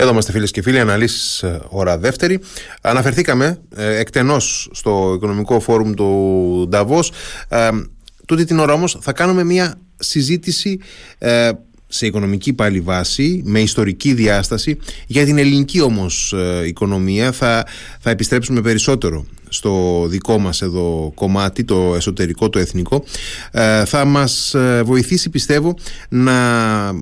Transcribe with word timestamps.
Εδώ 0.00 0.10
είμαστε 0.10 0.32
φίλες 0.32 0.50
και 0.50 0.62
φίλοι, 0.62 0.78
αναλύσεις 0.78 1.42
ε, 1.42 1.60
ώρα 1.68 1.98
δεύτερη. 1.98 2.40
Αναφερθήκαμε 2.82 3.60
ε, 3.76 3.98
εκτενώς 3.98 4.68
στο 4.72 5.12
οικονομικό 5.16 5.60
φόρουμ 5.60 5.94
του 5.94 6.66
Νταβός. 6.68 7.12
Ε, 7.48 7.68
τούτη 8.26 8.44
την 8.44 8.58
ώρα 8.58 8.72
όμως 8.72 8.98
θα 9.00 9.12
κάνουμε 9.12 9.44
μια 9.44 9.80
συζήτηση 9.96 10.80
ε, 11.18 11.50
σε 11.88 12.06
οικονομική 12.06 12.52
πάλι 12.52 12.80
βάση, 12.80 13.42
με 13.44 13.60
ιστορική 13.60 14.12
διάσταση. 14.12 14.78
Για 15.06 15.24
την 15.24 15.38
ελληνική 15.38 15.80
όμως 15.80 16.32
ε, 16.32 16.66
οικονομία 16.66 17.32
θα, 17.32 17.66
θα 18.00 18.10
επιστρέψουμε 18.10 18.60
περισσότερο 18.60 19.26
στο 19.50 20.04
δικό 20.08 20.38
μας 20.38 20.62
εδώ 20.62 21.12
κομμάτι, 21.14 21.64
το 21.64 21.92
εσωτερικό, 21.96 22.50
το 22.50 22.58
εθνικό, 22.58 23.04
ε, 23.50 23.84
θα 23.84 24.04
μας 24.04 24.54
ε, 24.54 24.82
βοηθήσει 24.84 25.30
πιστεύω 25.30 25.74
να, 26.08 26.32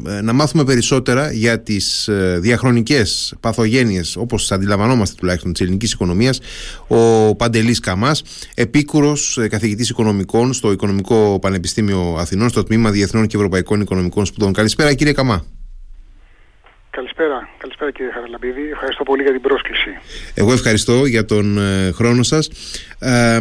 ε, 0.06 0.20
να 0.20 0.32
μάθουμε 0.32 0.64
περισσότερα 0.64 1.32
για 1.32 1.60
τις 1.60 2.08
διαχρονικές 2.38 3.34
παθογένειες 3.40 4.16
όπως 4.16 4.52
αντιλαμβανόμαστε 4.52 5.14
τουλάχιστον 5.18 5.52
της 5.52 5.60
ελληνικής 5.60 5.92
οικονομίας 5.92 6.40
ο 6.88 7.34
Παντελής 7.34 7.80
Καμάς, 7.80 8.22
επίκουρος 8.54 9.38
καθηγητής 9.50 9.88
οικονομικών 9.90 10.52
στο 10.52 10.72
Οικονομικό 10.72 11.38
Πανεπιστήμιο 11.40 12.16
Αθηνών 12.18 12.48
στο 12.48 12.62
Τμήμα 12.62 12.90
Διεθνών 12.90 13.26
και 13.26 13.36
Ευρωπαϊκών 13.36 13.80
Οικονομικών 13.80 14.26
Σπουδών. 14.26 14.52
Καλησπέρα 14.52 14.94
κύριε 14.94 15.12
Καμά. 15.12 15.57
Καλησπέρα. 16.98 17.48
Καλησπέρα 17.58 17.90
κύριε 17.90 18.12
Χαραλαμπίδη. 18.12 18.70
Ευχαριστώ 18.72 19.02
πολύ 19.04 19.22
για 19.22 19.32
την 19.32 19.40
πρόσκληση. 19.40 19.88
Εγώ 20.34 20.52
ευχαριστώ 20.52 21.06
για 21.06 21.24
τον 21.24 21.58
ε, 21.58 21.90
χρόνο 21.92 22.22
σας. 22.22 22.48
Ε, 22.98 23.34
ε 23.34 23.40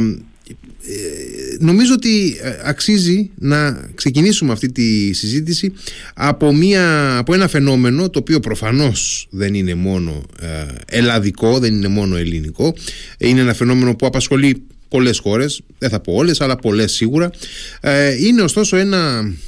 νομίζω 1.59 1.93
ότι 1.93 2.37
ε, 2.41 2.59
αξίζει 2.63 3.31
να 3.35 3.89
ξεκινήσουμε 3.95 4.51
αυτή 4.51 4.71
τη 4.71 5.13
συζήτηση 5.13 5.73
από, 6.15 6.53
μια, 6.53 7.17
από 7.17 7.33
ένα 7.33 7.47
φαινόμενο 7.47 8.09
το 8.09 8.19
οποίο 8.19 8.39
προφανώς 8.39 9.27
δεν 9.29 9.53
είναι 9.53 9.73
μόνο 9.73 10.23
ελλαδικό, 10.87 11.59
δεν 11.59 11.73
είναι 11.73 11.87
μόνο 11.87 12.17
ελληνικό 12.17 12.73
είναι 13.17 13.39
ένα 13.39 13.53
φαινόμενο 13.53 13.95
που 13.95 14.05
απασχολεί 14.05 14.63
πολλές 14.87 15.19
χώρες, 15.19 15.61
δεν 15.77 15.89
θα 15.89 15.99
πω 15.99 16.13
όλες 16.13 16.41
αλλά 16.41 16.55
πολλές 16.55 16.91
σίγουρα 16.91 17.31
είναι 18.19 18.41
ωστόσο 18.41 18.77
ένα 18.77 18.97
ε, 18.97 19.46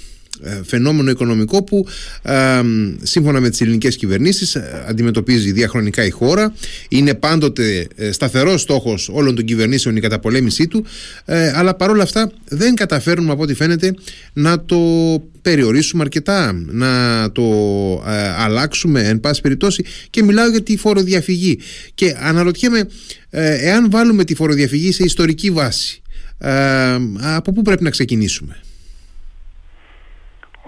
φαινόμενο 0.66 1.10
οικονομικό 1.10 1.64
που 1.64 1.88
ε, 2.22 2.62
σύμφωνα 3.02 3.40
με 3.40 3.50
τις 3.50 3.62
ελληνικές 3.62 3.96
κυβερνήσεις 3.96 4.56
ε, 4.56 4.86
αντιμετωπίζει 4.88 5.52
διαχρονικά 5.52 6.06
η 6.06 6.10
χώρα. 6.10 6.54
Είναι 6.90 7.14
πάντοτε 7.14 7.88
σταθερός 8.12 8.62
στόχος 8.62 9.10
όλων 9.14 9.36
των 9.36 9.46
κυβερνήσεων 9.46 9.96
η 9.96 10.00
καταπολέμησή 10.00 10.68
του 10.68 10.86
αλλά 11.54 11.76
παρόλα 11.76 12.04
αυτά 12.04 12.32
δεν 12.48 12.76
καταφέρνουμε 12.76 13.32
από 13.32 13.42
ό,τι 13.42 13.54
φαίνεται 13.54 13.94
να 14.34 14.66
το 14.66 14.78
περιορίσουμε 15.42 16.04
αρκετά 16.04 16.64
να 16.68 17.32
το 17.32 17.44
αλλάξουμε 18.38 19.02
εν 19.02 19.20
πάση 19.20 19.42
περιπτώσει. 19.42 19.84
Και 20.10 20.24
μιλάω 20.24 20.50
για 20.50 20.64
τη 20.64 20.78
φοροδιαφυγή. 20.78 21.60
Και 21.94 22.16
αναρωτιέμαι 22.20 22.88
εάν 23.30 23.90
βάλουμε 23.90 24.24
τη 24.24 24.36
φοροδιαφυγή 24.36 24.92
σε 24.92 25.04
ιστορική 25.04 25.52
βάση 25.52 26.02
από 27.22 27.54
πού 27.54 27.62
πρέπει 27.62 27.84
να 27.84 27.90
ξεκινήσουμε; 27.90 28.58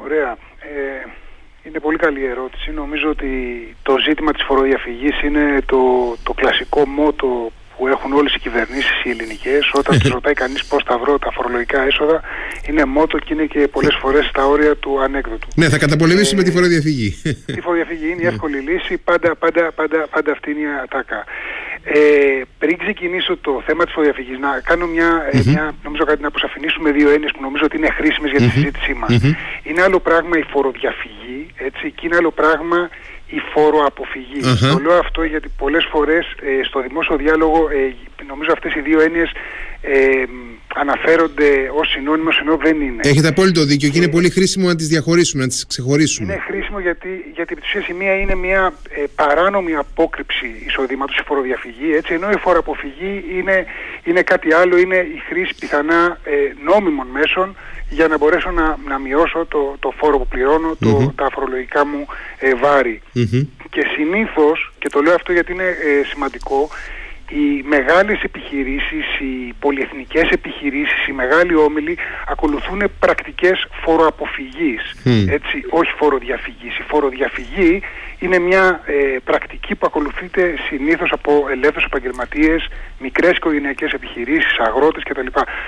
Ωραία. 0.04 0.38
Ε, 0.60 1.10
είναι 1.64 1.80
πολύ 1.80 1.98
καλή 1.98 2.26
ερώτηση. 2.26 2.72
Νομίζω 2.72 3.10
ότι 3.10 3.32
το 3.84 3.98
ζήτημα 3.98 4.32
της 4.32 4.44
φοροδιαφυγής 4.44 5.22
είναι 5.22 5.62
το, 5.66 6.16
το 6.24 6.34
κλασικό 6.34 6.88
μότο 6.88 7.52
που 7.82 7.88
έχουν 7.88 8.14
όλες 8.14 8.34
οι 8.36 8.40
κυβερνήσεις 8.40 9.04
οι 9.04 9.10
ελληνικές 9.10 9.72
όταν 9.74 10.00
τους 10.00 10.10
ρωτάει 10.10 10.34
κανείς 10.34 10.66
πώς 10.66 10.84
θα 10.86 10.98
βρω 10.98 11.20
τα 11.20 11.32
φορολογικά 11.32 11.82
έσοδα 11.82 12.22
είναι 12.70 12.86
μότο 12.86 13.18
και 13.18 13.34
είναι 13.34 13.46
και 13.46 13.68
πολλές 13.68 13.96
φορές 14.02 14.26
στα 14.26 14.46
όρια 14.46 14.76
του 14.76 15.02
ανέκδοτου. 15.02 15.48
Ναι, 15.56 15.70
θα 15.70 15.78
καταπολεμήσουμε 15.78 16.42
ε, 16.42 16.44
τη 16.44 16.52
φοροδιαφυγή. 16.52 17.10
Τη 17.56 17.62
φοροδιαφυγή 17.62 18.08
είναι 18.12 18.22
η 18.22 18.24
ναι. 18.24 18.28
εύκολη 18.28 18.58
λύση, 18.58 18.98
πάντα, 18.98 19.36
πάντα, 19.36 19.72
πάντα, 19.72 20.08
πάντα 20.14 20.32
αυτή 20.32 20.52
είναι 20.52 20.60
η 20.60 20.66
ατάκα. 20.84 21.26
Ε, 21.84 22.00
πριν 22.58 22.78
ξεκινήσω 22.78 23.38
το 23.38 23.64
θέμα 23.66 23.84
της 23.84 23.94
φοροδιαφυγής, 23.94 24.38
να 24.40 24.60
κάνω 24.70 24.86
μια, 24.88 25.10
mm 25.34 25.46
μια 25.46 25.76
νομίζω 25.84 26.04
κάτι 26.04 26.22
να 26.22 26.28
αποσαφηνίσουμε 26.28 26.92
δύο 26.92 27.10
έννοιες 27.10 27.32
που 27.32 27.42
νομίζω 27.42 27.64
ότι 27.66 27.78
είναι 27.78 27.90
χρήσιμες 27.98 28.32
για 28.32 28.40
τη 28.40 28.50
συζήτησή 28.50 28.94
μας. 28.94 29.12
Είναι 29.64 29.82
άλλο 29.82 30.00
πράγμα 30.00 30.38
η 30.38 30.44
φοροδιαφυγή, 30.54 31.40
έτσι, 31.56 31.92
και 31.96 32.04
είναι 32.06 32.16
άλλο 32.16 32.32
πράγμα 32.32 32.90
η 33.38 33.40
φοροαποφυγή. 33.54 34.40
Το 34.74 34.80
λέω 34.80 34.98
αυτό 34.98 35.24
γιατί 35.24 35.48
πολλές 35.58 35.86
φορές 35.92 36.26
ε, 36.42 36.64
στο 36.64 36.82
δημόσιο 36.82 37.16
διάλογο 37.16 37.70
ε, 37.70 37.94
νομίζω 38.28 38.52
αυτές 38.54 38.74
οι 38.76 38.82
δύο 38.82 39.00
έννοιες 39.02 39.32
ε, 39.82 40.24
αναφέρονται 40.76 41.70
ως 41.80 41.90
συνώνυμος 41.90 42.38
ενώ 42.40 42.58
δεν 42.58 42.82
είναι. 42.82 43.02
Έχετε 43.04 43.28
απόλυτο 43.28 43.66
δίκιο 43.66 43.90
και 43.90 43.98
είναι 43.98 44.10
πολύ 44.10 44.30
χρήσιμο 44.30 44.68
να 44.68 44.76
τις 44.76 44.88
διαχωρίσουμε, 44.88 45.42
να 45.42 45.48
τις 45.50 45.66
ξεχωρίσουμε. 45.68 46.34
Είναι 46.34 46.42
χρήσιμο 46.48 46.80
γιατί, 46.80 47.10
γιατί 47.36 47.58
η 47.90 47.94
μία 47.94 48.16
είναι 48.16 48.36
μια 48.36 48.74
ε, 48.90 49.04
παράνομη 49.16 49.76
απόκρυψη 49.76 50.64
εισοδήματος, 50.68 51.18
η 51.18 51.24
φοροδιαφυγή, 51.26 51.94
έτσι, 51.94 52.14
ενώ 52.14 52.30
η 52.30 52.38
φοροαποφυγή 52.38 53.24
είναι, 53.38 53.66
είναι 54.04 54.22
κάτι 54.22 54.54
άλλο, 54.54 54.78
είναι 54.78 54.96
η 54.96 55.22
χρήση 55.30 55.56
πιθανά 55.60 56.20
ε, 56.24 56.32
νόμιμων 56.64 57.08
μέσων 57.08 57.56
για 57.92 58.08
να 58.08 58.18
μπορέσω 58.18 58.52
να, 58.52 58.78
να 58.88 59.00
μειώσω 59.00 59.46
το, 59.46 59.76
το 59.80 59.94
φόρο 59.98 60.18
που 60.18 60.28
πληρώνω, 60.28 60.76
το, 60.80 61.14
τα 61.16 61.30
φορολογικά 61.34 61.86
μου 61.86 62.06
ε, 62.38 62.56
βαρη 62.56 63.02
Και 63.70 63.84
συνήθως, 63.96 64.74
και 64.80 64.90
το 64.90 65.02
λέω 65.02 65.14
αυτό 65.16 65.32
γιατί 65.32 65.52
είναι 65.52 65.64
ε, 65.64 66.04
σημαντικό, 66.06 66.70
οι 67.34 67.64
μεγάλες 67.68 68.22
επιχειρήσεις, 68.22 69.06
οι 69.20 69.54
πολυεθνικές 69.60 70.30
επιχειρήσεις, 70.30 71.08
οι 71.08 71.12
μεγάλοι 71.12 71.56
όμιλοι 71.56 71.98
ακολουθούν 72.28 72.82
πρακτικές 73.00 73.68
φοροαποφυγής, 73.84 74.82
έτσι, 75.30 75.64
όχι 75.70 75.92
φοροδιαφυγής. 75.98 76.78
Η 76.78 76.84
φοροδιαφυγή 76.88 77.82
είναι 78.20 78.40
μια 78.40 78.82
ε, 78.86 79.18
πρακτική 79.24 79.76
που 79.76 79.86
ακολουθείται 79.86 80.54
συνήθως 80.70 81.12
από 81.12 81.46
ελεύθερους 81.52 81.84
επαγγελματίες, 81.84 82.68
μικρές 83.00 83.32
οικογενειακές 83.32 83.92
επιχειρήσεις, 83.92 84.60
αγρότες 84.60 85.04
κτλ. 85.04 85.28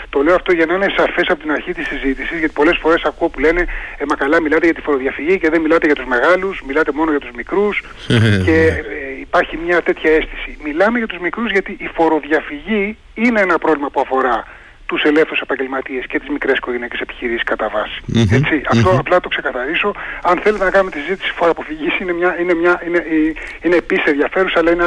Το 0.09 0.21
λέω 0.21 0.35
αυτό 0.35 0.51
για 0.51 0.65
να 0.65 0.73
είναι 0.73 0.93
σαφές 0.97 1.27
από 1.29 1.39
την 1.39 1.51
αρχή 1.51 1.73
της 1.73 1.87
συζήτησης, 1.87 2.39
γιατί 2.39 2.53
πολλές 2.53 2.77
φορές 2.81 3.03
ακούω 3.03 3.29
που 3.29 3.39
λένε 3.39 3.61
«Ε, 3.97 4.03
μα 4.09 4.15
καλά 4.15 4.41
μιλάτε 4.41 4.65
για 4.65 4.73
τη 4.73 4.81
φοροδιαφυγή 4.81 5.39
και 5.39 5.49
δεν 5.49 5.61
μιλάτε 5.61 5.85
για 5.85 5.95
τους 5.95 6.05
μεγάλους, 6.05 6.61
μιλάτε 6.67 6.91
μόνο 6.91 7.11
για 7.11 7.19
τους 7.19 7.31
μικρούς» 7.35 7.83
και 8.45 8.55
ε, 8.55 9.03
υπάρχει 9.19 9.57
μια 9.65 9.81
τέτοια 9.81 10.11
αίσθηση. 10.11 10.57
Μιλάμε 10.63 10.97
για 10.97 11.07
τους 11.07 11.19
μικρούς 11.19 11.51
γιατί 11.55 11.71
η 11.79 11.89
φοροδιαφυγή 11.97 12.97
είναι 13.13 13.39
ένα 13.41 13.57
πρόβλημα 13.57 13.89
που 13.89 14.01
αφορά 14.01 14.37
τους 14.85 15.03
ελεύθερους 15.03 15.39
επαγγελματίες 15.39 16.05
και 16.05 16.19
τις 16.19 16.29
μικρές 16.29 16.57
οικογενειακέ 16.57 16.97
επιχειρήσεις 17.01 17.43
κατά 17.43 17.69
βάση. 17.69 17.97
Έτσι, 18.37 18.61
αυτό 18.69 18.89
απλά 18.99 19.19
το 19.19 19.27
ξεκαθαρίσω. 19.27 19.91
Αν 20.23 20.39
θέλετε 20.43 20.63
να 20.63 20.69
κάνουμε 20.69 20.91
τη 20.91 20.99
συζήτηση 20.99 21.31
φοροαποφυγής, 21.31 21.99
είναι, 21.99 22.13
μια, 22.13 22.39
είναι, 22.39 22.53
μια, 22.53 22.81
είναι, 22.85 22.97
ε, 22.97 23.33
είναι 23.61 23.75
επίσης 23.75 24.05
ενδιαφέρουσα, 24.05 24.59
αλλά 24.59 24.71
είναι 24.71 24.83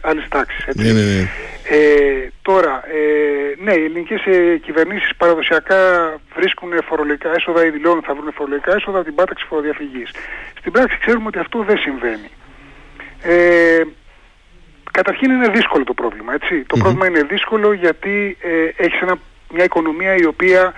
άλλης 0.00 0.28
τάξης. 0.28 0.64
Ναι, 0.74 0.92
ναι, 0.92 0.92
ναι. 0.92 1.28
Ε, 1.76 2.30
τώρα, 2.42 2.82
ε, 2.98 3.62
ναι, 3.64 3.72
οι 3.72 3.84
ελληνικές 3.84 4.24
ε, 4.26 4.56
κυβερνήσεις 4.56 5.10
παραδοσιακά 5.16 5.80
βρίσκουν 6.34 6.70
φορολογικά 6.88 7.30
έσοδα 7.34 7.66
ή 7.66 7.70
δηλώνουν 7.70 8.02
θα 8.02 8.14
βρουν 8.14 8.32
φορολογικά 8.32 8.74
έσοδα 8.74 8.96
από 8.98 9.06
την 9.06 9.14
πάταξη 9.14 9.44
φοροδιαφυγής. 9.48 10.10
Στην 10.58 10.72
πράξη 10.72 10.98
ξέρουμε 10.98 11.26
ότι 11.26 11.38
αυτό 11.38 11.62
δεν 11.62 11.78
συμβαίνει. 11.78 12.30
Ε, 13.22 13.82
καταρχήν 14.92 15.30
είναι 15.30 15.48
δύσκολο 15.48 15.84
το 15.84 15.94
πρόβλημα, 15.94 16.32
έτσι. 16.34 16.64
Το 16.66 16.76
πρόβλημα 16.76 17.06
είναι 17.06 17.22
δύσκολο 17.22 17.72
γιατί 17.72 18.36
ε, 18.40 18.84
έχεις 18.84 19.00
μια 19.54 19.64
οικονομία 19.64 20.14
η 20.14 20.24
οποία 20.24 20.74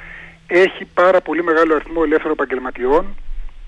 έχει 0.46 0.84
πάρα 0.94 1.20
πολύ 1.20 1.42
μεγάλο 1.42 1.74
αριθμό 1.74 2.00
ελεύθερων 2.04 2.32
επαγγελματιών, 2.32 3.16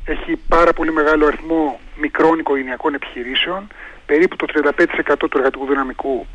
έχει 0.05 0.37
πάρα 0.49 0.73
πολύ 0.73 0.93
μεγάλο 0.93 1.27
αριθμό 1.27 1.81
μικρών 2.01 2.39
οικογενειακών 2.39 2.95
επιχειρήσεων, 2.95 3.67
περίπου 4.07 4.37
το 4.37 4.47
35% 4.55 5.15
του 5.19 5.39
εργατικού 5.39 5.67
δυναμικού 5.67 6.27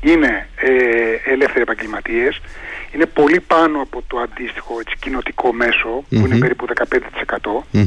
είναι 0.00 0.48
ε, 0.56 1.32
ελεύθεροι 1.32 1.60
επαγγελματίες, 1.60 2.40
είναι 2.94 3.06
πολύ 3.06 3.40
πάνω 3.40 3.80
από 3.80 4.02
το 4.06 4.18
αντίστοιχο 4.18 4.78
έτσι, 4.80 4.96
κοινοτικό 5.00 5.50
που 6.08 6.26
είναι 6.26 6.38
περίπου 6.38 6.66
15%. 6.74 7.78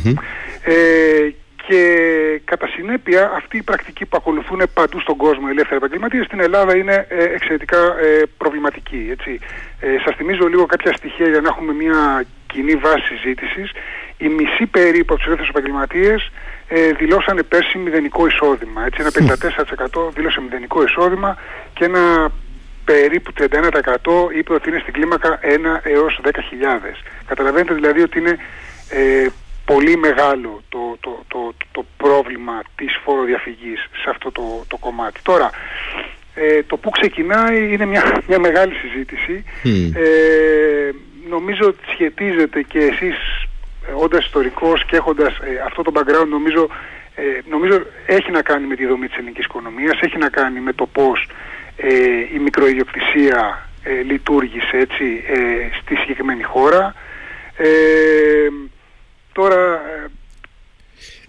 Ε, 0.63 1.29
και 1.69 2.41
κατά 2.45 2.67
συνέπεια 2.67 3.31
αυτή 3.35 3.57
η 3.57 3.61
πρακτική 3.61 4.05
που 4.05 4.17
ακολουθούν 4.17 4.61
παντού 4.73 4.99
στον 4.99 5.15
κόσμο 5.17 5.45
οι 5.47 5.49
ελεύθεροι 5.49 5.75
επαγγελματίες 5.75 6.25
στην 6.25 6.39
Ελλάδα 6.39 6.77
είναι 6.77 7.05
ε, 7.09 7.23
εξαιρετικά 7.23 7.77
ε, 7.77 8.23
προβληματική. 8.37 9.07
Έτσι. 9.11 9.39
Ε, 9.79 9.87
σας 10.05 10.15
θυμίζω 10.15 10.47
λίγο 10.47 10.65
κάποια 10.65 10.93
στοιχεία 10.93 11.27
για 11.27 11.41
να 11.41 11.47
έχουμε 11.47 11.73
μια 11.73 12.25
κοινή 12.47 12.75
βάση 12.75 13.03
συζήτησης. 13.05 13.71
Οι 14.17 14.27
μισοί 14.27 14.65
περίπου 14.65 15.13
από 15.13 15.15
τους 15.15 15.25
ελεύθερους 15.25 15.49
επαγγελματίες 15.49 16.31
ε, 16.67 16.91
δηλώσανε 16.91 17.43
πέρσι 17.43 17.77
μηδενικό 17.77 18.27
εισόδημα. 18.27 18.85
Έτσι, 18.85 18.99
ένα 19.01 19.11
54% 20.09 20.13
δήλωσε 20.13 20.41
μηδενικό 20.41 20.83
εισόδημα 20.83 21.37
και 21.73 21.85
ένα 21.85 22.31
περίπου 22.85 23.31
31% 23.37 23.43
είπε 24.37 24.53
ότι 24.53 24.69
είναι 24.69 24.79
στην 24.79 24.93
κλίμακα 24.93 25.39
1 25.43 25.45
έως 25.83 26.21
10.000. 26.23 26.29
Καταλαβαίνετε 27.27 27.73
δηλαδή 27.73 28.01
ότι 28.01 28.19
είναι 28.19 28.37
ε, 28.89 29.27
πολύ 29.71 29.97
μεγάλο 29.97 30.61
το, 30.69 30.97
το, 30.99 31.23
το, 31.27 31.53
το 31.71 31.85
πρόβλημα 31.97 32.61
της 32.75 32.99
φοροδιαφυγής 33.03 33.79
σε 34.01 34.09
αυτό 34.09 34.31
το, 34.31 34.63
το 34.67 34.77
κομμάτι. 34.77 35.19
Τώρα, 35.23 35.49
ε, 36.35 36.63
το 36.63 36.77
που 36.77 36.89
ξεκινάει 36.89 37.73
είναι 37.73 37.85
μια, 37.85 38.21
μια 38.27 38.39
μεγάλη 38.39 38.73
συζήτηση. 38.73 39.43
Ε, 39.95 40.89
νομίζω 41.29 41.65
ότι 41.67 41.83
σχετίζεται 41.93 42.61
και 42.61 42.79
εσείς 42.79 43.17
όντας 43.93 44.25
ιστορικός 44.25 44.85
και 44.85 44.95
έχοντας 44.95 45.37
ε, 45.37 45.61
αυτό 45.65 45.81
το 45.81 45.91
background 45.95 46.27
νομίζω 46.29 46.69
ε, 47.15 47.21
νομίζω 47.49 47.81
έχει 48.05 48.31
να 48.31 48.41
κάνει 48.41 48.67
με 48.67 48.75
τη 48.75 48.85
δομή 48.85 49.07
της 49.07 49.17
ελληνικής 49.17 49.45
οικονομίας, 49.45 49.99
έχει 50.01 50.17
να 50.17 50.29
κάνει 50.29 50.59
με 50.59 50.73
το 50.73 50.85
πώς 50.85 51.27
ε, 51.77 51.89
η 52.33 52.39
μικροϊδιοκτησία 52.39 53.69
ε, 53.83 54.01
λειτουργήσε 54.01 54.77
έτσι 54.77 55.23
στη 55.81 55.95
συγκεκριμένη 55.95 56.43
χώρα. 56.43 56.93
Τώρα 59.39 59.81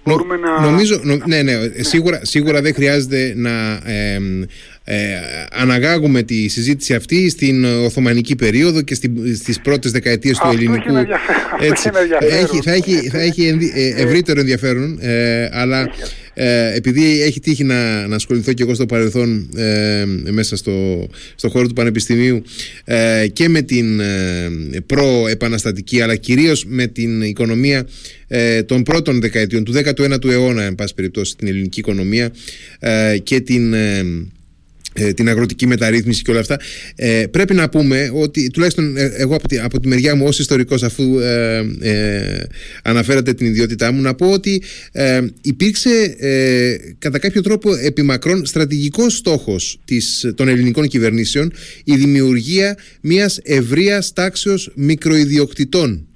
μπορούμε 0.05 0.37
να... 0.37 0.61
Νομίζω, 0.61 1.01
ναι, 1.27 1.43
ναι, 1.43 1.53
Σίγουρα, 1.81 2.21
σίγουρα 2.23 2.61
δεν 2.61 2.75
χρειάζεται 2.75 3.33
να 3.37 3.81
ε, 4.85 4.99
αναγάγουμε 5.53 6.23
τη 6.23 6.49
συζήτηση 6.49 6.95
αυτή 6.95 7.29
στην 7.29 7.65
Οθωμανική 7.65 8.37
περίοδο 8.37 8.83
και 8.83 8.95
στις 9.35 9.61
πρώτες 9.61 9.91
δεκαετίες 9.91 10.39
του 10.39 10.49
ελληνικού. 10.53 10.97
έτσι, 11.61 11.91
έχει, 12.19 12.61
θα 12.62 12.73
έχει, 12.73 13.09
θα 13.09 13.21
έχει 13.21 13.71
ε, 13.75 14.03
ευρύτερο 14.03 14.41
ενδιαφέρον 14.41 14.99
ε, 15.01 15.49
αλλά 15.53 15.91
ε, 16.42 16.75
επειδή 16.75 17.22
έχει 17.22 17.40
τύχει 17.40 17.64
να, 17.64 18.06
να 18.06 18.16
ασχοληθώ 18.16 18.52
και 18.52 18.62
εγώ 18.62 18.75
στο 18.75 18.87
παρελθόν 18.87 19.48
ε, 19.56 20.04
μέσα 20.31 20.56
στο, 20.56 21.08
στο 21.34 21.48
χώρο 21.48 21.66
του 21.66 21.75
Πανεπιστημίου 21.75 22.42
ε, 22.84 23.26
και 23.32 23.48
με 23.48 23.62
την 23.62 24.00
ε, 24.00 24.50
προ-επαναστατική 24.87 26.00
αλλά 26.00 26.16
κυρίως 26.16 26.64
με 26.64 26.87
την 26.87 27.22
οικονομία 27.22 27.87
των 28.66 28.82
πρώτων 28.82 29.20
δεκαετιών 29.20 29.64
του 29.64 29.72
19ου 29.72 30.31
αιώνα 30.31 30.62
εν 30.62 30.75
πάση 30.75 30.94
περιπτώσει 30.94 31.37
την 31.37 31.48
ελληνική 31.48 31.78
οικονομία 31.78 32.32
και 33.22 33.40
την 33.40 33.72
ε, 33.72 34.04
την 35.14 35.28
αγροτική 35.28 35.66
μεταρρύθμιση 35.66 36.22
και 36.22 36.31
όλα 36.31 36.40
αυτά. 36.40 36.60
Ε, 36.94 37.26
πρέπει 37.31 37.54
να 37.54 37.69
πούμε 37.69 38.10
ότι 38.14 38.50
τουλάχιστον 38.50 38.96
ε, 38.96 39.12
εγώ 39.16 39.34
από 39.34 39.48
τη, 39.48 39.58
από 39.58 39.81
τη 39.81 39.88
μεριά 39.88 40.14
μου 40.14 40.25
ως 40.26 40.38
ιστορικός 40.38 40.82
αφού 40.82 41.19
ε, 41.19 41.58
ε, 41.81 42.42
αναφέρατε 42.82 43.34
την 43.34 43.46
ιδιότητά 43.46 43.92
μου 43.92 44.02
να 44.02 44.14
πω 44.14 44.31
ότι 44.31 44.62
υπήρξε 45.40 46.16
κατά 46.98 47.19
κάποιο 47.19 47.42
τρόπο 47.42 47.75
επιμακρών 47.75 48.46
στρατηγικός 48.46 49.16
στόχος 49.16 49.81
της, 49.84 50.32
των 50.34 50.48
ελληνικών 50.48 50.88
κυβερνήσεων 50.88 51.52
η 51.84 51.96
δημιουργία 51.96 52.76
μιας 53.00 53.40
ευρείας 53.42 54.12
τάξεως 54.12 54.70
μικροϊδιοκτητών 54.75 55.92
ε, 55.92 56.10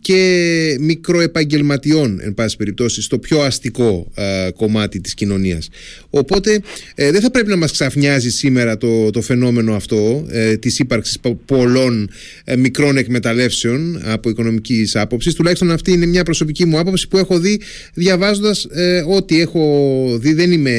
και 0.00 0.76
μικροεπαγγελματιών 0.80 2.20
εν 2.22 2.34
πάση 2.34 2.56
περιπτώσει 2.56 3.02
στο 3.02 3.18
πιο 3.18 3.40
αστικό 3.40 4.10
ε, 4.14 4.48
κομμάτι 4.56 5.00
της 5.00 5.14
κοινωνίας. 5.14 5.68
Οπότε 6.10 6.60
ε, 6.94 7.10
δεν 7.10 7.20
θα 7.20 7.30
πρέπει 7.30 7.48
να 7.48 7.56
μας 7.56 7.72
ξαφνιάζει 7.72 8.30
σήμερα 8.30 8.76
το, 8.76 9.10
το 9.10 9.20
φαινόμενο 9.20 9.74
αυτό 9.74 10.26
ε, 10.30 10.56
της 10.56 10.78
ύπαρξης 10.78 11.18
πολλών 11.46 12.10
μικρών 12.58 12.96
εκμεταλλεύσεων 12.96 14.00
από 14.04 14.28
οικονομικής 14.28 14.96
άποψης. 14.96 15.34
Τουλάχιστον 15.34 15.70
αυτή 15.70 15.92
είναι 15.92 16.06
μια 16.06 16.22
προσωπική 16.22 16.66
μου 16.66 16.78
άποψη 16.78 17.08
που 17.08 17.18
έχω 17.18 17.38
δει 17.38 17.60
διαβάζοντας 17.94 18.66
ό,τι 19.06 19.40
έχω 19.40 20.18
δει. 20.20 20.32
Δεν 20.32 20.52
είμαι 20.52 20.70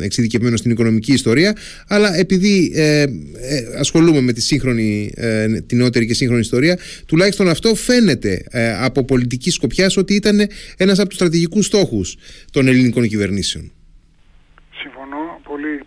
εξειδικευμένος 0.00 0.58
στην 0.58 0.70
οικονομική 0.70 1.12
ιστορία 1.12 1.56
αλλά 1.86 2.18
επειδή 2.18 2.72
ασχολούμαι 3.78 4.20
με 4.20 4.32
τη 4.32 4.40
σύγχρονη, 4.40 5.12
την 5.66 5.78
νεότερη 5.78 6.06
και 6.06 6.14
σύγχρονη 6.14 6.40
ιστορία 6.40 6.78
τουλάχιστον 7.06 7.39
τουλάχιστον 7.40 7.48
αυτό 7.48 7.74
φαίνεται 7.74 8.44
ε, 8.50 8.84
από 8.84 9.04
πολιτική 9.04 9.50
σκοπιά 9.50 9.90
ότι 9.96 10.14
ήταν 10.14 10.48
ένας 10.76 10.98
από 10.98 11.08
τους 11.08 11.16
στρατηγικούς 11.16 11.66
στόχους 11.66 12.16
των 12.52 12.68
ελληνικών 12.68 13.08
κυβερνήσεων. 13.08 13.72
Συμφωνώ, 14.82 15.40
πολύ, 15.42 15.80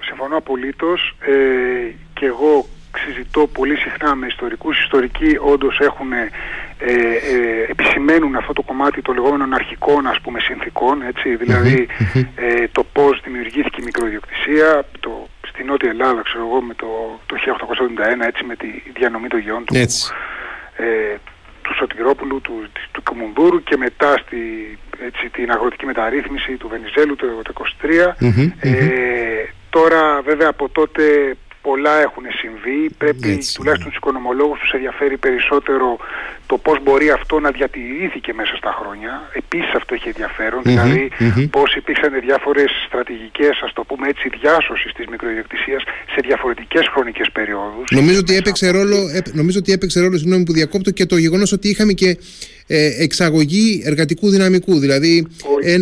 συμφωνώ 0.00 0.36
απολύτως 0.36 1.16
ε, 1.20 1.94
και 2.14 2.26
εγώ 2.26 2.68
συζητώ 3.04 3.46
πολύ 3.46 3.76
συχνά 3.76 4.14
με 4.14 4.26
ιστορικούς. 4.26 4.78
Οι 4.78 4.82
ιστορικοί 4.84 5.36
όντως 5.40 5.78
έχουν, 5.78 6.12
ε, 6.12 6.30
ε, 6.78 7.70
επισημαίνουν 7.70 8.36
αυτό 8.36 8.52
το 8.52 8.62
κομμάτι 8.62 9.02
των 9.02 9.14
λεγόμενων 9.14 9.54
αρχικών 9.54 10.06
ας 10.06 10.20
πούμε 10.20 10.40
συνθήκων, 10.40 11.02
έτσι, 11.02 11.36
δηλαδη 11.36 11.88
ε, 12.36 12.68
το 12.72 12.84
πώς 12.92 13.20
δημιουργήθηκε 13.24 13.78
η 13.80 13.84
μικροδιοκτησία, 13.84 14.84
το, 15.00 15.28
στη 15.48 15.64
Νότια 15.64 15.90
Ελλάδα, 15.90 16.22
ξέρω 16.22 16.44
εγώ, 16.48 16.60
με 16.62 16.74
το, 16.74 17.20
το 17.26 17.36
1871, 18.22 18.26
έτσι, 18.26 18.44
με 18.44 18.56
τη 18.56 18.68
διανομή 18.98 19.28
των 19.28 19.40
γεών 19.40 19.64
του, 19.64 19.74
ε, 20.78 21.16
του 21.62 21.74
Σωτηρόπουλου, 21.74 22.40
του, 22.40 22.68
του 22.92 23.02
Κομουνδούρου 23.02 23.62
και 23.62 23.76
μετά 23.76 24.18
στη, 24.18 24.40
έτσι, 25.06 25.28
την 25.28 25.50
αγροτική 25.50 25.86
μεταρρύθμιση 25.86 26.56
του 26.56 26.68
Βενιζέλου 26.68 27.16
το 27.16 27.26
1923. 27.78 28.26
ε, 28.60 29.44
τώρα 29.70 30.20
βέβαια 30.22 30.48
από 30.48 30.68
τότε 30.68 31.02
πολλά 31.62 31.94
έχουν 32.06 32.24
συμβεί. 32.40 32.80
Πρέπει 32.98 33.30
Έτσι, 33.30 33.54
τουλάχιστον 33.54 33.90
του 33.90 33.96
οικονομολόγους 33.96 34.58
τους 34.60 34.70
ενδιαφέρει 34.70 35.16
περισσότερο 35.16 35.96
το 36.46 36.58
πώς 36.58 36.76
μπορεί 36.82 37.10
αυτό 37.10 37.40
να 37.40 37.50
διατηρήθηκε 37.50 38.32
μέσα 38.40 38.54
στα 38.56 38.72
χρόνια. 38.78 39.12
Επίσης 39.32 39.72
αυτό 39.80 39.94
έχει 39.94 40.08
ενδιαφέρον. 40.08 40.60
Mm-hmm, 40.60 40.72
δηλαδή 40.72 41.10
mm-hmm. 41.20 41.48
πώς 41.50 41.74
υπήρξαν 41.74 42.20
διάφορες 42.20 42.70
στρατηγικές, 42.86 43.54
ας 43.66 43.72
το 43.72 43.82
πούμε 43.84 44.08
έτσι, 44.08 44.28
διάσωσης 44.40 44.92
της 44.92 45.06
μικροϊδιοκτησία 45.12 45.78
σε 46.12 46.20
διαφορετικές 46.28 46.84
χρονικές 46.92 47.28
περιόδους. 47.32 47.86
Νομίζω, 47.90 48.18
ότι 48.18 48.36
έπαιξε 48.36 48.70
ρόλο, 48.70 48.98
νομίζω 49.32 49.58
ότι 49.58 49.72
έπαιξε 49.72 50.00
ρόλο, 50.00 50.16
συγγνώμη 50.16 50.44
που 50.44 50.52
διακόπτω, 50.52 50.90
και 50.90 51.06
το 51.06 51.16
γεγονός 51.16 51.52
ότι 51.52 51.68
είχαμε 51.68 51.92
και 51.92 52.18
ε, 52.66 53.02
εξαγωγή 53.02 53.82
εργατικού 53.84 54.30
δυναμικού. 54.30 54.78
Δηλαδή, 54.78 55.26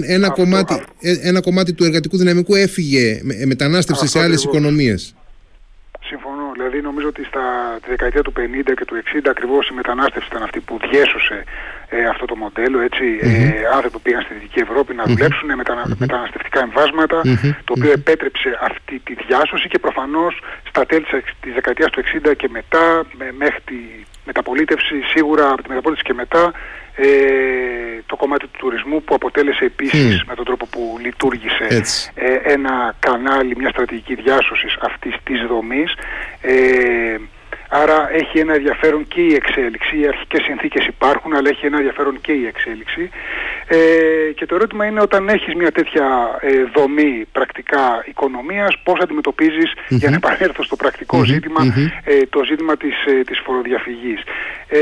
ένα, 0.06 0.30
κομμάτι, 0.30 0.82
ε, 1.00 1.12
ένα 1.22 1.40
κομμάτι 1.40 1.72
του 1.72 1.84
εργατικού 1.84 2.16
δυναμικού 2.16 2.54
έφυγε, 2.54 3.20
μετανάστευσε 3.46 4.06
σε 4.06 4.18
άλλες 4.20 4.44
οικονομίες. 4.44 5.14
Δηλαδή 6.52 6.80
νομίζω 6.80 7.08
ότι 7.08 7.24
στα 7.24 7.44
τη 7.82 7.88
δεκαετία 7.90 8.22
του 8.22 8.32
50 8.36 8.40
και 8.76 8.84
του 8.84 8.96
60 9.14 9.20
ακριβώς 9.28 9.68
η 9.68 9.74
μετανάστευση 9.74 10.28
ήταν 10.30 10.42
αυτή 10.42 10.60
που 10.60 10.78
διέσωσε 10.90 11.44
ε, 11.88 12.06
αυτό 12.06 12.24
το 12.26 12.36
μοντέλο. 12.36 12.80
Έτσι, 12.80 13.04
mm-hmm. 13.20 13.62
ε, 13.62 13.66
άνθρωποι 13.74 13.94
που 13.96 14.00
πήγαν 14.00 14.22
στη 14.22 14.34
Δυτική 14.34 14.58
Ευρώπη 14.58 14.94
να 14.94 15.04
δουλέψουν 15.04 15.54
μετανα, 15.54 15.84
μεταναστευτικά 15.98 16.60
εμβάσματα, 16.60 17.20
το 17.64 17.72
οποίο 17.76 17.92
επέτρεψε 17.92 18.58
αυτή 18.60 19.00
τη 19.04 19.14
διάσωση 19.26 19.68
και 19.68 19.78
προφανώς 19.78 20.42
στα 20.68 20.86
τέλη 20.86 21.06
της 21.40 21.52
δεκαετίας 21.54 21.90
του 21.90 22.02
60 22.28 22.32
και 22.36 22.48
μετά, 22.48 23.06
μέχρι 23.38 23.60
τη 23.64 23.78
μεταπολίτευση, 24.24 24.94
σίγουρα 25.14 25.44
από 25.52 25.62
τη 25.62 25.68
μεταπολίτευση 25.68 26.12
και 26.12 26.14
μετά, 26.22 26.52
ε, 26.96 27.06
το 28.06 28.16
κομμάτι 28.16 28.46
του 28.46 28.58
τουρισμού 28.58 29.02
που 29.02 29.14
αποτέλεσε 29.14 29.64
επίσης 29.64 30.24
με 30.24 30.34
τον 30.34 30.44
τρόπο 30.44 30.66
που 30.66 30.98
λειτουργήσε 31.00 31.82
ε, 32.14 32.34
ένα 32.42 32.94
κανάλι, 32.98 33.56
μια 33.56 33.68
στρατηγική 33.68 34.14
διάσωσης 34.14 34.76
αυτής 34.80 35.16
της 35.24 35.40
δομής. 35.40 35.94
Ε, 36.40 37.16
άρα 37.68 38.10
έχει 38.12 38.38
ένα 38.38 38.54
ενδιαφέρον 38.54 39.08
και 39.08 39.20
η 39.20 39.34
εξέλιξη, 39.34 39.98
οι 39.98 40.06
αρχικές 40.06 40.42
συνθήκες 40.42 40.86
υπάρχουν 40.86 41.34
αλλά 41.34 41.48
έχει 41.48 41.66
ένα 41.66 41.76
ενδιαφέρον 41.76 42.20
και 42.20 42.32
η 42.32 42.46
εξέλιξη. 42.46 43.10
Ε, 43.68 44.32
και 44.34 44.46
το 44.46 44.54
ερώτημα 44.54 44.86
είναι 44.86 45.00
όταν 45.00 45.28
έχεις 45.28 45.54
μια 45.54 45.72
τέτοια 45.72 46.38
ε, 46.40 46.48
δομή 46.74 47.26
πρακτικά 47.32 48.04
οικονομίας 48.08 48.78
πώς 48.82 49.00
αντιμετωπίζεις, 49.00 49.72
για 49.88 50.10
να 50.10 50.16
επανέλθω 50.16 50.62
στο 50.62 50.76
πρακτικό 50.76 51.24
ζήτημα, 51.24 51.60
ε, 52.04 52.26
το 52.30 52.44
ζήτημα 52.44 52.76
της, 52.76 53.04
ε, 53.06 53.22
της 53.22 53.40
φοροδιαφυγής. 53.44 54.20
Ε, 54.68 54.78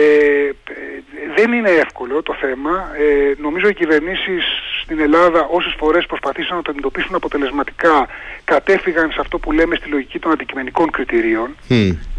δεν 1.37 1.53
είναι 1.53 1.71
εύκολο 1.71 2.23
το 2.23 2.35
θέμα. 2.41 2.91
Ε, 2.99 3.35
νομίζω 3.41 3.69
οι 3.69 3.75
κυβερνήσεις 3.75 4.45
στην 4.83 5.01
Ελλάδα 5.01 5.47
όσες 5.51 5.75
φορές 5.79 6.07
προσπαθήσαν 6.07 6.57
να 6.57 6.63
το 6.63 6.71
αντιμετωπίσουν 6.71 7.15
αποτελεσματικά 7.15 8.09
κατέφυγαν 8.45 9.11
σε 9.11 9.21
αυτό 9.21 9.39
που 9.39 9.53
λέμε 9.53 9.75
στη 9.77 9.89
λογική 9.89 10.19
των 10.19 10.33
αντικειμενικών 10.33 10.91
κριτηρίων. 10.91 11.57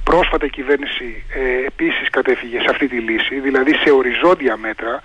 Πρόσφατα 0.03 0.45
η 0.45 0.49
κυβέρνηση 0.49 1.23
ε, 1.35 1.65
επίσης 1.65 2.09
κατέφυγε 2.09 2.59
σε 2.59 2.67
αυτή 2.69 2.87
τη 2.87 2.97
λύση, 2.97 3.39
δηλαδή 3.39 3.73
σε 3.73 3.91
οριζόντια 3.91 4.57
μέτρα, 4.57 5.01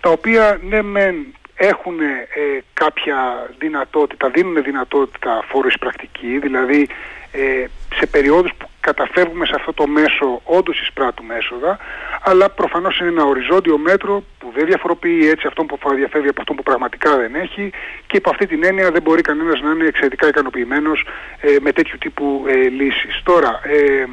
τα 0.00 0.10
οποία 0.10 0.60
ναι 0.62 0.82
μεν 0.82 1.34
έχουν 1.54 2.00
ε, 2.00 2.62
κάποια 2.72 3.50
δυνατότητα, 3.58 4.28
δίνουν 4.28 4.62
δυνατότητα 4.62 5.44
φόρου 5.48 5.70
πρακτική, 5.80 6.38
δηλαδή 6.38 6.88
ε, 7.32 7.64
σε 7.94 8.06
περιόδους 8.06 8.52
που 8.58 8.68
καταφεύγουμε 8.80 9.46
σε 9.46 9.52
αυτό 9.56 9.72
το 9.72 9.86
μέσο 9.86 10.40
όντως 10.44 10.80
εισπράττουμε 10.80 11.34
έσοδα, 11.34 11.78
αλλά 12.22 12.50
προφανώς 12.50 12.98
είναι 12.98 13.08
ένα 13.08 13.24
οριζόντιο 13.24 13.78
μέτρο 13.78 14.24
που 14.38 14.52
δεν 14.54 14.66
διαφοροποιεί 14.66 15.28
έτσι 15.30 15.46
αυτό 15.46 15.64
που 15.64 15.78
θα 15.80 15.94
διαφεύγει 15.94 16.28
από 16.28 16.40
αυτό 16.40 16.54
που 16.54 16.62
πραγματικά 16.62 17.16
δεν 17.16 17.34
έχει 17.34 17.70
και 18.06 18.16
υπό 18.16 18.30
αυτή 18.30 18.46
την 18.46 18.64
έννοια 18.64 18.90
δεν 18.90 19.02
μπορεί 19.02 19.22
κανένας 19.22 19.60
να 19.60 19.70
είναι 19.70 19.86
εξαιρετικά 19.86 20.28
ικανοποιημένος 20.28 21.06
ε, 21.40 21.56
με 21.60 21.72
τέτοιου 21.72 21.98
τύπου 21.98 22.44
ε, 22.48 22.68
λύσεις. 22.68 23.20
Τώρα, 23.22 23.60
ε, 23.64 24.06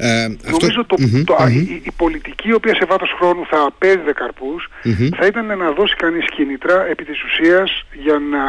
ε, 0.00 0.22
ε, 0.22 0.36
νομίζω 0.50 0.84
το, 0.86 0.96
το, 1.24 1.46
Η, 1.48 1.82
η, 1.84 1.92
πολιτική 1.96 2.48
η 2.48 2.52
οποία 2.52 2.74
σε 2.74 2.84
βάθος 2.88 3.14
χρόνου 3.18 3.46
θα 3.46 3.60
απέδιδε 3.62 4.12
καρπούς 4.12 4.68
θα 5.16 5.26
ήταν 5.26 5.46
να 5.58 5.70
δώσει 5.70 5.94
κανείς 5.94 6.24
κίνητρα 6.34 6.86
επί 6.86 7.04
της 7.04 7.22
ουσίας 7.24 7.84
για 7.92 8.18
να, 8.18 8.44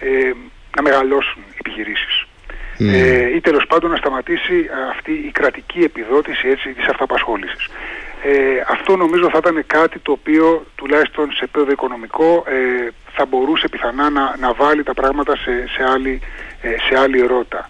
ε, 0.00 0.32
να 0.76 0.82
μεγαλώσουν 0.82 1.42
οι 1.50 1.56
επιχειρήσεις. 1.58 2.26
Ε, 2.78 3.34
ή 3.36 3.40
τέλος 3.40 3.66
πάντων 3.68 3.90
να 3.90 3.96
σταματήσει 3.96 4.66
αυτή 4.90 5.12
η 5.12 5.30
κρατική 5.30 5.80
επιδότηση 5.80 6.48
έτσι, 6.48 6.68
της 6.72 6.86
αυταπασχόλησης. 6.86 7.68
Ε, 8.22 8.64
αυτό 8.68 8.96
νομίζω 8.96 9.30
θα 9.30 9.38
ήταν 9.38 9.64
κάτι 9.66 9.98
το 9.98 10.12
οποίο 10.12 10.66
τουλάχιστον 10.74 11.32
σε 11.32 11.44
επίπεδο 11.44 11.70
οικονομικό 11.70 12.44
ε, 12.46 12.88
θα 13.12 13.26
μπορούσε 13.26 13.68
πιθανά 13.68 14.10
να, 14.10 14.36
να 14.38 14.52
βάλει 14.52 14.82
τα 14.82 14.94
πράγματα 14.94 15.36
σε, 15.36 15.64
σε, 15.76 15.82
άλλη, 15.92 16.20
ε, 16.60 16.68
σε 16.68 17.00
άλλη 17.00 17.20
ρότα. 17.20 17.68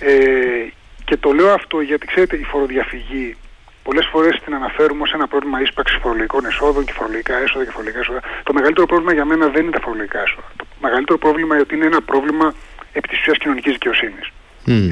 Ε, 0.00 0.66
και 1.06 1.16
το 1.16 1.30
λέω 1.32 1.50
αυτό 1.52 1.80
γιατί 1.80 2.06
ξέρετε 2.06 2.36
η 2.36 2.44
φοροδιαφυγή 2.52 3.36
πολλές 3.82 4.06
φορές 4.12 4.40
την 4.44 4.54
αναφέρουμε 4.54 5.02
ως 5.02 5.12
ένα 5.12 5.26
πρόβλημα 5.26 5.60
ίσπραξης 5.60 5.98
φορολογικών 6.02 6.44
εσόδων 6.44 6.84
και 6.84 6.92
φορολογικά 6.92 7.34
έσοδα 7.44 7.64
και 7.64 7.70
φορολογικά 7.70 8.00
έσοδα. 8.00 8.20
Το 8.42 8.52
μεγαλύτερο 8.52 8.86
πρόβλημα 8.86 9.12
για 9.12 9.24
μένα 9.24 9.48
δεν 9.48 9.62
είναι 9.62 9.76
τα 9.78 9.80
φορολογικά 9.86 10.18
έσοδα. 10.26 10.48
Το 10.56 10.64
μεγαλύτερο 10.80 11.18
πρόβλημα 11.18 11.52
είναι 11.54 11.64
ότι 11.66 11.74
είναι 11.74 11.86
ένα 11.92 12.00
πρόβλημα 12.10 12.54
επί 12.92 13.08
της 13.08 13.18
ουσίας 13.18 13.38
κοινωνικής 13.38 13.72
δικαιοσύνης. 13.72 14.26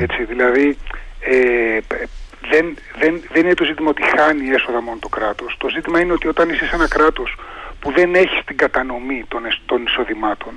Έτσι, 0.07 0.25
δηλαδή, 0.25 0.67
ε, 1.21 1.79
δεν, 2.51 2.65
δεν, 3.01 3.23
δεν 3.33 3.45
είναι 3.45 3.55
το 3.55 3.65
ζήτημα 3.65 3.89
ότι 3.91 4.03
χάνει 4.17 4.51
έσοδα 4.51 4.81
μόνο 4.83 4.99
το 5.01 5.09
κράτος. 5.09 5.57
Το 5.59 5.69
ζήτημα 5.69 6.01
είναι 6.01 6.13
ότι 6.13 6.29
όταν 6.29 6.49
είσαι 6.49 6.67
σε 6.67 6.75
ένα 6.75 6.89
κράτος 6.89 7.37
που 7.81 7.93
δεν 7.93 8.15
έχεις 8.15 8.41
την 8.45 8.57
κατανομή 8.57 9.25
των, 9.29 9.43
των 9.67 9.85
εισοδημάτων, 9.87 10.53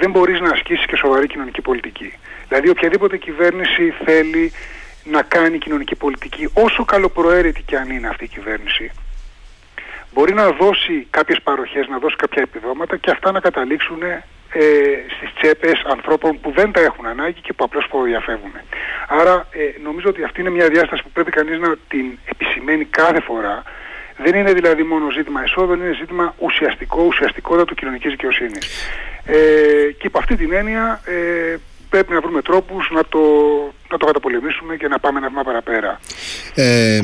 δεν 0.00 0.10
μπορείς 0.10 0.40
να 0.40 0.50
ασκήσεις 0.50 0.86
και 0.86 0.96
σοβαρή 0.96 1.26
κοινωνική 1.26 1.60
πολιτική. 1.60 2.12
Δηλαδή, 2.48 2.68
οποιαδήποτε 2.68 3.16
κυβέρνηση 3.16 3.94
θέλει 4.04 4.52
να 5.10 5.22
κάνει 5.22 5.58
κοινωνική 5.58 5.94
πολιτική, 5.94 6.48
όσο 6.52 6.84
καλοπροαίρετη 6.84 7.62
και 7.62 7.76
αν 7.76 7.90
είναι 7.90 8.08
αυτή 8.08 8.24
η 8.24 8.28
κυβέρνηση, 8.28 8.90
μπορεί 10.12 10.34
να 10.34 10.50
δώσει 10.50 11.06
κάποιες 11.10 11.40
παροχές, 11.42 11.86
να 11.88 11.98
δώσει 11.98 12.16
κάποια 12.16 12.42
επιδόματα 12.42 12.96
και 12.96 13.10
αυτά 13.10 13.32
να 13.32 13.40
καταλήξουν 13.40 14.02
ε, 14.02 14.20
στις 15.16 15.32
τσέπες 15.34 15.82
ανθρώπων 15.86 16.40
που 16.40 16.50
δεν 16.50 16.72
τα 16.72 16.80
έχουν 16.80 17.06
ανάγκη 17.06 17.40
και 17.40 17.52
που 17.52 17.64
απλώς 17.64 17.86
φοροδιαφεύγουν. 17.90 18.52
Άρα 19.08 19.48
ε, 19.50 19.82
νομίζω 19.82 20.08
ότι 20.08 20.24
αυτή 20.24 20.40
είναι 20.40 20.50
μια 20.50 20.68
διάσταση 20.68 21.02
που 21.02 21.10
πρέπει 21.10 21.30
κανείς 21.30 21.58
να 21.58 21.76
την 21.88 22.18
επισημαίνει 22.24 22.84
κάθε 22.84 23.20
φορά. 23.20 23.62
Δεν 24.16 24.34
είναι 24.34 24.52
δηλαδή 24.52 24.82
μόνο 24.82 25.10
ζήτημα 25.10 25.42
εσόδων, 25.42 25.80
είναι 25.80 25.94
ζήτημα 25.94 26.34
ουσιαστικό, 26.38 27.02
ουσιαστικότατο 27.02 27.74
κοινωνικής 27.74 28.10
δικαιοσύνης. 28.10 28.66
Ε, 29.24 29.92
και 29.98 30.06
υπό 30.06 30.18
αυτή 30.18 30.36
την 30.36 30.52
έννοια 30.52 31.00
ε, 31.04 31.56
πρέπει 31.90 32.12
να 32.12 32.20
βρούμε 32.20 32.42
τρόπους 32.42 32.90
να 32.94 33.04
το, 33.04 33.18
να 33.90 33.96
το 33.98 34.06
καταπολεμήσουμε 34.06 34.76
και 34.76 34.88
να 34.88 34.98
πάμε 34.98 35.18
ένα 35.18 35.28
βήμα 35.28 35.42
παραπέρα. 35.42 36.00
Ε, 36.54 36.96
ε, 36.96 37.02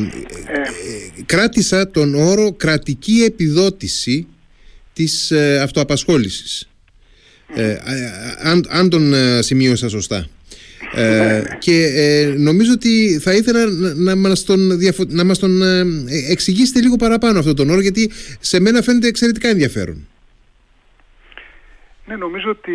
κράτησα 1.26 1.90
τον 1.90 2.14
όρο 2.14 2.52
κρατική 2.52 3.24
επιδότηση 3.26 4.26
της 4.92 5.30
ε, 5.30 5.60
αυτοαπασχόλησης. 5.60 6.68
Ε, 7.54 7.76
αν, 8.42 8.66
αν 8.68 8.90
τον 8.90 9.12
σημείωσα 9.42 9.88
σωστά. 9.88 10.28
Ε, 10.94 11.42
και 11.58 11.88
νομίζω 12.36 12.72
ότι 12.72 13.18
θα 13.18 13.32
ήθελα 13.34 13.66
να, 13.66 13.94
να, 13.94 14.16
μας 14.16 14.44
τον, 14.44 14.78
να 15.08 15.24
μας 15.24 15.38
τον 15.38 15.62
εξηγήσετε 16.30 16.80
λίγο 16.80 16.96
παραπάνω 16.96 17.38
αυτόν 17.38 17.56
τον 17.56 17.70
όρο 17.70 17.80
γιατί 17.80 18.10
σε 18.40 18.60
μένα 18.60 18.82
φαίνεται 18.82 19.06
εξαιρετικά 19.06 19.48
ενδιαφέρον. 19.48 20.08
Ναι, 22.06 22.16
νομίζω 22.16 22.50
ότι 22.50 22.72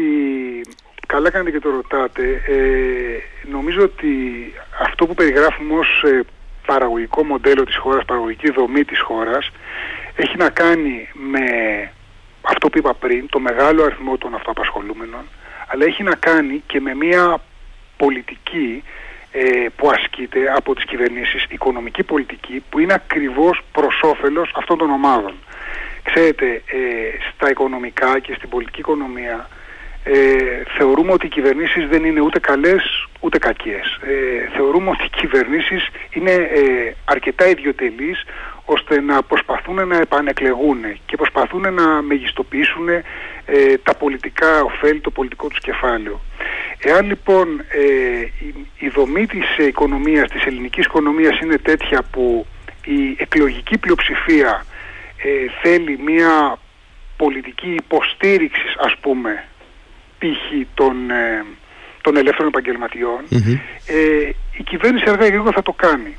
Καλά 1.14 1.32
κάνετε 1.32 1.52
και 1.52 1.60
το 1.60 1.70
ρωτάτε. 1.70 2.24
Ε, 2.48 3.48
νομίζω 3.50 3.82
ότι 3.82 4.14
αυτό 4.82 5.06
που 5.08 5.14
περιγράφουμε 5.14 5.74
ως 5.78 6.04
ε, 6.04 6.22
παραγωγικό 6.66 7.24
μοντέλο 7.24 7.64
της 7.64 7.78
χώρας, 7.78 8.06
παραγωγική 8.06 8.52
δομή 8.52 8.84
της 8.86 9.00
χώρας, 9.00 9.52
έχει 10.16 10.38
να 10.38 10.50
κάνει 10.50 11.10
με 11.14 11.46
αυτό 12.42 12.70
που 12.70 12.78
είπα 12.78 12.94
πριν, 12.94 13.30
το 13.30 13.40
μεγάλο 13.40 13.84
αριθμό 13.84 14.18
των 14.18 14.36
αυτοαπασχολούμενων, 14.36 15.24
αλλά 15.68 15.86
έχει 15.86 16.04
να 16.04 16.16
κάνει 16.16 16.64
και 16.68 16.80
με 16.80 16.94
μια 16.96 17.42
πολιτική 17.98 18.84
ε, 19.32 19.66
που 19.76 19.90
ασκείται 19.90 20.40
από 20.56 20.76
τις 20.76 20.86
κυβερνήσεις, 20.86 21.46
οικονομική 21.50 22.04
πολιτική, 22.04 22.64
που 22.70 22.80
είναι 22.80 22.94
ακριβώς 22.94 23.62
προς 23.72 24.02
όφελος 24.04 24.52
αυτών 24.56 24.78
των 24.78 24.90
ομάδων. 24.90 25.34
Ξέρετε, 26.04 26.46
ε, 26.46 26.80
στα 27.34 27.50
οικονομικά 27.50 28.20
και 28.20 28.34
στην 28.34 28.50
πολιτική 28.50 28.80
οικονομία 28.80 29.50
ε, 30.12 30.64
θεωρούμε 30.78 31.12
ότι 31.12 31.26
οι 31.26 31.30
κυβερνήσεις 31.30 31.88
δεν 31.88 32.04
είναι 32.04 32.20
ούτε 32.20 32.40
καλές 32.40 33.08
ούτε 33.20 33.38
κακές. 33.38 34.00
Ε, 34.02 34.56
θεωρούμε 34.56 34.90
ότι 34.90 35.04
οι 35.04 35.10
κυβερνήσεις 35.18 35.90
είναι 36.14 36.32
ε, 36.32 36.94
αρκετά 37.06 37.48
ιδιωτελείς 37.48 38.24
ώστε 38.66 39.02
να 39.02 39.24
προσπαθούν 39.24 39.88
να 39.88 39.98
επανεκλεγούν 39.98 40.78
και 41.06 41.16
προσπαθούν 41.16 41.74
να 41.74 42.02
μεγιστοποιήσουν 42.02 42.90
ε, 42.90 43.04
τα 43.84 43.96
πολιτικά 43.96 44.62
ωφέλη, 44.62 45.00
το 45.00 45.12
πολιτικό 45.12 45.48
τους 45.48 45.60
κεφάλαιο. 45.60 46.20
Εάν 46.80 47.06
λοιπόν 47.06 47.60
ε, 47.60 48.20
η, 48.20 48.56
η 48.80 48.90
δομή 48.90 49.26
της 49.26 49.58
οικονομίας, 49.58 50.30
της 50.30 50.46
ελληνικής 50.46 50.86
οικονομίας 50.86 51.40
είναι 51.40 51.58
τέτοια 51.58 52.02
που 52.12 52.46
η 52.86 53.16
εκλογική 53.18 53.78
πλειοψηφία 53.78 54.66
θέλει 55.62 56.00
μια 56.06 56.60
πολιτική 57.18 57.70
υποστήριξης 57.70 58.76
ας 58.78 58.96
πούμε 59.02 59.44
πύχη 60.20 60.68
των, 60.74 61.12
ε, 61.12 61.46
των 62.02 62.18
ελεύθερων 62.18 62.52
ε, 63.86 64.30
η 64.58 64.64
κυβέρνηση 64.64 65.10
αργά 65.10 65.26
ή 65.26 65.30
γρήγορα 65.30 65.52
θα 65.52 65.62
το 65.62 65.72
κάνει. 65.72 66.18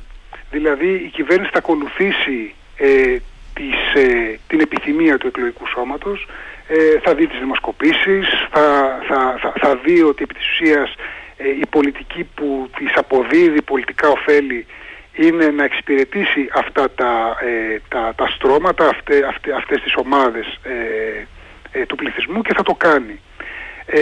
Δηλαδή 0.51 0.89
η 0.93 1.09
κυβέρνηση 1.13 1.49
θα 1.53 1.57
ακολουθήσει 1.57 2.53
ε, 2.77 3.17
τις, 3.53 4.03
ε, 4.03 4.39
την 4.47 4.59
επιθυμία 4.59 5.17
του 5.17 5.27
εκλογικού 5.27 5.67
σώματος, 5.67 6.27
ε, 6.67 6.99
θα 7.03 7.15
δει 7.15 7.27
τις 7.27 7.39
δημοσκοπήσεις, 7.39 8.27
θα, 8.51 8.97
θα, 9.07 9.37
θα, 9.41 9.53
θα 9.59 9.75
δει 9.83 10.01
ότι 10.01 10.23
επί 10.23 10.33
της 10.33 10.49
ουσίας 10.51 10.95
η 11.61 11.65
πολιτική 11.69 12.23
που 12.35 12.69
της 12.77 12.91
αποδίδει 12.95 13.61
πολιτικά 13.61 14.07
ωφέλη 14.07 14.65
είναι 15.15 15.45
να 15.49 15.63
εξυπηρετήσει 15.63 16.49
αυτά 16.53 16.91
τα, 16.91 17.35
τα, 17.87 18.13
τα 18.15 18.27
στρώματα, 18.27 18.87
αυτέ, 18.87 19.25
αυτέ, 19.27 19.53
αυτές 19.53 19.81
τις 19.81 19.93
ομάδες 19.95 20.59
του 21.87 21.95
πληθυσμού 21.95 22.41
και 22.41 22.53
θα 22.53 22.63
το 22.63 22.73
κάνει. 22.73 23.19
Ε, 23.93 24.01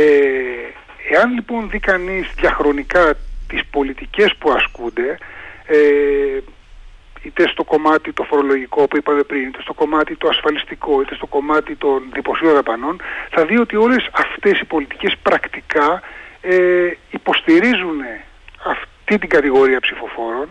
εάν 1.10 1.34
λοιπόν 1.34 1.70
δει 1.70 1.80
κανείς 1.80 2.32
διαχρονικά 2.36 3.14
τις 3.48 3.62
πολιτικές 3.72 4.36
που 4.36 4.52
ασκούνται, 4.52 5.18
ε, 5.66 5.78
είτε 7.24 7.48
στο 7.48 7.64
κομμάτι 7.64 8.14
το 8.14 8.24
φορολογικό 8.24 8.88
που 8.88 8.98
είπαμε 8.98 9.24
πριν, 9.24 9.48
είτε 9.48 9.62
στο 9.62 9.74
κομμάτι 9.74 10.16
το 10.16 10.28
ασφαλιστικό, 10.28 11.02
είτε 11.02 11.16
στο 11.16 11.28
κομμάτι 11.28 11.76
των 11.76 12.04
δημοσίων 12.14 12.54
δαπανών, 12.54 13.02
θα 13.30 13.46
δει 13.46 13.58
ότι 13.58 13.76
όλες 13.76 14.10
αυτές 14.12 14.60
οι 14.60 14.66
πολιτικές 14.66 15.18
πρακτικά 15.24 16.02
ε, 16.42 16.92
υποστηρίζουν 17.12 18.00
αυτή 18.66 18.99
την 19.18 19.30
κατηγορία 19.30 19.80
ψηφοφόρων 19.80 20.50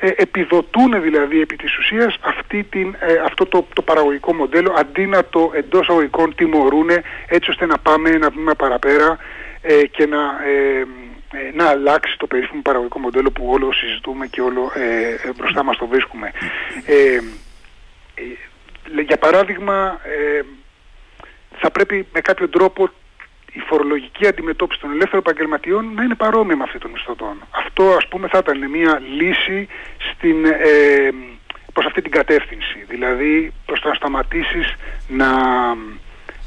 ε, 0.00 0.10
επιδοτούν 0.16 1.02
δηλαδή 1.02 1.40
επί 1.40 1.56
της 1.56 1.78
ουσίας 1.78 2.18
αυτή 2.20 2.64
την, 2.64 2.96
ε, 2.98 3.14
αυτό 3.24 3.46
το, 3.46 3.66
το 3.72 3.82
παραγωγικό 3.82 4.34
μοντέλο 4.34 4.74
αντί 4.78 5.06
να 5.06 5.24
το 5.24 5.50
εντός 5.54 5.88
αγωγικών 5.88 6.34
τιμωρούν 6.34 6.88
έτσι 7.28 7.50
ώστε 7.50 7.66
να 7.66 7.78
πάμε 7.78 8.10
ένα 8.10 8.30
βήμα 8.30 8.54
παραπέρα 8.54 9.18
ε, 9.62 9.86
και 9.86 10.06
να, 10.06 10.18
να 11.54 11.68
αλλάξει 11.68 12.18
το 12.18 12.26
περίφημο 12.26 12.62
παραγωγικό 12.62 12.98
μοντέλο 12.98 13.30
που 13.30 13.50
όλο 13.50 13.72
συζητούμε 13.72 14.26
και 14.26 14.40
όλο 14.40 14.72
μπροστά 15.36 15.62
μας 15.62 15.76
το 15.76 15.86
βρίσκουμε. 15.86 16.32
για 19.06 19.18
παράδειγμα 19.18 20.00
θα 21.56 21.70
πρέπει 21.70 22.06
με 22.12 22.20
κάποιο 22.20 22.48
τρόπο 22.48 22.90
η 23.58 23.60
φορολογική 23.66 24.26
αντιμετώπιση 24.26 24.80
των 24.80 24.90
ελεύθερων 24.90 25.22
επαγγελματιών 25.26 25.94
να 25.94 26.02
είναι 26.02 26.14
παρόμοια 26.14 26.56
με 26.56 26.62
αυτή 26.62 26.78
των 26.78 26.90
μισθωτών. 26.90 27.36
Αυτό 27.50 27.84
ας 28.00 28.06
πούμε 28.08 28.28
θα 28.28 28.38
ήταν 28.38 28.70
μια 28.70 29.02
λύση 29.18 29.68
στην, 30.10 30.44
ε, 30.44 31.10
προς 31.72 31.86
αυτή 31.86 32.02
την 32.02 32.10
κατεύθυνση. 32.10 32.84
Δηλαδή 32.88 33.52
προς 33.66 33.80
το 33.80 33.88
να 33.88 33.94
σταματήσεις 33.94 34.74
να, 35.08 35.30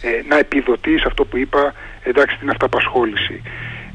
ε, 0.01 0.21
να 0.27 0.37
επιδοτείς 0.37 1.03
αυτό 1.05 1.25
που 1.25 1.37
είπα 1.37 1.73
εντάξει 2.03 2.37
την 2.37 2.49
αυταπασχόληση. 2.49 3.41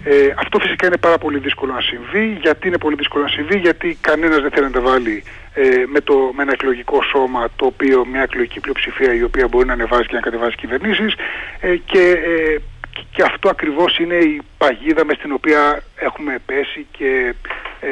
Ε, 0.08 0.34
αυτό 0.38 0.58
φυσικά 0.58 0.86
είναι 0.86 0.96
πάρα 0.96 1.18
πολύ 1.18 1.38
δύσκολο 1.38 1.72
να 1.72 1.80
συμβεί. 1.80 2.38
Γιατί 2.40 2.68
είναι 2.68 2.78
πολύ 2.78 2.96
δύσκολο 2.96 3.22
να 3.22 3.30
συμβεί, 3.30 3.58
γιατί 3.58 3.98
κανένας 4.00 4.40
δεν 4.40 4.50
θέλει 4.50 4.64
να 4.64 4.70
τα 4.70 4.80
βάλει 4.80 5.22
ε, 5.54 5.84
με, 5.86 6.00
το, 6.00 6.32
με 6.36 6.42
ένα 6.42 6.52
εκλογικό 6.52 7.02
σώμα, 7.02 7.48
το 7.56 7.66
οποίο, 7.66 8.06
μια 8.06 8.22
εκλογική 8.22 8.60
πλειοψηφία 8.60 9.14
η 9.14 9.22
οποία 9.22 9.48
μπορεί 9.48 9.66
να 9.66 9.72
ανεβάζει 9.72 10.06
και 10.06 10.14
να 10.14 10.20
κατεβάζει 10.20 10.54
κυβερνήσεις 10.54 11.14
ε, 11.60 11.76
και 11.76 12.04
ε, 12.10 12.56
και 13.10 13.22
αυτό 13.22 13.48
ακριβώς 13.48 13.98
είναι 13.98 14.14
η 14.14 14.40
παγίδα 14.58 15.04
μες 15.04 15.16
στην 15.16 15.32
οποία 15.32 15.82
έχουμε 15.96 16.38
πέσει 16.46 16.86
και 16.90 17.34
ε, 17.80 17.86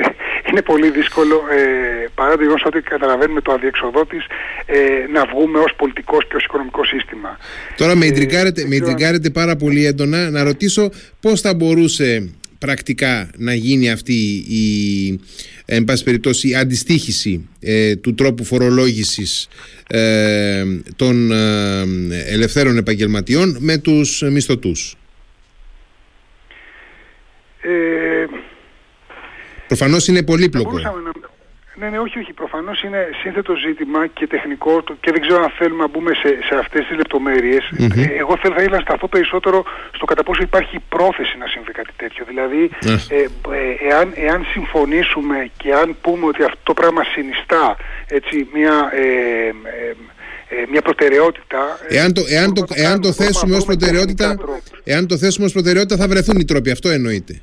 είναι 0.50 0.62
πολύ 0.62 0.90
δύσκολο 0.90 1.34
ε, 1.34 2.06
παρά 2.14 2.34
το 2.36 2.40
γεγονός 2.40 2.64
ότι 2.66 2.80
καταλαβαίνουμε 2.80 3.40
το 3.40 3.52
αδιεξοδότης 3.52 4.24
ε, 4.66 4.78
να 5.12 5.24
βγούμε 5.24 5.58
ως 5.58 5.74
πολιτικός 5.76 6.26
και 6.28 6.36
ως 6.36 6.44
οικονομικό 6.44 6.84
σύστημα. 6.84 7.38
Τώρα 7.76 7.96
με 7.96 8.06
ιντρικάρετε, 8.06 9.30
πάρα 9.30 9.56
πολύ 9.56 9.86
έντονα 9.86 10.30
να 10.30 10.42
ρωτήσω 10.42 10.90
πώς 11.20 11.40
θα 11.40 11.54
μπορούσε 11.54 12.30
πρακτικά 12.58 13.30
να 13.36 13.54
γίνει 13.54 13.90
αυτή 13.90 14.44
η 14.48 15.20
εν 15.64 15.84
πάση 15.84 16.04
περιπτώσει 16.04 16.54
αντιστήχηση 16.54 17.48
ε, 17.60 17.96
του 17.96 18.14
τρόπου 18.14 18.44
φορολόγησης 18.44 19.48
ε, 19.86 20.64
των 20.96 21.32
ε, 21.32 21.82
ελευθέρων 22.26 22.76
επαγγελματιών 22.76 23.56
με 23.60 23.78
τους 23.78 24.22
μισθωτούς. 24.30 24.96
Ε, 27.62 28.26
Προφανώς 29.66 30.08
είναι 30.08 30.22
πολύπλοκο. 30.22 30.80
Θα 30.80 30.90
μπορούσαμε 30.90 31.02
να, 31.02 31.35
Ναι, 31.78 31.88
ναι, 31.88 31.98
όχι, 31.98 32.18
όχι. 32.18 32.32
Προφανώς 32.32 32.82
είναι 32.82 33.08
σύνθετο 33.22 33.54
ζήτημα 33.54 34.06
και 34.06 34.26
τεχνικό 34.26 34.82
και 35.00 35.10
δεν 35.12 35.20
ξέρω 35.20 35.42
αν 35.42 35.50
θέλουμε 35.58 35.82
να 35.82 35.88
μπούμε 35.88 36.12
σε, 36.14 36.28
σε 36.48 36.54
αυτές 36.54 36.86
τις 36.86 36.96
λεπτομέρειες. 36.96 37.64
Ε, 37.78 38.02
εγώ 38.22 38.36
θέλω, 38.40 38.54
θα 38.54 38.62
ήθελα 38.62 38.76
να 38.76 38.82
σταθώ 38.82 39.08
περισσότερο 39.08 39.64
στο 39.94 40.04
κατά 40.04 40.22
πόσο 40.22 40.42
υπάρχει 40.42 40.76
πρόθεση 40.88 41.38
να 41.38 41.46
συμβεί 41.46 41.72
κάτι 41.72 41.92
τέτοιο. 41.96 42.24
Δηλαδή, 42.28 42.70
ναι. 42.84 42.92
ε, 42.92 43.22
ε, 43.22 43.88
εάν, 43.88 44.12
εάν 44.14 44.44
συμφωνήσουμε 44.52 45.50
και 45.56 45.74
αν 45.74 45.96
πούμε 46.00 46.26
ότι 46.26 46.42
αυτό 46.42 46.60
το 46.62 46.74
πράγμα 46.74 47.02
συνιστά 47.04 47.76
έτσι, 48.06 48.48
μια. 48.52 48.90
Ε, 48.92 49.46
ε, 49.80 49.94
ε, 50.48 50.66
μια 50.70 50.82
προτεραιότητα. 50.82 51.78
Εάν 51.88 52.12
το, 52.12 52.22
εάν 52.28 52.54
το, 52.54 52.64
εάν 52.74 53.00
το 53.00 53.12
θέσουμε 53.12 53.56
ως 53.56 53.64
προτεραιότητα, 53.64 54.36
εάν 54.84 55.06
το 55.06 55.18
θέσουμε 55.18 55.46
ως 55.46 55.52
προτεραιότητα 55.52 55.96
θα 55.96 56.08
βρεθούν 56.08 56.38
οι 56.38 56.44
τρόποι, 56.44 56.70
αυτό 56.70 56.88
εννοείται. 56.88 57.42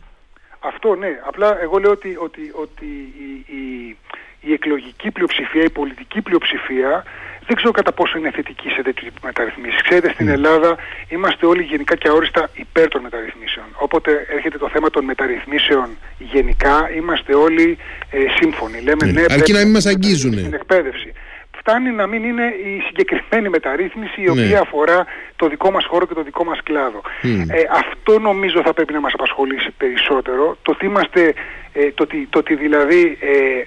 Αυτό 0.60 0.96
ναι, 0.96 1.20
απλά 1.28 1.62
εγώ 1.62 1.78
λέω 1.78 1.92
ότι, 1.92 2.18
ότι, 2.20 2.52
ότι 2.54 2.86
η, 3.28 3.54
η, 3.56 3.98
η 4.46 4.54
εκλογική 4.54 5.12
πλειοψηφία, 5.12 5.64
η 5.64 5.70
πολιτική 5.70 6.22
πλειοψηφία 6.22 7.04
δεν 7.48 7.56
ξέρω 7.56 7.72
κατά 7.72 7.92
πόσο 7.92 8.18
είναι 8.18 8.32
θετική 8.32 8.70
σε 8.70 8.82
τέτοιου 8.82 9.06
τύπου 9.06 9.20
μεταρρυθμίσεις. 9.24 9.82
Ξέρετε, 9.82 10.10
στην 10.10 10.26
ναι. 10.26 10.32
Ελλάδα 10.32 10.76
είμαστε 11.10 11.46
όλοι 11.46 11.64
γενικά 11.64 11.96
και 11.96 12.08
αόριστα 12.08 12.50
υπέρ 12.54 12.88
των 12.88 13.02
μεταρρυθμίσεων. 13.02 13.66
Όποτε 13.74 14.26
έρχεται 14.30 14.58
το 14.58 14.70
θέμα 14.70 14.90
των 14.90 15.04
μεταρρυθμίσεων 15.04 15.88
γενικά, 16.18 16.90
είμαστε 16.96 17.36
όλοι 17.36 17.78
ε, 18.12 18.18
σύμφωνοι. 18.40 18.82
Λέμε 18.82 19.06
ναι, 19.06 19.12
ναι 19.12 19.26
αρκεί 19.30 19.52
να 19.52 19.60
μην 19.60 19.72
μας 19.72 19.86
αγγίζουν. 19.86 20.34
Στην 20.34 20.54
εκπαίδευση 20.54 21.14
φτάνει 21.58 21.90
να 21.90 22.08
μην 22.08 22.24
είναι 22.24 22.44
η 22.44 22.82
συγκεκριμένη 22.88 23.50
μεταρρύθμιση 23.50 24.22
η 24.22 24.30
οποία 24.30 24.46
ναι. 24.46 24.58
αφορά 24.58 25.06
το 25.36 25.48
δικό 25.48 25.72
μας 25.72 25.86
χώρο 25.86 26.06
και 26.06 26.14
το 26.14 26.24
δικό 26.24 26.44
μας 26.44 26.60
κλάδο. 26.64 27.02
Ε, 27.22 27.62
αυτό 27.72 28.20
νομίζω 28.20 28.62
θα 28.66 28.74
πρέπει 28.74 28.94
να 28.94 29.00
μας 29.00 29.14
απασχολήσει 29.14 29.72
περισσότερο. 29.78 30.58
Το 30.62 30.72
ότι, 30.72 30.86
είμαστε, 30.86 31.34
ε, 31.74 31.92
το, 31.92 32.08
το 32.30 32.38
ότι 32.40 32.56
δηλαδή 32.56 33.18
ε, 33.22 33.66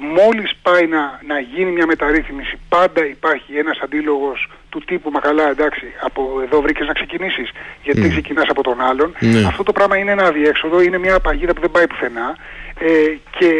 μόλις 0.00 0.50
πάει 0.62 0.86
να, 0.86 1.20
να 1.26 1.40
γίνει 1.40 1.70
μια 1.70 1.86
μεταρρύθμιση 1.86 2.58
πάντα 2.68 3.06
υπάρχει 3.06 3.56
ένας 3.56 3.78
αντίλογος 3.78 4.48
του 4.68 4.80
τύπου 4.86 5.10
«Μα 5.10 5.20
καλά 5.20 5.50
εντάξει, 5.50 5.86
από 6.00 6.40
εδώ 6.42 6.60
βρήκες 6.60 6.86
να 6.86 6.92
ξεκινήσεις 6.92 7.50
γιατί 7.82 8.00
δεν 8.00 8.10
ξεκινάς 8.10 8.48
από 8.48 8.62
τον 8.62 8.80
άλλον». 8.80 9.14
Ναι. 9.18 9.46
Αυτό 9.46 9.62
το 9.62 9.72
πράγμα 9.72 9.96
είναι 9.96 10.10
ένα 10.10 10.24
αδιέξοδο, 10.24 10.80
είναι 10.80 10.98
μια 10.98 11.20
παγίδα 11.20 11.52
που 11.54 11.60
δεν 11.60 11.70
πάει 11.70 11.86
πουθενά 11.86 12.36
ε, 12.78 13.16
και 13.38 13.50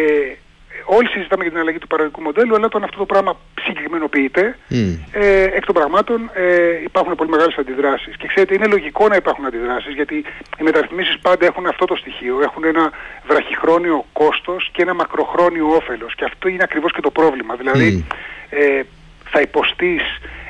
όλοι 0.96 1.08
συζητάμε 1.08 1.42
για 1.42 1.52
την 1.52 1.60
αλλαγή 1.60 1.78
του 1.78 1.86
παραγωγικού 1.86 2.22
μοντέλου, 2.22 2.54
αλλά 2.54 2.66
όταν 2.66 2.82
αυτό 2.82 2.98
το 2.98 3.06
πράγμα 3.06 3.32
συγκεκριμενοποιείται, 3.64 4.56
mm. 4.70 4.98
ε, 5.12 5.42
εκ 5.42 5.64
των 5.64 5.74
πραγμάτων 5.74 6.30
ε, 6.34 6.44
υπάρχουν 6.84 7.14
πολύ 7.14 7.30
μεγάλες 7.30 7.56
αντιδράσεις. 7.56 8.16
Και 8.16 8.26
ξέρετε, 8.26 8.54
είναι 8.54 8.66
λογικό 8.66 9.08
να 9.08 9.16
υπάρχουν 9.16 9.44
αντιδράσεις, 9.46 9.94
γιατί 9.94 10.16
οι 10.58 10.62
μεταρρυθμίσεις 10.62 11.18
πάντα 11.18 11.46
έχουν 11.46 11.66
αυτό 11.66 11.84
το 11.84 11.96
στοιχείο. 11.96 12.40
Έχουν 12.42 12.64
ένα 12.64 12.90
βραχυχρόνιο 13.26 14.04
κόστος 14.12 14.70
και 14.72 14.82
ένα 14.82 14.94
μακροχρόνιο 14.94 15.66
όφελος. 15.66 16.14
Και 16.14 16.24
αυτό 16.24 16.48
είναι 16.48 16.62
ακριβώς 16.62 16.92
και 16.92 17.00
το 17.00 17.10
πρόβλημα. 17.10 17.54
Δηλαδή, 17.54 18.04
mm. 18.08 18.14
ε, 18.50 18.82
θα 19.32 19.40
υποστείς 19.40 20.02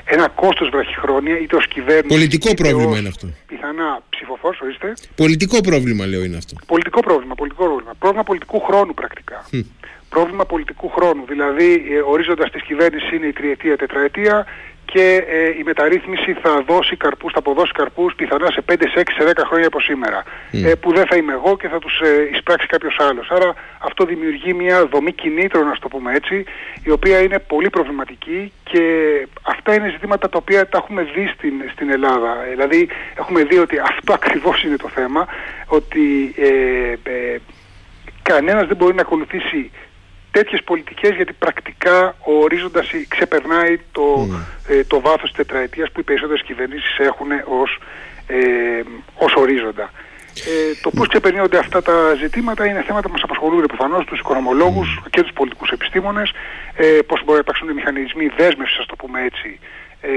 ένα 0.04 0.28
κόστος 0.28 0.68
βραχυχρόνια 0.68 1.38
είτε 1.38 1.56
ως 1.56 1.66
κυβέρνηση 1.68 2.08
Πολιτικό 2.08 2.54
πρόβλημα 2.54 2.98
είναι 2.98 3.08
αυτό. 3.08 3.26
Πιθανά 3.46 4.02
ψηφοφόρος, 4.10 4.60
ορίστε. 4.60 4.92
Πολιτικό 5.14 5.60
πρόβλημα 5.60 6.06
λέω 6.06 6.22
είναι 6.24 6.36
αυτό. 6.36 6.54
Πολιτικό 6.66 7.00
πρόβλημα, 7.00 7.34
πολιτικό 7.34 7.64
πρόβλημα. 7.64 7.92
Πρόβλημα 7.98 8.24
πολιτικού 8.24 8.60
χρόνου 8.60 8.94
πρακτικά 8.94 9.46
πρόβλημα 10.14 10.44
πολιτικού 10.44 10.88
χρόνου. 10.88 11.24
Δηλαδή, 11.28 11.70
ε, 11.90 12.00
ορίζοντας 12.12 12.50
της 12.50 12.62
κυβέρνηση 12.62 13.16
είναι 13.16 13.26
η 13.26 13.32
τριετία, 13.32 13.76
τετραετία 13.76 14.46
και 14.92 15.24
ε, 15.28 15.48
η 15.58 15.62
μεταρρύθμιση 15.64 16.32
θα 16.32 16.62
δώσει 16.66 16.96
καρπούς, 16.96 17.32
θα 17.32 17.38
αποδώσει 17.38 17.72
καρπούς 17.72 18.14
πιθανά 18.14 18.50
σε 18.50 18.62
5, 18.72 18.74
σε 18.94 19.00
6, 19.00 19.12
σε 19.18 19.32
10 19.36 19.42
χρόνια 19.46 19.66
από 19.66 19.80
σήμερα. 19.80 20.22
Ε, 20.52 20.74
που 20.74 20.92
δεν 20.92 21.06
θα 21.06 21.16
είμαι 21.16 21.32
εγώ 21.32 21.56
και 21.56 21.68
θα 21.68 21.78
τους 21.78 22.00
ε, 22.00 22.28
εισπράξει 22.32 22.66
κάποιος 22.66 22.96
άλλος. 22.98 23.30
Άρα 23.30 23.54
αυτό 23.78 24.04
δημιουργεί 24.04 24.52
μια 24.54 24.86
δομή 24.86 25.12
κινήτρων, 25.12 25.66
να 25.66 25.76
το 25.80 25.88
πούμε 25.88 26.14
έτσι, 26.14 26.44
η 26.84 26.90
οποία 26.90 27.22
είναι 27.22 27.38
πολύ 27.38 27.70
προβληματική 27.70 28.52
και 28.62 28.82
αυτά 29.42 29.74
είναι 29.74 29.90
ζητήματα 29.90 30.28
τα 30.28 30.38
οποία 30.38 30.68
τα 30.68 30.78
έχουμε 30.78 31.02
δει 31.14 31.26
στην, 31.34 31.52
στην 31.72 31.90
Ελλάδα. 31.90 32.36
Δηλαδή 32.50 32.88
έχουμε 33.18 33.42
δει 33.44 33.58
ότι 33.58 33.78
αυτό 33.78 34.12
ακριβώς 34.20 34.62
είναι 34.64 34.76
το 34.76 34.88
θέμα, 34.88 35.26
ότι 35.66 36.34
ε, 36.36 37.10
ε, 37.10 37.38
κανένας 38.22 38.66
δεν 38.66 38.76
μπορεί 38.76 38.94
να 38.94 39.02
ακολουθήσει 39.02 39.70
τέτοιες 40.30 40.62
πολιτικές 40.62 41.14
γιατί 41.14 41.32
πρακτικά 41.32 42.14
ο 42.24 42.32
ορίζοντας 42.32 42.90
ξεπερνάει 43.08 43.78
το, 43.92 44.28
mm. 44.30 44.72
ε, 44.72 44.84
το 44.84 45.00
βάθος 45.00 45.22
της 45.22 45.32
τετραετίας 45.32 45.90
που 45.90 46.00
οι 46.00 46.02
περισσότερες 46.02 46.42
κυβερνήσεις 46.42 46.98
έχουν 46.98 47.28
ως, 47.60 47.78
ε, 48.26 48.82
ως 49.14 49.34
ορίζοντα. 49.34 49.90
Ε, 50.34 50.74
το 50.82 50.90
πώς 50.90 51.08
ξεπερνιόνται 51.08 51.58
αυτά 51.58 51.82
τα 51.82 52.14
ζητήματα 52.14 52.66
είναι 52.66 52.82
θέματα 52.82 53.06
που 53.06 53.12
μας 53.12 53.22
απασχολούν 53.22 53.66
προφανώς 53.66 54.04
τους 54.04 54.18
οικονομολόγους 54.18 55.02
και 55.10 55.22
τους 55.22 55.32
πολιτικούς 55.32 55.70
επιστήμονες, 55.70 56.32
ε, 56.74 56.98
πώς 57.06 57.20
μπορεί 57.24 57.32
να 57.32 57.38
υπάρξουν 57.38 57.68
οι 57.68 57.72
μηχανισμοί 57.72 58.26
δέσμευσης, 58.36 58.78
ας 58.78 58.86
το 58.86 58.96
πούμε 58.96 59.22
έτσι, 59.22 59.58
ε, 60.00 60.10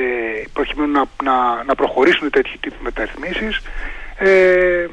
προκειμένου 0.54 0.92
να, 0.92 1.04
να, 1.24 1.64
να 1.64 1.76
προχωρήσουν 1.76 2.30
τέτοιου 2.30 2.58
τύπου 2.60 2.76
μεταρρυθμίσεις. 2.80 3.62
Ε, 4.18 4.88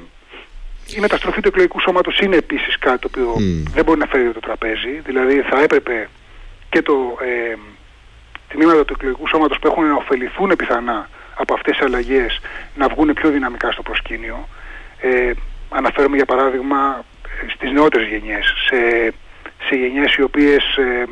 η 0.96 1.00
μεταστροφή 1.00 1.40
του 1.40 1.48
εκλογικού 1.48 1.81
σώματος 1.81 2.18
είναι 2.18 2.37
επίσης 2.37 2.79
κάτι 2.79 2.98
το 2.98 3.09
οποίο 3.11 3.35
δεν 3.74 3.85
μπορεί 3.85 3.98
να 3.98 4.07
φέρει 4.07 4.33
το 4.33 4.40
τραπέζι. 4.40 5.00
Δηλαδή 5.05 5.40
θα 5.40 5.62
έπρεπε 5.62 6.09
και 6.70 6.83
το 6.83 7.18
ε, 7.20 7.55
τμήματα 8.48 8.85
του 8.85 8.94
εκλογικού 8.96 9.29
σώματος 9.29 9.59
που 9.59 9.66
έχουν 9.66 9.85
να 9.85 9.94
ωφεληθούν 9.94 10.57
πιθανά 10.57 11.09
από 11.35 11.55
αυτές 11.55 11.76
τις 11.76 11.87
αλλαγές 11.87 12.40
να 12.74 12.88
βγουν 12.88 13.12
πιο 13.12 13.31
δυναμικά 13.31 13.70
στο 13.70 13.83
προσκήνιο. 13.83 14.48
Ε, 15.00 15.31
αναφέρομαι 15.68 16.16
για 16.16 16.24
παράδειγμα 16.24 17.05
στις 17.55 17.70
νεότερες 17.70 18.09
γενιές, 18.09 18.55
σε, 18.66 19.12
σε 19.66 19.74
γενιές 19.76 20.14
οι 20.14 20.22
οποίες 20.22 20.76
ε, 20.76 21.05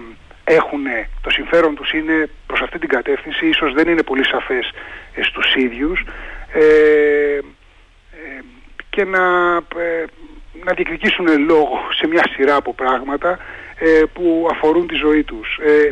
έχουν, 0.45 0.85
το 1.21 1.31
συμφέρον 1.31 1.75
τους 1.75 1.93
είναι 1.93 2.29
προς 2.47 2.61
αυτή 2.61 2.79
την 2.79 2.89
κατεύθυνση, 2.89 3.47
ίσως 3.47 3.73
δεν 3.73 3.89
είναι 3.89 4.03
πολύ 4.03 4.25
σαφές 4.25 4.73
ε, 5.15 5.23
στους 5.23 5.55
ίδιους. 5.55 6.05
Ε, 6.53 7.39
και 8.99 9.05
να, 9.05 9.27
ε, 9.57 10.05
να 10.65 10.73
διεκδικήσουν 10.73 11.27
λόγο 11.47 11.77
σε 11.99 12.07
μια 12.07 12.25
σειρά 12.35 12.55
από 12.55 12.75
πράγματα 12.75 13.39
ε, 13.79 14.03
που 14.13 14.49
αφορούν 14.51 14.87
τη 14.87 14.95
ζωή 14.95 15.23
τους. 15.23 15.59
Ε, 15.67 15.91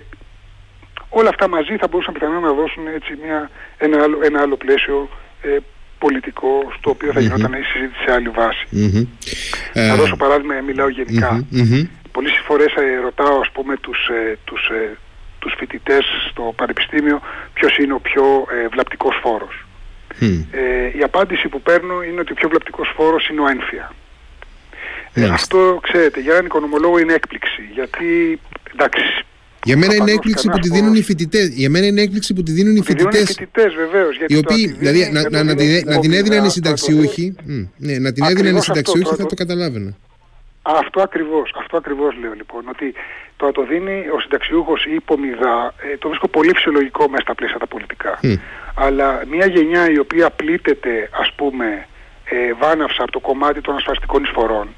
όλα 1.09 1.29
αυτά 1.29 1.49
μαζί 1.49 1.77
θα 1.77 1.89
μπορούσαν 1.89 2.15
πιθανά 2.15 2.39
να 2.39 2.53
δώσουν 2.53 2.87
έτσι 2.87 3.19
μια, 3.25 3.51
ένα, 3.79 4.03
άλλο, 4.03 4.19
ένα 4.23 4.41
άλλο 4.41 4.57
πλαίσιο 4.57 5.09
ε, 5.43 5.57
πολιτικό 5.99 6.73
στο 6.79 6.91
οποίο 6.91 7.13
θα 7.13 7.21
γινόταν 7.21 7.53
η 7.53 7.63
συζήτηση 7.73 8.03
σε 8.05 8.13
άλλη 8.13 8.29
βάση. 8.29 8.67
Να 9.75 9.95
δώσω 9.95 10.17
παράδειγμα, 10.17 10.55
μιλάω 10.61 10.89
γενικά. 10.89 11.47
Πολλές 12.13 12.43
φορές 12.47 12.73
ρωτάω 13.03 13.41
ας 13.41 13.51
πούμε 13.53 13.77
τους, 13.77 14.11
τους, 14.45 14.71
τους 15.39 15.55
φοιτητές 15.59 16.05
στο 16.31 16.53
πανεπιστήμιο 16.57 17.21
ποιος 17.53 17.77
είναι 17.77 17.93
ο 17.93 18.01
πιο 18.01 18.47
βλαπτικός 18.71 19.19
φόρος. 19.23 19.66
Ε, 20.21 20.99
η 20.99 21.03
απάντηση 21.03 21.49
που 21.49 21.61
παίρνω 21.61 22.03
είναι 22.03 22.21
ότι 22.21 22.33
ο 22.33 22.35
πιο 22.35 22.49
βλαπτικός 22.49 22.93
φόρος 22.97 23.29
είναι 23.29 23.41
ο 23.41 23.49
ένφια. 23.49 23.95
Ε, 25.13 25.25
αυτό, 25.25 25.79
ξέρετε, 25.83 26.21
για 26.21 26.33
έναν 26.33 26.45
οικονομολόγο 26.45 26.99
είναι 26.99 27.13
έκπληξη. 27.13 27.63
Γιατί, 27.75 28.41
εντάξει, 28.73 29.25
για 29.67 29.77
μένα 29.77 29.95
είναι 29.95 30.11
έκπληξη 30.11 30.49
που 30.49 30.59
τη 30.59 30.69
δίνουν 30.69 30.95
οι 30.95 31.03
φοιτητές. 31.03 31.49
Για 31.49 31.71
μένα 31.71 31.87
είναι 31.87 32.01
έκπληξη 32.01 32.35
που 32.35 32.43
τη 32.43 32.53
δίνουν 32.53 32.77
οι 32.77 32.83
φοιτητέ. 32.83 33.19
Οι 33.19 33.25
φοιτητές, 33.25 33.75
βεβαίως. 33.75 34.17
Οι 34.27 34.37
οποίοι, 34.37 34.77
δηλαδή, 34.79 35.11
να, 35.13 35.31
να, 35.31 35.43
να, 35.43 35.55
να, 35.85 35.99
την 35.99 36.13
έδιναν 36.13 36.45
οι 36.45 36.51
συνταξιούχοι. 36.51 37.35
Ναι, 37.77 37.99
να 37.99 38.13
την 38.13 38.25
έδιναν 38.25 38.57
οι 38.57 38.61
συνταξιούχοι 38.61 39.15
θα 39.15 39.27
το 39.27 39.35
καταλάβαινα. 39.35 39.97
Αυτό 40.67 41.01
ακριβώς, 41.01 41.55
αυτό 41.59 41.77
ακριβώς 41.77 42.17
λέω 42.17 42.33
λοιπόν, 42.33 42.69
ότι 42.69 42.95
το 43.37 43.47
να 43.47 43.53
το 43.53 43.63
δίνει 43.63 44.09
ο 44.15 44.21
συνταξιούχος 44.21 44.85
ή 44.85 44.95
υπομιδά, 44.95 45.75
ε, 45.93 45.97
το 45.97 46.09
βρίσκω 46.09 46.29
πολύ 46.29 46.55
φυσιολογικό 46.55 47.09
μέσα 47.09 47.23
στα 47.23 47.35
πλαίσια 47.35 47.59
τα 47.59 47.67
πολιτικά. 47.67 48.21
Αλλά 48.75 49.23
μια 49.31 49.47
γενιά 49.47 49.91
η 49.91 49.99
οποία 49.99 50.31
πλήττεται, 50.31 51.09
ας 51.21 51.33
πούμε, 51.33 51.87
ε, 52.25 52.53
βάναυσα 52.53 53.03
από 53.03 53.13
το 53.13 53.21
κομμάτι 53.21 53.61
των 53.61 53.77
ασφαλιστικών 53.77 54.23
εισφορών, 54.23 54.69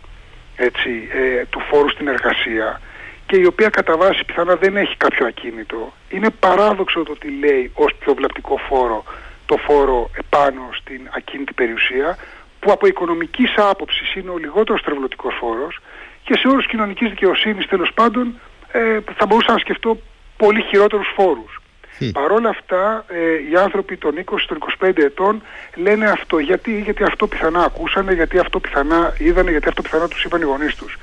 έτσι, 0.57 1.09
ε, 1.13 1.45
του 1.51 1.61
φόρου 1.61 1.89
στην 1.91 2.09
εργασία, 2.09 2.81
και 3.27 3.37
η 3.37 3.45
οποία 3.47 3.69
κατά 3.69 3.97
βάση 3.97 4.25
πιθανά 4.25 4.57
δεν 4.57 4.77
έχει 4.77 4.97
κάποιο 4.97 5.27
ακίνητο, 5.27 5.93
είναι 6.09 6.31
παράδοξο 6.31 7.03
το 7.03 7.13
ότι 7.13 7.29
λέει 7.31 7.71
ως 7.75 7.95
πιο 7.99 8.15
βλαπτικό 8.15 8.57
φόρο 8.69 9.05
το 9.47 9.57
φόρο 9.57 10.11
επάνω 10.23 10.69
στην 10.73 11.01
ακίνητη 11.17 11.53
περιουσία, 11.53 12.19
που 12.61 12.73
από 12.73 12.87
οικονομικής 12.87 13.55
άποψης 13.57 14.15
είναι 14.15 14.31
ο 14.31 14.39
λιγότερος 14.39 14.83
τρευλωτικός 14.83 15.35
φόρος 15.41 15.81
και 16.25 16.35
σε 16.35 16.49
όρους 16.49 16.67
κοινωνικής 16.67 17.09
δικαιοσύνης 17.09 17.67
τέλος 17.67 17.91
πάντων 17.95 18.41
ε, 18.73 18.99
θα 19.17 19.27
μπορούσα 19.27 19.53
να 19.53 19.59
σκεφτώ 19.59 19.99
πολύ 20.37 20.63
χειρότερους 20.63 21.13
φόρους. 21.15 21.61
Mm. 22.01 22.11
Παρ' 22.13 22.33
όλα 22.33 22.49
αυτά 22.49 23.05
ε, 23.09 23.51
οι 23.51 23.57
άνθρωποι 23.57 23.97
των 23.97 24.25
20, 24.25 24.37
των 24.47 24.59
25 24.81 24.99
ετών 24.99 25.43
λένε 25.75 26.11
αυτό. 26.11 26.39
Γιατί, 26.39 26.81
γιατί 26.81 27.05
αυτό 27.05 27.27
πιθανά 27.27 27.65
ακούσανε, 27.65 28.13
γιατί 28.13 28.39
αυτό 28.39 28.61
πιθανά 28.61 29.15
είδανε, 29.19 29.51
γιατί 29.51 29.69
αυτό 29.69 29.83
πιθανά 29.83 30.09
τους 30.09 30.25
είπαν 30.25 30.41
οι 30.41 30.45
γονείς 30.45 30.75
τους. 30.75 30.99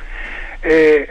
Ε, 0.61 0.93
ε 0.93 1.07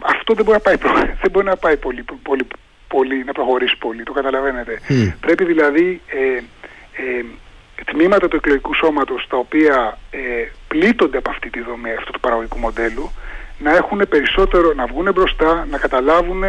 αυτό 0.00 0.34
δεν 0.34 0.44
μπορεί 0.44 0.60
να 0.64 0.76
πάει, 0.76 0.76
δεν 1.22 1.30
μπορεί 1.30 1.46
να 1.46 1.56
πάει 1.56 1.76
πολύ, 1.76 2.04
πολύ, 2.22 2.46
πολύ, 2.88 3.24
να 3.24 3.32
προχωρήσει 3.32 3.76
πολύ, 3.78 4.02
το 4.02 4.12
καταλαβαίνετε. 4.12 4.80
Πρέπει 5.20 5.44
δηλαδή 5.44 6.00
ε, 6.06 6.36
ε, 7.02 7.24
τμήματα 7.84 8.28
του 8.28 8.36
εκλογικού 8.36 8.74
σώματος 8.74 9.26
τα 9.28 9.36
οποία 9.36 9.98
ε, 10.10 10.18
πλήττονται 10.68 11.16
από 11.16 11.30
αυτή 11.30 11.50
τη 11.50 11.62
δομή 11.62 11.92
αυτού 11.98 12.12
του 12.12 12.20
παραγωγικού 12.20 12.58
μοντέλου 12.58 13.10
να 13.58 13.76
έχουν 13.76 14.02
περισσότερο, 14.08 14.72
να 14.74 14.86
βγουν 14.86 15.12
μπροστά, 15.14 15.66
να 15.70 15.78
καταλάβουν 15.78 16.42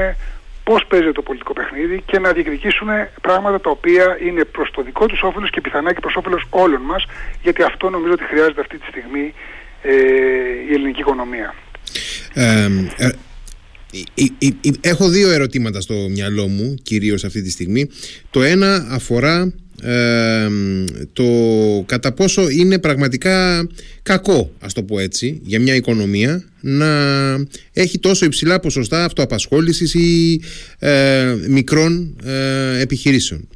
πώς 0.63 0.85
παίζει 0.87 1.11
το 1.11 1.21
πολιτικό 1.21 1.53
παιχνίδι 1.53 2.03
και 2.05 2.19
να 2.19 2.31
διεκδικήσουν 2.31 2.87
πράγματα 3.21 3.61
τα 3.61 3.69
οποία 3.69 4.17
είναι 4.25 4.43
προς 4.43 4.71
το 4.71 4.81
δικό 4.81 5.05
τους 5.05 5.21
όφελος 5.21 5.49
και 5.49 5.61
πιθανά 5.61 5.93
και 5.93 5.99
προς 5.99 6.15
όφελος 6.15 6.45
όλων 6.49 6.81
μας 6.81 7.05
γιατί 7.41 7.63
αυτό 7.63 7.89
νομίζω 7.89 8.13
ότι 8.13 8.23
χρειάζεται 8.23 8.61
αυτή 8.61 8.77
τη 8.77 8.85
στιγμή 8.85 9.33
ε, 9.81 9.93
η 10.69 10.73
ελληνική 10.73 10.99
οικονομία. 10.99 11.53
Ε, 12.33 12.67
έχω 14.81 15.09
δύο 15.09 15.31
ερωτήματα 15.31 15.81
στο 15.81 15.93
μυαλό 15.93 16.47
μου 16.47 16.75
κυρίως 16.83 17.23
αυτή 17.23 17.41
τη 17.41 17.49
στιγμή. 17.49 17.89
Το 18.29 18.43
ένα 18.43 18.87
αφορά 18.91 19.53
το 21.13 21.25
κατά 21.85 22.11
πόσο 22.11 22.49
είναι 22.49 22.79
πραγματικά 22.79 23.67
κακό, 24.03 24.51
ας 24.59 24.73
το 24.73 24.83
πω 24.83 24.99
έτσι, 24.99 25.41
για 25.43 25.59
μια 25.59 25.75
οικονομία 25.75 26.43
να 26.61 26.87
έχει 27.73 27.99
τόσο 27.99 28.25
υψηλά 28.25 28.59
ποσοστά 28.59 29.03
αυτοαπασχόλησης 29.03 29.93
ή 29.93 30.41
ε, 30.79 31.35
μικρών 31.47 32.15
ε, 32.23 32.81
επιχειρήσεων. 32.81 33.47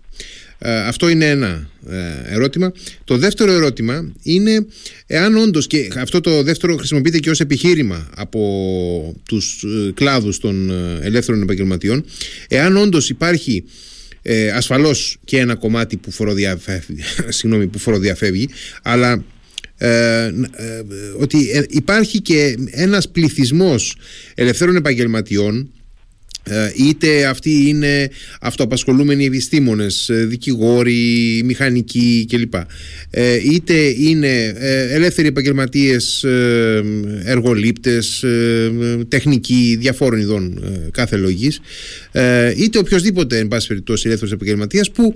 Ε, 0.59 0.79
αυτό 0.79 1.09
είναι 1.09 1.29
ένα 1.29 1.69
ερώτημα. 2.25 2.71
Το 3.03 3.17
δεύτερο 3.17 3.51
ερώτημα 3.51 4.11
είναι 4.23 4.65
εάν 5.07 5.37
όντως 5.37 5.67
και 5.67 5.87
αυτό 5.97 6.21
το 6.21 6.43
δεύτερο 6.43 6.75
χρησιμοποιείται 6.75 7.19
και 7.19 7.29
ως 7.29 7.39
επιχείρημα 7.39 8.09
από 8.15 9.15
τους 9.27 9.65
κλάδους 9.93 10.39
των 10.39 10.69
ελεύθερων 11.01 11.41
επαγγελματιών 11.41 12.05
εάν 12.47 12.77
όντως 12.77 13.09
υπάρχει 13.09 13.63
ε, 14.29 14.51
ασφαλώς 14.51 15.17
και 15.23 15.39
ένα 15.39 15.55
κομμάτι 15.55 15.97
που 15.97 16.11
φοροδιαφεύγει, 16.11 17.01
συγγνώμη, 17.37 17.67
που 17.67 17.79
φοροδιαφεύγει 17.79 18.49
αλλά 18.81 19.23
ε, 19.77 20.25
ε, 20.25 20.83
ότι 21.19 21.49
ε, 21.51 21.63
υπάρχει 21.67 22.21
και 22.21 22.57
ένας 22.71 23.09
πληθυσμός 23.09 23.95
ελευθέρων 24.35 24.75
επαγγελματιών 24.75 25.57
ε, 25.57 25.76
είτε 26.75 27.25
αυτοί 27.25 27.67
είναι 27.67 28.09
αυτοαπασχολούμενοι 28.41 29.25
επιστήμονες, 29.25 30.09
ε, 30.09 30.25
δικηγόροι, 30.25 31.41
μηχανικοί 31.45 32.25
κλπ. 32.29 32.53
Ε, 33.09 33.35
είτε 33.51 33.73
είναι 33.97 34.55
ελεύθεροι 34.89 35.27
επαγγελματίες, 35.27 36.25
εργολήπτες, 37.23 38.25
τεχνικοί 39.07 39.77
διαφόρων 39.79 40.19
ειδών 40.19 40.63
κάθε 40.91 41.15
λογής, 41.15 41.59
είτε 42.57 42.77
οποιοδήποτε 42.77 43.37
εν 43.37 43.47
πάση 43.47 43.67
περιπτώσει 43.67 44.03
ελεύθερος 44.07 44.33
επαγγελματίας 44.33 44.91
που 44.91 45.13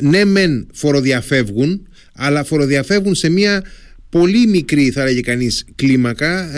ναι 0.00 0.24
μεν 0.24 0.66
φοροδιαφεύγουν, 0.72 1.86
αλλά 2.14 2.44
φοροδιαφεύγουν 2.44 3.14
σε 3.14 3.28
μια 3.28 3.64
πολύ 4.08 4.46
μικρή 4.46 4.90
θα 4.90 5.02
έλεγε 5.02 5.20
κανείς 5.20 5.64
κλίμακα 5.74 6.50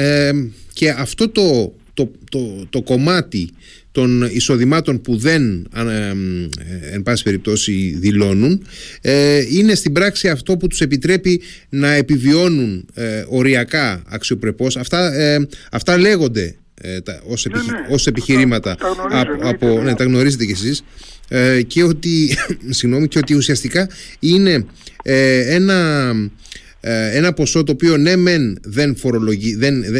και 0.72 0.90
αυτό 0.90 1.28
το 1.28 1.74
το, 1.94 2.10
το, 2.30 2.66
το 2.70 2.82
κομμάτι 2.82 3.50
των 3.92 4.22
εισοδημάτων 4.22 5.00
που 5.00 5.16
δεν 5.16 5.68
ε, 5.76 6.14
εν 6.92 7.02
πάση 7.02 7.22
περιπτώσει 7.22 7.96
δηλώνουν 7.98 8.66
ε, 9.00 9.44
είναι 9.50 9.74
στην 9.74 9.92
πράξη 9.92 10.28
αυτό 10.28 10.56
που 10.56 10.66
τους 10.66 10.80
επιτρέπει 10.80 11.40
να 11.68 11.92
επιβιώνουν 11.92 12.86
ε, 12.94 13.24
οριακά 13.28 14.02
αξιοπρεπώς. 14.06 14.76
Αυτά, 14.76 15.14
ε, 15.14 15.46
αυτά 15.70 15.98
λέγονται 15.98 16.54
ε, 16.80 17.00
τα, 17.00 17.22
ως, 17.26 17.46
ναι, 17.50 17.56
ναι. 17.56 17.94
ως 17.94 18.06
επιχειρήματα 18.06 18.74
τα, 18.74 18.88
από, 19.10 19.48
από, 19.48 19.82
ναι, 19.82 19.94
τα 19.94 20.04
γνωρίζετε 20.04 20.44
κι 20.44 20.52
εσείς. 20.52 20.84
Και 21.66 21.82
ότι, 21.82 22.36
συγγνώμη, 22.78 23.08
και 23.08 23.18
ότι 23.18 23.34
ουσιαστικά 23.34 23.88
είναι 24.18 24.66
ένα 25.46 26.08
ε, 26.10 26.30
ένα 26.90 27.32
ποσό 27.32 27.64
το 27.64 27.72
οποίο 27.72 27.96
ναι 27.96 28.16
μεν 28.16 28.58
δεν, 28.62 28.96
φορολογεί, 28.96 29.54
δεν, 29.54 29.82
ε, 29.82 29.90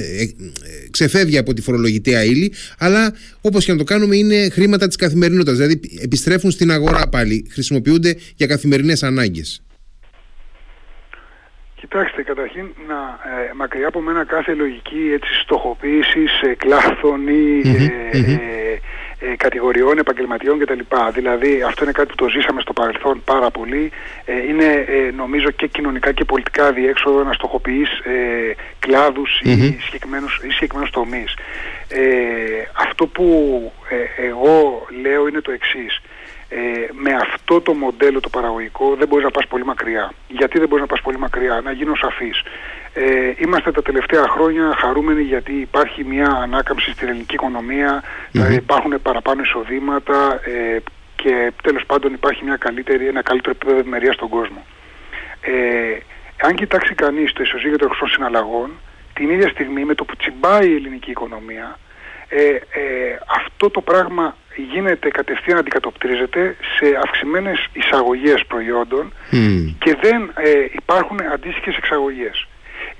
ξεφεύγει 0.91 1.39
από 1.39 1.55
τη 1.55 1.63
φορολογητέα 1.63 2.25
ύλη 2.25 2.53
αλλά 2.79 3.13
όπως 3.41 3.65
και 3.65 3.73
να 3.73 3.79
το 3.79 3.85
κάνουμε 3.85 4.17
είναι 4.17 4.49
χρήματα 4.49 4.87
της 4.87 4.97
καθημερινότητας. 4.97 5.57
Δηλαδή 5.57 5.81
επιστρέφουν 6.03 6.51
στην 6.51 6.71
αγορά 6.71 7.09
πάλι 7.09 7.47
χρησιμοποιούνται 7.51 8.17
για 8.37 8.47
καθημερινές 8.47 9.03
ανάγκες. 9.03 9.63
Κοιτάξτε, 11.75 12.23
καταρχήν 12.23 12.67
να, 12.89 12.95
ε, 12.95 13.53
μακριά 13.55 13.89
από 13.89 14.01
μένα 14.01 14.25
κάθε 14.25 14.55
λογική 14.55 15.11
έτσι, 15.15 15.33
στοχοποίησης 15.43 16.31
κλάθων 16.57 17.29
ή 17.29 17.61
ε, 17.65 18.62
κατηγοριών, 19.37 19.99
επαγγελματιών 19.99 20.59
κτλ. 20.59 20.81
Δηλαδή 21.13 21.63
αυτό 21.63 21.85
είναι 21.85 21.93
κάτι 21.93 22.09
που 22.09 22.15
το 22.15 22.29
ζήσαμε 22.29 22.61
στο 22.61 22.73
παρελθόν 22.73 23.23
πάρα 23.25 23.51
πολύ. 23.51 23.91
Ε, 24.25 24.47
είναι 24.49 24.85
ε, 24.89 25.11
νομίζω 25.17 25.51
και 25.51 25.67
κοινωνικά 25.67 26.13
και 26.13 26.25
πολιτικά 26.25 26.73
διέξοδο 26.73 27.23
να 27.23 27.33
στοχοποιείς 27.33 27.91
ε, 27.91 28.55
κλάδους 28.79 29.41
ή 29.43 29.79
συγκεκριμένους, 29.81 30.41
ή 30.47 30.51
συγκεκριμένους 30.51 30.91
τομείς. 30.91 31.35
Ε, 31.89 32.01
αυτό 32.73 33.07
που 33.07 33.27
ε, 33.89 34.27
εγώ 34.27 34.87
λέω 35.03 35.29
είναι 35.29 35.41
το 35.41 35.53
εξής. 35.53 36.01
Ε, 36.49 36.89
με 36.93 37.15
αυτό 37.15 37.61
το 37.61 37.75
μοντέλο 37.75 38.21
το 38.21 38.29
παραγωγικό 38.29 38.95
δεν 38.95 39.09
μπορείς 39.09 39.25
να 39.25 39.31
πας 39.31 39.47
πολύ 39.47 39.65
μακριά. 39.65 40.13
Γιατί 40.29 40.59
δεν 40.59 40.69
μπορείς 40.69 40.85
να 40.85 40.91
πας 40.91 41.01
πολύ 41.01 41.19
μακριά, 41.19 41.61
να 41.65 41.73
γίνω 41.73 41.95
σαφής. 41.95 42.43
Ε, 42.95 43.33
είμαστε 43.39 43.71
τα 43.71 43.83
τελευταία 43.83 44.29
χρόνια 44.29 44.75
χαρούμενοι 44.77 45.23
γιατί 45.23 45.53
υπάρχει 45.53 46.05
μια 46.05 46.27
ανάκαμψη 46.27 46.91
στην 46.91 47.09
ελληνική 47.09 47.37
ε, 48.33 48.55
υπάρχουν 48.55 49.03
παραπάνω 49.03 49.43
εισοδήματα 49.43 50.41
ε, 50.45 50.79
και 51.17 51.53
τέλος 51.63 51.85
πάντων 51.87 52.13
υπάρχει 52.13 52.45
μια 52.45 52.57
καλύτερη, 52.57 53.07
ένα 53.07 53.23
καλύτερο 53.23 53.51
επίπεδο 53.51 53.79
ευημερίας 53.79 54.15
στον 54.15 54.29
κόσμο. 54.29 54.67
Ε, 55.41 55.97
αν 56.43 56.55
κοιτάξει 56.55 56.95
κανείς 56.95 57.33
το 57.33 57.43
ισοζύγιο 57.43 57.79
των 57.79 57.89
χρυσών 57.89 58.09
συναλλαγών, 58.09 58.71
την 59.15 59.31
ίδια 59.31 59.49
στιγμή 59.49 59.85
με 59.85 59.95
το 59.95 60.05
που 60.05 60.17
τσιμπάει 60.17 60.69
η 60.69 60.75
ελληνική 60.75 61.11
οικονομία, 61.11 61.79
ε, 62.35 62.45
ε, 62.45 63.19
αυτό 63.27 63.71
το 63.71 63.81
πράγμα 63.81 64.37
γίνεται 64.73 65.09
κατευθείαν 65.09 65.59
αντικατοπτρίζεται 65.59 66.57
σε 66.77 66.99
αυξημένες 67.05 67.69
εισαγωγές 67.73 68.45
προϊόντων 68.49 69.13
και 69.79 69.97
δεν 70.01 70.33
ε, 70.37 70.65
υπάρχουν 70.73 71.19
αντίστοιχες 71.33 71.77
εξαγωγές. 71.77 72.47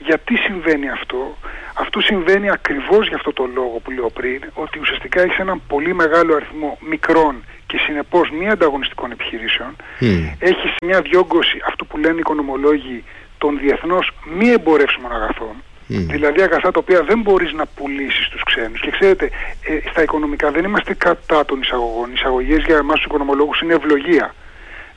Γιατί 0.05 0.37
συμβαίνει 0.37 0.91
αυτό; 0.91 1.37
Αυτό 1.75 2.01
συμβαίνει 2.01 2.51
ακριβώς 2.51 3.09
για 3.09 3.17
αυτό 3.17 3.33
το 3.33 3.51
λόγο 3.55 3.81
που 3.83 3.91
λέω 3.91 4.11
πριν, 4.11 4.41
ότι 4.55 4.79
ουσιαστικά 4.79 5.23
έχεις 5.23 5.39
έναν 5.39 5.63
πολύ 5.69 5.95
μεγάλο 5.95 6.35
αριθμό 6.35 6.79
μικρών 6.81 7.45
και 7.67 7.79
συνεπώς 7.79 8.31
μη 8.31 8.49
ανταγωνιστικών 8.51 9.11
επιχειρήσεων. 9.11 9.77
Mm. 10.01 10.35
Έχεις 10.39 10.71
μια 10.83 11.01
διόγκωση, 11.01 11.59
αυτό 11.67 11.85
που 11.85 11.97
λένε 11.99 12.15
οι 12.15 12.19
οικονομολόγοι, 12.19 13.05
των 13.39 13.59
διεθνώς 13.59 14.13
μη 14.39 14.49
εμπορεύσιμων 14.49 15.13
αγαθών. 15.13 15.55
Δηλαδή 15.87 16.43
αγαθά 16.43 16.71
τα 16.71 16.79
οποία 16.79 17.03
δεν 17.03 17.21
μπορείς 17.21 17.53
να 17.53 17.67
πουλήσεις 17.67 18.27
στους 18.27 18.43
ξένους. 18.43 18.81
Και 18.81 18.91
ξέρετε, 18.91 19.25
ε, 19.63 19.91
στα 19.91 20.03
οικονομικά 20.03 20.51
δεν 20.51 20.65
είμαστε 20.65 20.95
κατά 20.95 21.45
των 21.45 21.61
εισαγωγών. 21.61 22.09
Οι 22.09 22.13
εισαγωγές 22.15 22.65
για 22.65 22.77
εμάς 22.77 22.97
τους 22.97 23.05
οικονομολόγους 23.05 23.61
είναι 23.61 23.75
ευλογία. 23.75 24.35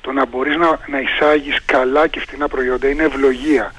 Το 0.02 0.12
να 0.12 0.26
μπορείς 0.26 0.56
να, 0.56 0.80
να 0.88 1.00
εισάγεις 1.00 1.60
καλά 1.66 2.08
και 2.08 2.20
φτηνά 2.20 2.48
προϊόντα 2.48 2.90
είναι 2.90 3.04
ευλογία 3.04 3.74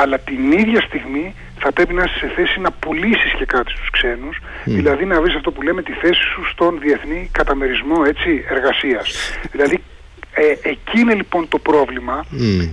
αλλά 0.00 0.18
την 0.18 0.52
ίδια 0.52 0.80
στιγμή 0.80 1.34
θα 1.58 1.72
πρέπει 1.72 1.94
να 1.94 2.02
είσαι 2.02 2.18
σε 2.18 2.32
θέση 2.36 2.60
να 2.60 2.70
πουλήσεις 2.70 3.32
και 3.38 3.44
κάτι 3.44 3.70
στους 3.70 3.90
ξένους, 3.90 4.38
δηλαδή 4.64 5.04
να 5.04 5.20
βρεις 5.20 5.34
αυτό 5.34 5.50
που 5.50 5.62
λέμε 5.62 5.82
τη 5.82 5.92
θέση 5.92 6.20
σου 6.34 6.44
στον 6.52 6.78
διεθνή 6.80 7.28
καταμερισμό 7.32 8.02
έτσι, 8.06 8.44
εργασίας. 8.48 9.32
Δηλαδή 9.52 9.82
ε, 10.34 10.68
εκεί 10.68 11.00
είναι 11.00 11.14
λοιπόν 11.14 11.48
το 11.48 11.58
πρόβλημα. 11.58 12.24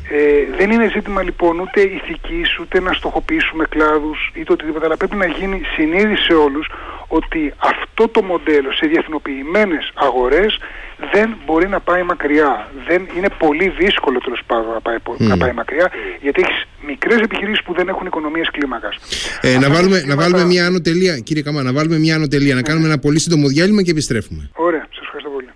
Ε, 0.10 0.58
δεν 0.58 0.72
είναι 0.72 0.90
ζήτημα 0.94 1.22
λοιπόν 1.24 1.60
ούτε 1.60 1.82
ηθικής, 1.82 2.60
ούτε 2.60 2.80
να 2.80 2.94
στοχοποιήσουμε 2.94 3.66
κλάδους 3.70 4.32
ή 4.34 4.44
το 4.44 4.54
οτιδήποτε, 4.54 4.86
αλλά 4.86 4.98
πρέπει 4.98 5.16
να 5.16 5.26
γίνει 5.26 5.62
συνείδηση 5.76 6.24
σε 6.24 6.34
όλους 6.34 6.70
ότι 7.08 7.54
αυτό 7.58 8.08
το 8.08 8.22
μοντέλο 8.24 8.72
σε 8.72 8.88
διεθνοποιημένες 8.88 9.92
αγορές 9.94 10.60
δεν 11.14 11.38
μπορεί 11.46 11.68
να 11.68 11.80
πάει 11.80 12.04
μακριά. 12.04 12.72
Δεν, 12.88 13.08
είναι 13.18 13.30
πολύ 13.38 13.70
δύσκολο 13.70 14.20
τέλος 14.20 14.42
πάντων 14.48 14.74
να 14.74 14.82
πάει, 14.82 14.98
να 15.18 15.38
πάει 15.38 15.54
μακριά, 15.54 15.92
γιατί 16.22 16.42
έχεις 16.42 16.68
μικρές 16.88 17.22
επιχειρήσεις 17.22 17.64
που 17.64 17.74
δεν 17.74 17.88
έχουν 17.88 18.06
οικονομίες 18.06 18.50
κλίμακας. 18.52 18.96
Ε, 19.42 19.58
να 19.58 19.70
βάλουμε, 19.70 20.04
να 20.06 20.16
βάλουμε 20.16 20.46
μια 20.46 20.66
άνω 20.66 20.82
τελεία, 20.82 21.18
κύριε 21.18 21.44
Καμά, 21.44 21.62
να 21.62 21.74
βάλουμε 21.74 21.98
μια 21.98 22.16
άνω 22.16 22.28
τελεία, 22.28 22.56
να 22.56 22.62
κάνουμε 22.62 22.88
ένα 22.88 23.00
πολύ 23.00 23.20
σύντομο 23.20 23.48
διάλειμμα 23.48 23.82
και 23.82 23.92
επιστρέφουμε. 23.92 24.50
Ωραία, 24.56 24.88
σας 24.90 25.04
ευχαριστώ 25.04 25.30
πολύ. 25.30 25.50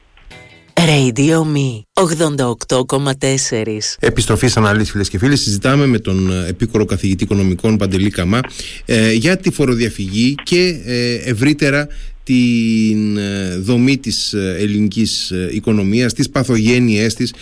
Radio 0.79 1.43
Me 1.55 1.83
88,4 1.93 3.97
Επιστροφή 3.99 4.49
αναλύση 4.55 4.91
φίλες 4.91 5.09
και 5.09 5.17
φίλοι. 5.17 5.37
Συζητάμε 5.37 5.85
με 5.85 5.99
τον 5.99 6.31
ε, 6.31 6.47
επίκορο 6.47 6.85
καθηγητή 6.85 7.23
οικονομικών 7.23 7.77
Παντελή 7.77 8.09
Καμά 8.09 8.39
ε, 8.85 9.11
για 9.11 9.37
τη 9.37 9.51
φοροδιαφυγή 9.51 10.35
και 10.43 10.81
ε, 10.85 11.29
ευρύτερα 11.29 11.87
την 12.29 13.17
ε, 13.17 13.55
δομή 13.57 13.97
της 13.97 14.33
ε, 14.33 14.55
ελληνικής 14.59 15.33
οικονομίας, 15.51 16.13
τις 16.13 16.29
παθογένειές 16.29 17.13
της. 17.13 17.33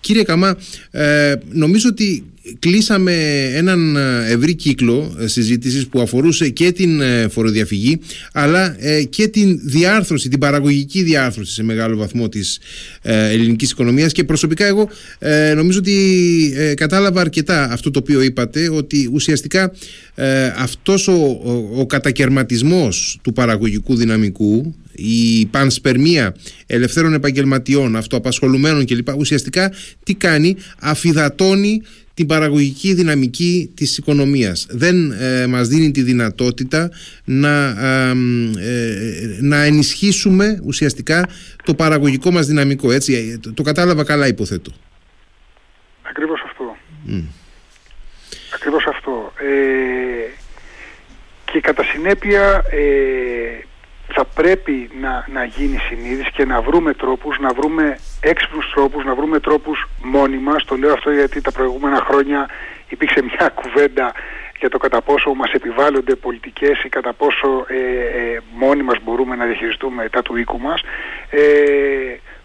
Κύριε 0.00 0.22
Καμά, 0.22 0.56
νομίζω 1.52 1.88
ότι 1.88 2.24
κλείσαμε 2.58 3.44
έναν 3.54 3.96
ευρύ 4.28 4.54
κύκλο 4.54 5.16
συζήτησης 5.24 5.86
που 5.86 6.00
αφορούσε 6.00 6.48
και 6.48 6.72
την 6.72 7.02
φοροδιαφυγή 7.30 7.98
αλλά 8.32 8.76
και 9.08 9.28
την 9.28 9.60
διάρθρωση, 9.62 10.28
την 10.28 10.38
παραγωγική 10.38 11.02
διάρθρωση 11.02 11.52
σε 11.52 11.62
μεγάλο 11.62 11.96
βαθμό 11.96 12.28
της 12.28 12.60
ελληνικής 13.02 13.70
οικονομίας 13.70 14.12
και 14.12 14.24
προσωπικά 14.24 14.66
εγώ 14.66 14.88
νομίζω 15.54 15.78
ότι 15.78 15.94
κατάλαβα 16.76 17.20
αρκετά 17.20 17.64
αυτό 17.70 17.90
το 17.90 17.98
οποίο 17.98 18.22
είπατε 18.22 18.70
ότι 18.70 19.10
ουσιαστικά 19.12 19.72
αυτός 20.56 21.08
ο, 21.08 21.12
ο, 21.44 21.68
ο 21.76 21.86
κατακαιρματισμός 21.86 23.18
του 23.22 23.32
παραγωγικού 23.32 23.96
δυναμικού 23.96 24.74
η 24.92 25.46
πανσπερμία 25.46 26.34
ελευθέρων 26.66 27.14
επαγγελματιών, 27.14 27.96
αυτοαπασχολουμένων 27.96 28.86
κλπ. 28.86 29.16
ουσιαστικά 29.16 29.72
τι 30.02 30.14
κάνει, 30.14 30.56
αφιδατώνει 30.78 31.82
την 32.14 32.26
παραγωγική 32.26 32.94
δυναμική 32.94 33.72
της 33.74 33.98
οικονομίας. 33.98 34.66
Δεν 34.70 35.10
ε, 35.10 35.46
μας 35.46 35.68
δίνει 35.68 35.90
τη 35.90 36.02
δυνατότητα 36.02 36.90
να, 37.24 37.68
ε, 37.68 38.14
να 39.40 39.62
ενισχύσουμε 39.62 40.60
ουσιαστικά 40.64 41.28
το 41.64 41.74
παραγωγικό 41.74 42.30
μας 42.30 42.46
δυναμικό. 42.46 42.92
Έτσι, 42.92 43.32
ε, 43.34 43.38
το, 43.38 43.52
το 43.52 43.62
κατάλαβα 43.62 44.04
καλά 44.04 44.26
υποθέτω. 44.26 44.72
Ακριβώς 46.02 46.42
αυτό. 46.46 46.76
Mm. 47.08 47.22
Ακριβώς 48.54 48.86
αυτό. 48.86 49.32
Ε, 49.36 50.30
και 51.52 51.60
κατά 51.60 51.84
συνέπεια 51.84 52.64
θα 54.12 54.24
πρέπει 54.24 54.90
να, 55.00 55.26
να 55.32 55.44
γίνει 55.44 55.78
συνείδηση 55.78 56.30
και 56.30 56.44
να 56.44 56.60
βρούμε 56.60 56.94
τρόπους, 56.94 57.38
να 57.38 57.52
βρούμε 57.52 57.98
έξυπνους 58.20 58.70
τρόπους, 58.74 59.04
να 59.04 59.14
βρούμε 59.14 59.40
τρόπους 59.40 59.88
μόνοι 60.02 60.36
μας. 60.36 60.64
Το 60.64 60.76
λέω 60.76 60.92
αυτό 60.92 61.10
γιατί 61.10 61.40
τα 61.40 61.52
προηγούμενα 61.52 61.96
χρόνια 61.96 62.48
υπήρξε 62.88 63.22
μια 63.22 63.48
κουβέντα 63.60 64.12
για 64.62 64.70
το 64.70 64.78
κατά 64.78 65.02
πόσο 65.02 65.34
μας 65.34 65.52
επιβάλλονται 65.52 66.14
πολιτικές 66.14 66.84
ή 66.84 66.88
κατά 66.88 67.12
πόσο 67.12 67.64
ε, 67.68 67.76
ε, 67.76 68.38
μόνοι 68.54 68.82
μας 68.82 68.98
μπορούμε 69.02 69.36
να 69.36 69.44
διαχειριστούμε 69.44 70.08
τα 70.08 70.22
του 70.22 70.36
οίκου 70.36 70.58
μας 70.58 70.82
ε, 71.30 71.40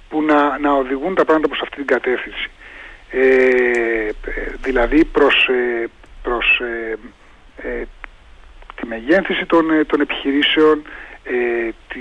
που 0.09 0.21
να, 0.21 0.59
να 0.59 0.71
οδηγούν 0.71 1.15
τα 1.15 1.25
πράγματα 1.25 1.47
προς 1.47 1.61
αυτή 1.61 1.75
την 1.75 1.85
κατεύθυνση. 1.85 2.49
Ε, 3.11 4.09
δηλαδή 4.61 5.05
προς, 5.05 5.49
προς 6.23 6.61
τη 8.75 8.85
μεγένθηση 8.87 9.45
των, 9.45 9.65
των 9.87 10.01
επιχειρήσεων, 10.01 10.81
ε, 11.29 11.69
τη, 11.87 11.99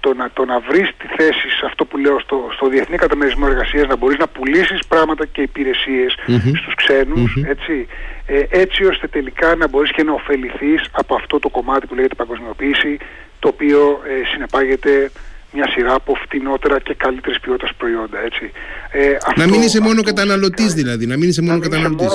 το, 0.00 0.14
να, 0.14 0.30
το 0.32 0.44
να 0.44 0.60
βρεις 0.60 0.88
τη 0.98 1.06
θέση 1.16 1.48
σε 1.58 1.64
αυτό 1.66 1.84
που 1.84 1.96
λέω 1.98 2.18
στο, 2.20 2.48
στο 2.56 2.68
διεθνή 2.68 2.96
καταμερισμό 2.96 3.46
εργασίας 3.50 3.86
να 3.86 3.96
μπορείς 3.96 4.18
να 4.18 4.26
πουλήσεις 4.26 4.86
πράγματα 4.88 5.24
και 5.26 5.42
υπηρεσίες 5.42 6.12
στους 6.60 6.74
ξενους 6.74 7.36
έτσι, 7.46 7.86
ε, 8.26 8.42
έτσι 8.48 8.84
ώστε 8.84 9.06
τελικά 9.06 9.54
να 9.54 9.68
μπορείς 9.68 9.92
και 9.92 10.02
να 10.02 10.12
ωφεληθείς 10.12 10.82
από 10.90 11.14
αυτό 11.14 11.38
το 11.38 11.48
κομμάτι 11.48 11.86
που 11.86 11.94
λέγεται 11.94 12.14
παγκοσμιοποίηση 12.14 12.98
το 13.38 13.48
οποίο 13.48 14.00
ε, 14.06 14.26
συνεπάγεται 14.32 15.10
μια 15.52 15.68
σειρά 15.70 15.94
από 15.94 16.14
φτηνότερα 16.14 16.80
και 16.80 16.94
καλύτερης 16.94 17.40
ποιότητας 17.40 17.74
προϊόντα. 17.78 18.18
Έτσι. 18.24 18.50
Ε, 18.90 19.16
αυτό, 19.26 19.40
να 19.40 19.46
μην 19.46 19.62
είσαι 19.62 19.80
μόνο 19.80 20.02
καταναλωτής 20.02 20.74
δηλαδή. 20.74 21.06
Να 21.06 21.16
μην 21.16 21.28
είσαι 21.28 21.42
μόνο 21.42 21.58
καταναλωτής. 21.58 22.06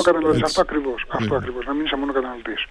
Αυτό 0.42 0.60
ακριβώς. 0.60 1.04
Αυτό 1.08 1.34
ακριβώς, 1.34 1.64
να 1.66 1.72
μην 1.74 1.84
είσαι 1.84 1.96
μόνο 1.96 2.12
καταναλωτής. 2.12 2.66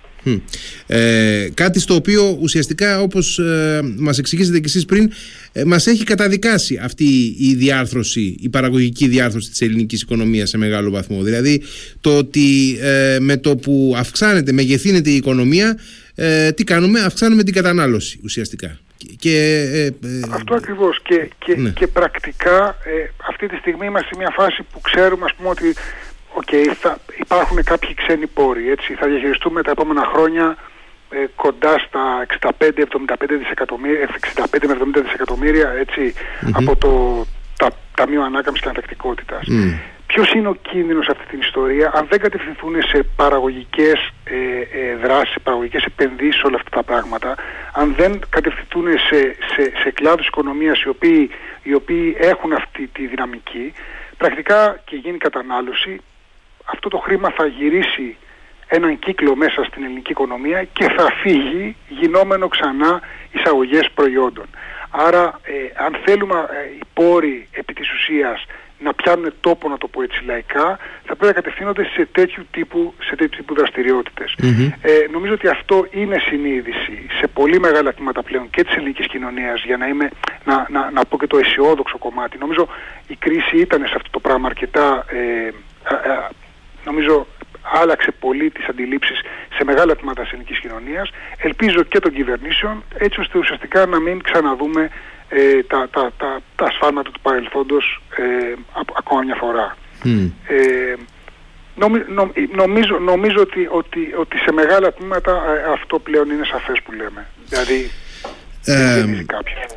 Ε, 0.87 1.47
κάτι 1.53 1.79
στο 1.79 1.95
οποίο 1.95 2.37
ουσιαστικά 2.41 3.01
όπως 3.01 3.39
ε, 3.39 3.79
μας 3.97 4.17
εξηγήσετε 4.17 4.59
και 4.59 4.65
εσείς 4.65 4.85
πριν 4.85 5.11
ε, 5.51 5.63
μας 5.63 5.87
έχει 5.87 6.03
καταδικάσει 6.03 6.79
αυτή 6.83 7.35
η 7.39 7.53
διάρθρωση, 7.55 8.35
η 8.39 8.49
παραγωγική 8.49 9.07
διάρθρωση 9.07 9.49
της 9.49 9.61
ελληνικής 9.61 10.01
οικονομίας 10.01 10.49
σε 10.49 10.57
μεγάλο 10.57 10.89
βαθμό. 10.89 11.23
Δηλαδή 11.23 11.61
το 12.01 12.17
ότι 12.17 12.77
ε, 12.81 13.17
με 13.19 13.37
το 13.37 13.55
που 13.55 13.93
αυξάνεται, 13.97 14.51
μεγεθύνεται 14.51 15.09
η 15.09 15.15
οικονομία 15.15 15.77
ε, 16.15 16.51
τι 16.51 16.63
κάνουμε, 16.63 16.99
αυξάνουμε 16.99 17.43
την 17.43 17.53
κατανάλωση 17.53 18.19
ουσιαστικά. 18.23 18.79
Και, 19.19 19.67
ε, 19.73 19.85
ε, 19.85 20.19
Αυτό 20.29 20.55
ακριβώς 20.55 21.01
και, 21.03 21.29
και, 21.39 21.55
ναι. 21.55 21.69
και 21.69 21.87
πρακτικά 21.87 22.75
ε, 22.83 23.09
αυτή 23.27 23.47
τη 23.47 23.55
στιγμή 23.55 23.85
είμαστε 23.85 24.07
σε 24.07 24.15
μια 24.17 24.33
φάση 24.35 24.63
που 24.71 24.81
ξέρουμε 24.81 25.25
ας 25.25 25.33
πούμε 25.35 25.49
ότι 25.49 25.75
okay, 26.39 26.73
θα 26.79 26.97
υπάρχουν 27.19 27.63
κάποιοι 27.63 27.93
ξένοι 27.93 28.27
πόροι 28.27 28.69
έτσι, 28.69 28.93
θα 28.93 29.07
διαχειριστούμε 29.07 29.61
τα 29.63 29.71
επόμενα 29.71 30.05
χρόνια 30.13 30.57
κοντά 31.35 31.79
στα 31.79 32.25
65-75 32.59 32.83
δισεκατομμύρια, 33.29 34.09
65 34.51 34.67
με 34.67 34.77
70 34.97 35.01
δισεκατομμύρια 35.01 35.71
από 36.53 36.75
το 36.75 37.25
τα, 37.57 37.69
Ταμείο 37.95 38.23
Ανάκαμψης 38.23 38.63
και 38.63 38.69
Αντακτικότητας. 38.69 39.47
Ποιος 40.07 40.31
είναι 40.31 40.47
ο 40.47 40.55
κίνδυνος 40.61 41.05
σε 41.05 41.11
αυτή 41.11 41.25
την 41.25 41.39
ιστορία 41.39 41.91
αν 41.93 42.07
δεν 42.09 42.19
κατευθυνθούν 42.19 42.75
σε 42.81 43.03
παραγωγικές 43.15 44.09
ε, 44.23 44.35
ε, 44.79 44.95
δράσεις, 44.95 45.35
παραγωγικές 45.43 45.83
επενδύσεις 45.83 46.43
όλα 46.43 46.55
αυτά 46.55 46.69
τα 46.69 46.83
πράγματα, 46.83 47.35
αν 47.73 47.93
δεν 47.97 48.19
κατευθυνθούν 48.29 48.85
σε, 49.09 49.35
σε, 49.53 49.71
σε 49.83 49.91
κλάδους 49.91 50.27
οικονομίας 50.27 50.81
οι 50.81 50.89
οποίοι, 50.89 51.29
οι 51.63 51.73
οποίοι 51.73 52.15
έχουν 52.19 52.53
αυτή 52.53 52.87
τη 52.87 53.07
δυναμική, 53.07 53.73
πρακτικά 54.17 54.81
και 54.85 54.95
γίνει 54.95 55.17
κατανάλωση, 55.17 56.01
αυτό 56.73 56.89
το 56.89 56.97
χρήμα 56.97 57.29
θα 57.29 57.45
γυρίσει 57.45 58.17
έναν 58.67 58.99
κύκλο 58.99 59.35
μέσα 59.35 59.63
στην 59.63 59.83
ελληνική 59.83 60.11
οικονομία 60.11 60.63
και 60.63 60.83
θα 60.97 61.11
φύγει 61.21 61.75
γινόμενο 61.89 62.47
ξανά 62.47 63.01
εισαγωγές 63.31 63.89
προϊόντων. 63.95 64.45
Άρα 64.89 65.39
ε, 65.43 65.83
αν 65.85 65.97
θέλουμε 66.05 66.35
ε, 66.35 66.75
οι 66.77 66.81
πόροι 66.93 67.47
επί 67.51 67.73
της 67.73 67.93
ουσίας 67.93 68.45
να 68.79 68.93
πιάνουν 68.93 69.33
τόπο, 69.41 69.69
να 69.69 69.77
το 69.77 69.87
πω 69.87 70.01
έτσι 70.01 70.23
λαϊκά, 70.25 70.77
θα 71.05 71.15
πρέπει 71.15 71.25
να 71.25 71.31
κατευθύνονται 71.31 71.83
σε 71.83 72.07
τέτοιου 72.11 72.43
τύπου, 72.51 72.93
σε 73.03 73.15
τέτοιου 73.15 73.37
τύπου 73.37 73.53
δραστηριοτητες 73.55 74.35
Ε, 74.81 74.91
νομίζω 75.11 75.33
ότι 75.33 75.47
αυτό 75.47 75.87
είναι 75.91 76.17
συνείδηση 76.19 77.05
σε 77.19 77.27
πολύ 77.27 77.59
μεγάλα 77.59 77.93
τμήματα 77.93 78.23
πλέον 78.23 78.49
και 78.49 78.63
της 78.63 78.75
ελληνικής 78.75 79.07
κοινωνίας, 79.07 79.63
για 79.63 79.77
να, 79.77 79.87
είμαι, 79.87 80.09
να, 80.43 80.67
να, 80.69 80.91
να 80.91 81.05
πω 81.05 81.17
και 81.17 81.27
το 81.27 81.37
αισιόδοξο 81.37 81.97
κομμάτι. 81.97 82.37
Νομίζω 82.37 82.67
η 83.07 83.15
κρίση 83.15 83.57
ήταν 83.57 83.79
σε 83.87 83.93
αυτό 83.95 84.09
το 84.11 84.19
πράγμα 84.19 84.47
αρκετά, 84.47 85.05
ε, 85.07 85.49
νομίζω 86.85 87.27
άλλαξε 87.61 88.11
πολύ 88.11 88.49
τις 88.49 88.65
αντιλήψεις 88.67 89.19
σε 89.55 89.63
μεγάλα 89.63 89.95
τμήματα 89.95 90.21
της 90.21 90.31
ελληνικής 90.31 90.59
κοινωνίας. 90.59 91.09
Ελπίζω 91.37 91.83
και 91.83 91.99
των 91.99 92.13
κυβερνήσεων, 92.13 92.83
έτσι 92.97 93.19
ώστε 93.19 93.37
ουσιαστικά 93.37 93.85
να 93.85 93.99
μην 93.99 94.21
ξαναδούμε 94.23 94.89
ε, 95.29 95.63
τα, 95.63 95.89
τα, 95.91 96.11
τα, 96.17 96.41
τα 96.55 96.65
ασφάλματα 96.65 97.11
του 97.11 97.19
παρελθόντος 97.21 98.01
ε, 98.17 98.53
ακόμα 98.97 99.21
μια 99.21 99.35
φορά. 99.35 99.77
Ε, 100.47 100.95
νομίζω, 102.55 102.99
νομίζω 102.99 103.39
ότι, 103.39 103.67
ότι, 103.71 104.13
ότι 104.19 104.37
σε 104.37 104.51
μεγάλα 104.51 104.93
τμήματα 104.93 105.31
ε, 105.31 105.71
αυτό 105.71 105.99
πλέον 105.99 106.29
είναι 106.29 106.45
σαφές 106.45 106.81
που 106.83 106.91
λέμε. 106.91 107.27
Δηλαδή 107.47 107.91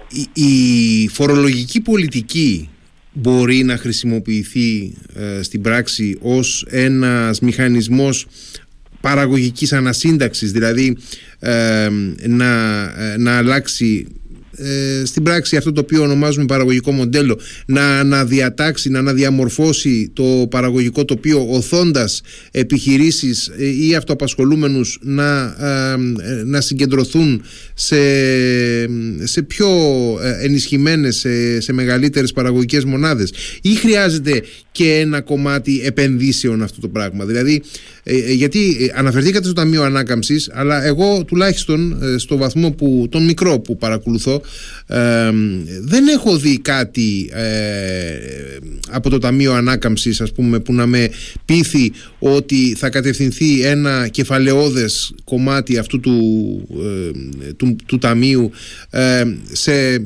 η, 0.08 0.30
η 0.32 1.08
φορολογική 1.08 1.80
πολιτική 1.80 2.73
μπορεί 3.14 3.62
να 3.64 3.76
χρησιμοποιηθεί 3.76 4.94
στην 5.40 5.62
πράξη 5.62 6.18
ως 6.20 6.66
ένας 6.70 7.40
μηχανισμός 7.40 8.26
παραγωγικής 9.00 9.72
ανασύνταξης 9.72 10.52
δηλαδή 10.52 10.96
να, 12.26 13.16
να 13.18 13.36
αλλάξει 13.36 14.06
ε, 14.56 15.04
στην 15.04 15.22
πράξη 15.22 15.56
αυτό 15.56 15.72
το 15.72 15.80
οποίο 15.80 16.02
ονομάζουμε 16.02 16.46
παραγωγικό 16.46 16.92
μοντέλο 16.92 17.38
να 17.66 17.98
αναδιατάξει, 17.98 18.90
να 18.90 18.98
αναδιαμορφώσει 18.98 20.10
το 20.12 20.46
παραγωγικό 20.50 21.04
τοπίο 21.04 21.46
οθώντας 21.48 22.20
επιχειρήσεις 22.50 23.50
ε, 23.58 23.86
ή 23.86 23.94
αυτοαπασχολούμενους 23.94 24.98
να, 25.02 25.42
ε, 25.42 25.96
να 26.44 26.60
συγκεντρωθούν 26.60 27.42
σε, 27.74 27.96
σε 29.26 29.42
πιο 29.42 29.68
ενισχυμένες, 30.40 31.16
σε, 31.16 31.60
σε 31.60 31.72
μεγαλύτερες 31.72 32.32
παραγωγικές 32.32 32.84
μονάδες 32.84 33.32
ή 33.62 33.74
χρειάζεται 33.74 34.42
και 34.72 34.94
ένα 34.94 35.20
κομμάτι 35.20 35.80
επενδύσεων 35.84 36.62
αυτό 36.62 36.80
το 36.80 36.88
πράγμα. 36.88 37.24
Δηλαδή, 37.24 37.62
γιατί 38.34 38.90
αναφερθήκατε 38.94 39.44
στο 39.44 39.52
Ταμείο 39.52 39.82
Ανάκαμψης, 39.82 40.50
αλλά 40.52 40.84
εγώ 40.84 41.24
τουλάχιστον 41.24 41.98
στο 42.16 42.36
βαθμό 42.36 42.70
που, 42.70 43.06
τον 43.10 43.24
μικρό 43.24 43.58
που 43.60 43.76
παρακολουθώ, 43.76 44.42
δεν 45.80 46.08
έχω 46.08 46.36
δει 46.36 46.58
κάτι 46.58 47.30
ε, 47.32 48.16
από 48.90 49.10
το 49.10 49.18
Ταμείο 49.18 49.52
Ανάκαμψης 49.52 50.20
ας 50.20 50.32
πούμε 50.32 50.58
που 50.60 50.72
να 50.72 50.86
με 50.86 51.10
πείθει 51.44 51.92
ότι 52.18 52.74
θα 52.78 52.88
κατευθυνθεί 52.88 53.62
ένα 53.62 54.08
κεφαλαιόδες 54.08 55.14
κομμάτι 55.24 55.78
αυτού 55.78 56.00
του, 56.00 56.18
ε, 57.42 57.52
του, 57.52 57.76
του 57.86 57.98
Ταμείου 57.98 58.50
σε 59.52 60.02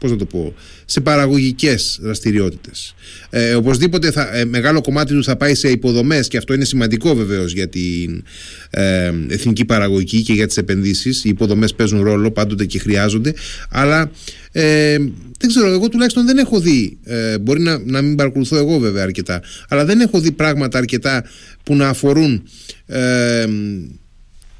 πώς 0.00 0.10
να 0.10 0.16
το 0.16 0.24
πω, 0.24 0.54
σε 0.84 1.00
παραγωγικές 1.00 1.98
δραστηριότητες. 2.02 2.94
Ε, 3.30 3.54
οπωσδήποτε 3.54 4.10
θα, 4.10 4.36
ε, 4.36 4.44
μεγάλο 4.44 4.80
κομμάτι 4.80 5.14
του 5.14 5.24
θα 5.24 5.36
πάει 5.36 5.54
σε 5.54 5.68
υποδομές 5.68 6.28
και 6.28 6.36
αυτό 6.36 6.54
είναι 6.54 6.64
σημαντικό 6.64 7.14
βεβαίως 7.14 7.52
για 7.52 7.68
την 7.68 8.24
ε, 8.70 9.12
εθνική 9.28 9.64
παραγωγική 9.64 10.22
και 10.22 10.32
για 10.32 10.46
τις 10.46 10.56
επενδύσεις. 10.56 11.24
Οι 11.24 11.28
υποδομές 11.28 11.74
παίζουν 11.74 12.02
ρόλο 12.02 12.30
πάντοτε 12.30 12.64
και 12.64 12.78
χρειάζονται, 12.78 13.34
αλλά 13.70 14.10
ε, 14.52 14.98
δεν 15.38 15.48
ξέρω, 15.48 15.66
εγώ 15.66 15.88
τουλάχιστον 15.88 16.26
δεν 16.26 16.38
έχω 16.38 16.60
δει, 16.60 16.98
ε, 17.04 17.38
μπορεί 17.38 17.60
να, 17.60 17.78
να 17.78 18.02
μην 18.02 18.16
παρακολουθώ 18.16 18.56
εγώ 18.56 18.78
βέβαια 18.78 19.02
αρκετά, 19.02 19.42
αλλά 19.68 19.84
δεν 19.84 20.00
έχω 20.00 20.20
δει 20.20 20.32
πράγματα 20.32 20.78
αρκετά 20.78 21.24
που 21.62 21.76
να 21.76 21.88
αφορούν 21.88 22.42
ε, 22.86 23.46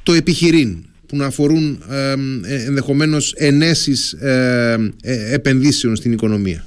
το 0.03 0.13
επιχειρήν, 0.13 0.85
που 1.11 1.17
να 1.17 1.27
αφορούν 1.27 1.83
ε, 1.91 2.13
ενδεχομένως 2.67 3.35
ενέσεις 3.37 4.13
ε, 4.13 4.93
επενδύσεων 5.33 5.97
στην 5.97 6.13
οικονομία. 6.13 6.65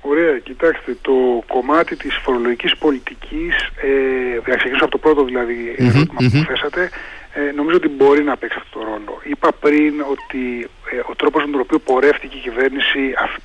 Ωραία, 0.00 0.38
κοιτάξτε, 0.38 0.96
το 1.00 1.44
κομμάτι 1.46 1.96
της 1.96 2.14
φορολογικής 2.22 2.76
πολιτικής, 2.76 3.54
ε, 3.82 4.40
θα 4.44 4.56
ξεκινήσω 4.56 4.84
από 4.84 4.92
το 4.92 4.98
πρώτο 4.98 5.24
δηλαδή 5.24 5.74
ερώτημα 5.76 6.30
που 6.30 6.44
θέσατε, 6.48 6.90
ε, 7.34 7.52
νομίζω 7.52 7.76
ότι 7.76 7.88
μπορεί 7.88 8.22
να 8.22 8.36
παίξει 8.36 8.58
αυτό 8.60 8.78
το 8.78 8.84
ρόλο. 8.84 9.20
Είπα 9.24 9.52
πριν 9.52 9.92
ότι 10.14 10.68
ε, 10.92 10.96
ο 11.10 11.14
τρόπος 11.16 11.44
με 11.44 11.50
τον 11.50 11.60
οποίο 11.60 11.78
πορεύτηκε 11.78 12.36
η 12.36 12.40
κυβέρνηση 12.40 13.00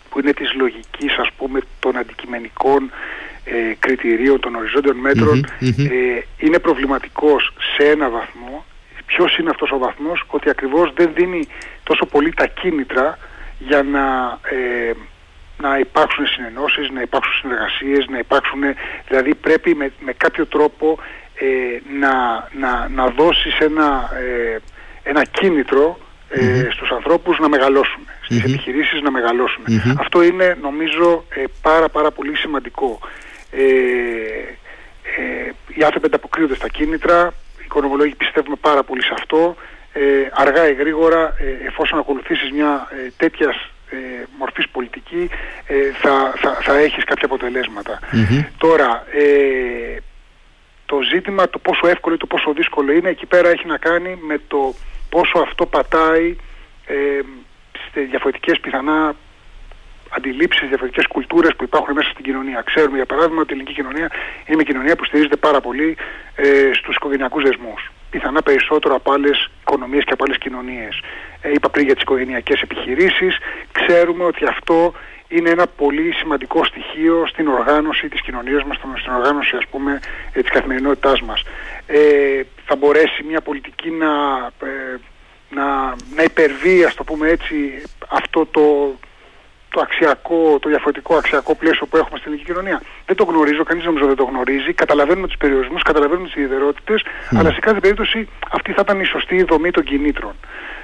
που 0.09 0.19
είναι 0.19 0.33
της 0.33 0.53
λογικής 0.53 1.17
ας 1.17 1.29
πούμε 1.37 1.59
των 1.79 1.97
αντικειμενικών 1.97 2.91
ε, 3.45 3.73
κριτηρίων, 3.79 4.39
των 4.39 4.55
οριζόντιων 4.55 5.05
ε, 5.05 6.21
είναι 6.37 6.59
προβληματικός 6.59 7.53
σε 7.75 7.89
ένα 7.89 8.09
βαθμό. 8.09 8.65
Ποιος 9.15 9.37
είναι 9.37 9.49
αυτός 9.49 9.71
ο 9.71 9.77
βαθμός, 9.77 10.23
ότι 10.27 10.49
ακριβώς 10.49 10.93
δεν 10.93 11.09
δίνει 11.13 11.47
τόσο 11.83 12.05
πολύ 12.05 12.33
τα 12.33 12.47
κίνητρα 12.47 13.17
για 13.59 13.83
να, 13.83 14.37
ε, 14.43 14.91
να 15.57 15.77
υπάρξουν 15.77 16.27
συνενώσεις, 16.27 16.89
να 16.89 17.01
υπάρξουν 17.01 17.33
συνεργασίες, 17.33 18.05
να 18.09 18.17
υπάρξουν, 18.17 18.61
δηλαδή 19.07 19.35
πρέπει 19.35 19.75
με, 19.75 19.91
με 19.99 20.13
κάποιο 20.13 20.45
τρόπο 20.45 20.99
ε, 21.35 21.45
να, 21.99 22.13
να, 22.51 22.87
να 22.89 23.07
δώσεις 23.07 23.57
ένα, 23.59 24.09
ε, 24.17 24.57
ένα 25.03 25.23
κίνητρο 25.23 25.97
ε, 26.29 26.67
στους 26.71 26.91
ανθρώπους 26.91 27.39
να 27.39 27.49
μεγαλώσουν, 27.49 28.07
στις 28.21 28.41
mm 28.41 28.45
επιχειρήσεις 28.49 29.01
να 29.01 29.11
μεγαλώσουν. 29.11 29.63
Αυτό 29.99 30.23
είναι 30.23 30.57
νομίζω 30.61 31.25
ε, 31.29 31.43
πάρα 31.61 31.89
πάρα 31.89 32.11
πολύ 32.11 32.37
σημαντικό. 32.37 32.99
Ε, 33.51 33.63
ε, 35.17 35.51
οι 35.67 35.83
άνθρωποι 35.83 36.05
ανταποκρίνονται 36.05 36.55
στα 36.55 36.67
κίνητρα, 36.67 37.27
οι 37.27 37.42
οικονομολόγοι 37.63 38.15
πιστεύουμε 38.15 38.55
πάρα 38.55 38.83
πολύ 38.83 39.03
σε 39.03 39.13
αυτό. 39.13 39.55
Ε, 39.93 40.01
αργά 40.31 40.69
ή 40.69 40.73
γρήγορα, 40.73 41.33
εφόσον 41.67 41.99
ακολουθήσεις 41.99 42.51
μια 42.51 42.87
ε, 42.91 43.11
τέτοιας 43.17 43.55
μορφής 44.37 44.69
πολιτική, 44.69 45.29
θα, 46.01 46.33
θα, 46.35 46.57
θα 46.61 46.77
έχεις 46.77 47.03
κάποια 47.03 47.27
Τώρα, 48.57 49.03
το 50.85 51.01
ζήτημα 51.01 51.49
το 51.49 51.59
πόσο 51.59 51.87
εύκολο 51.87 52.15
ή 52.15 52.17
το 52.17 52.25
πόσο 52.25 52.53
δύσκολο 52.53 52.91
είναι 52.91 53.09
εκεί 53.09 53.25
πέρα 53.25 53.49
έχει 53.49 53.67
να 53.67 53.77
κάνει 53.77 54.17
με 54.21 54.41
το 54.47 54.73
πόσο 55.09 55.39
αυτό 55.39 55.65
πατάει 55.65 56.35
ε, 56.85 56.95
σε 57.91 57.99
διαφορετικές 58.01 58.59
πιθανά 58.59 59.15
αντιλήψεις, 60.15 60.67
διαφορετικές 60.67 61.07
κουλτούρες 61.07 61.55
που 61.55 61.63
υπάρχουν 61.63 61.93
μέσα 61.93 62.09
στην 62.09 62.23
κοινωνία. 62.23 62.61
Ξέρουμε 62.65 62.95
για 62.95 63.05
παράδειγμα 63.05 63.41
ότι 63.41 63.51
η 63.51 63.53
ελληνική 63.55 63.73
κοινωνία 63.73 64.07
είναι 64.45 64.55
μια 64.55 64.65
κοινωνία 64.65 64.95
που 64.95 65.05
στηρίζεται 65.05 65.35
πάρα 65.35 65.61
πολύ 65.61 65.97
ε, 66.35 66.69
στους 66.73 66.95
οικογενειακούς 66.95 67.43
δεσμούς. 67.43 67.91
Πιθανά 68.09 68.41
περισσότερο 68.41 68.95
από 68.95 69.11
άλλες 69.11 69.49
οικονομίες 69.61 70.03
και 70.03 70.13
από 70.13 70.23
άλλες 70.23 70.37
κοινωνίες. 70.37 71.01
Ε, 71.41 71.51
είπα 71.51 71.69
πριν 71.69 71.85
για 71.85 71.93
τις 71.93 72.03
οικογενειακές 72.03 72.61
επιχειρήσεις. 72.61 73.37
Ξέρουμε 73.71 74.23
ότι 74.23 74.45
αυτό 74.45 74.93
είναι 75.27 75.49
ένα 75.49 75.67
πολύ 75.67 76.13
σημαντικό 76.13 76.63
στοιχείο 76.65 77.25
στην 77.27 77.47
οργάνωση 77.47 78.09
της 78.09 78.21
κοινωνίας 78.21 78.63
μας, 78.63 78.77
στην 78.99 79.13
οργάνωση 79.13 79.55
ας 79.55 79.67
πούμε 79.67 79.99
ε, 80.33 80.41
της 80.41 80.51
καθημερινότητάς 80.51 81.21
μας. 81.21 81.43
Ε, 81.87 82.41
θα 82.65 82.75
μπορέσει 82.75 83.23
μια 83.23 83.41
πολιτική 83.41 83.89
να, 83.89 84.11
ε, 84.67 84.99
να, 85.49 85.95
να 86.15 86.23
υπερβεί, 86.23 86.83
ας 86.83 86.93
το 86.93 87.03
πούμε 87.03 87.29
έτσι, 87.29 87.81
αυτό 88.09 88.45
το, 88.45 88.95
το 89.73 89.79
αξιακό, 89.81 90.57
το 90.61 90.69
διαφορετικό 90.69 91.15
αξιακό 91.15 91.55
πλαίσιο 91.55 91.85
που 91.89 91.97
έχουμε 91.97 92.17
στην 92.19 92.27
ελληνική 92.31 92.51
κοινωνία. 92.51 92.81
Δεν 93.05 93.15
το 93.15 93.23
γνωρίζω, 93.23 93.63
κανείς 93.63 93.83
νομίζω 93.85 94.05
δεν 94.05 94.15
το 94.15 94.23
γνωρίζει. 94.31 94.73
Καταλαβαίνουμε 94.73 95.27
τους 95.27 95.37
περιορισμούς, 95.37 95.81
καταλαβαίνουμε 95.81 96.27
τις 96.27 96.35
ιδιαιτερότητες, 96.35 96.99
αλλά 97.37 97.49
σε 97.51 97.59
κάθε 97.59 97.79
περίπτωση 97.79 98.27
αυτή 98.57 98.71
θα 98.71 98.81
ήταν 98.85 98.99
η 98.99 99.05
σωστή 99.05 99.43
δομή 99.43 99.71
των 99.71 99.83
κινήτρων. 99.83 100.33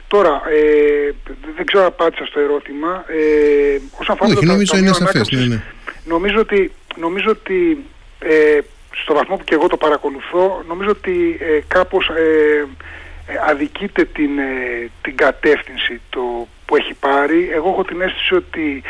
Τώρα, 0.08 0.42
ε, 0.58 1.12
δεν 1.56 1.66
ξέρω 1.66 1.84
αν 1.84 1.90
απάντησα 1.96 2.26
στο 2.26 2.40
ερώτημα. 2.40 2.92
Ε, 3.08 3.80
όσον 4.00 4.16
αφορά 4.16 4.30
Όχι, 4.30 4.46
το 4.46 4.52
νομίζω 4.52 4.78
είναι 4.78 4.94
σαφές. 4.94 5.30
Ναι, 5.32 5.46
ναι. 5.46 5.62
Νομίζω 6.06 6.40
ότι, 6.40 6.72
νομίζω 6.96 7.30
ότι 7.30 7.86
ε, 8.20 8.60
στο 9.02 9.14
βαθμό 9.14 9.36
που 9.38 9.44
και 9.44 9.54
εγώ 9.54 9.68
το 9.68 9.78
παρακολουθώ, 9.78 10.64
νομίζω 10.68 10.90
ότι 10.90 11.38
ε, 11.42 11.60
κάπως 11.68 12.10
ε, 12.10 12.22
ε 12.22 12.66
αδικείται 13.48 14.06
την, 14.06 14.40
ε, 14.40 14.90
την 15.02 15.16
κατεύθυνση 15.18 16.02
το 16.10 16.48
που 16.66 16.76
έχει 16.76 16.94
πάρει. 16.94 17.50
Εγώ 17.54 17.70
έχω 17.70 17.84
την 17.84 18.02
αίσθηση 18.02 18.36
ότι 18.36 18.82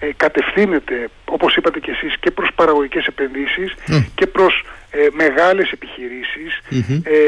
ε, 0.00 0.08
κατευθύνεται, 0.16 1.08
όπως 1.24 1.56
είπατε 1.56 1.80
και 1.80 1.90
εσείς, 1.90 2.16
και 2.20 2.30
προς 2.30 2.48
παραγωγικές 2.54 3.06
επενδύσεις 3.06 3.74
και 4.14 4.26
προς 4.26 4.64
ε, 4.90 5.06
μεγάλες 5.12 5.70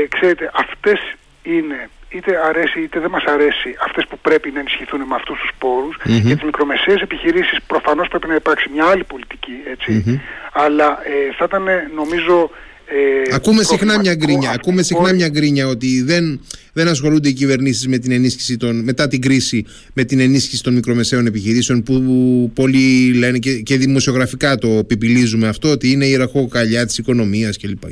ξέρετε, 0.09 0.51
αυτές 0.55 1.15
είναι 1.43 1.89
είτε 2.09 2.47
αρέσει 2.47 2.81
είτε 2.81 3.01
δεν 3.01 3.11
μας 3.11 3.25
αρέσει 3.25 3.77
αυτές 3.85 4.07
που 4.07 4.19
πρέπει 4.19 4.51
να 4.51 4.61
ενισχυθούν 4.61 5.01
με 5.01 5.15
αυτούς 5.15 5.39
τους 5.41 5.51
πόρους. 5.59 5.97
Mm-hmm. 5.97 6.09
για 6.09 6.35
τις 6.35 6.45
μικρομεσαίες 6.45 7.01
επιχειρήσεις 7.01 7.59
προφανώς 7.67 8.09
πρέπει 8.09 8.27
να 8.27 8.35
υπάρξει 8.35 8.69
μια 8.75 8.87
άλλη 8.87 9.05
πολιτική 9.05 9.57
έτσι. 9.71 10.21
Αλλά 10.53 10.99
ε, 11.05 11.35
θα 11.37 11.45
ήταν 11.45 11.67
νομίζω 11.95 12.51
ε, 12.93 13.35
ακούμε 13.35 13.63
συχνά 13.63 13.99
μια 13.99 14.15
γκρίνια, 14.15 14.51
ακούμε 14.51 14.83
συχνά 14.83 15.13
μια 15.13 15.29
γκρίνια 15.29 15.67
ότι 15.67 16.03
δεν, 16.03 16.41
δεν 16.73 16.89
ασχολούνται 16.89 17.29
οι 17.29 17.33
κυβερνήσεις 17.33 17.89
με 17.89 17.99
την 17.99 18.13
ενίσχυση 18.13 18.57
των, 18.57 18.85
μετά 18.85 19.09
την 19.09 19.21
κρίση 19.21 19.67
με 19.93 20.05
την 20.05 20.21
ενίσχυση 20.21 20.63
των 20.63 20.75
μικρομεσαίων 20.75 21.27
επιχειρήσεων 21.27 21.83
που 21.83 21.95
πολλοί 22.55 23.15
λένε 23.15 23.39
και, 23.39 23.53
και 23.61 23.77
δημοσιογραφικά 23.77 24.57
το 24.57 24.85
πιπιλίζουμε 24.87 25.49
αυτό 25.49 25.71
ότι 25.71 25.91
είναι 25.91 26.07
η 26.07 26.17
ραχοκαλιά 26.17 26.87
της 26.87 26.99
οικονομίας 26.99 27.59
κλπ. 27.59 27.83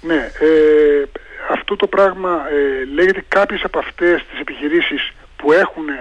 Ναι, 0.00 0.30
ε, 0.40 1.02
αυτό 1.50 1.76
το 1.76 1.86
πράγμα 1.86 2.30
ε, 2.30 2.94
λέγεται 2.94 3.24
κάποιες 3.28 3.62
από 3.64 3.78
αυτές 3.78 4.26
τις 4.30 4.40
επιχειρήσεις 4.40 5.12
που 5.36 5.52
έχουν 5.52 5.88
ε, 5.88 5.94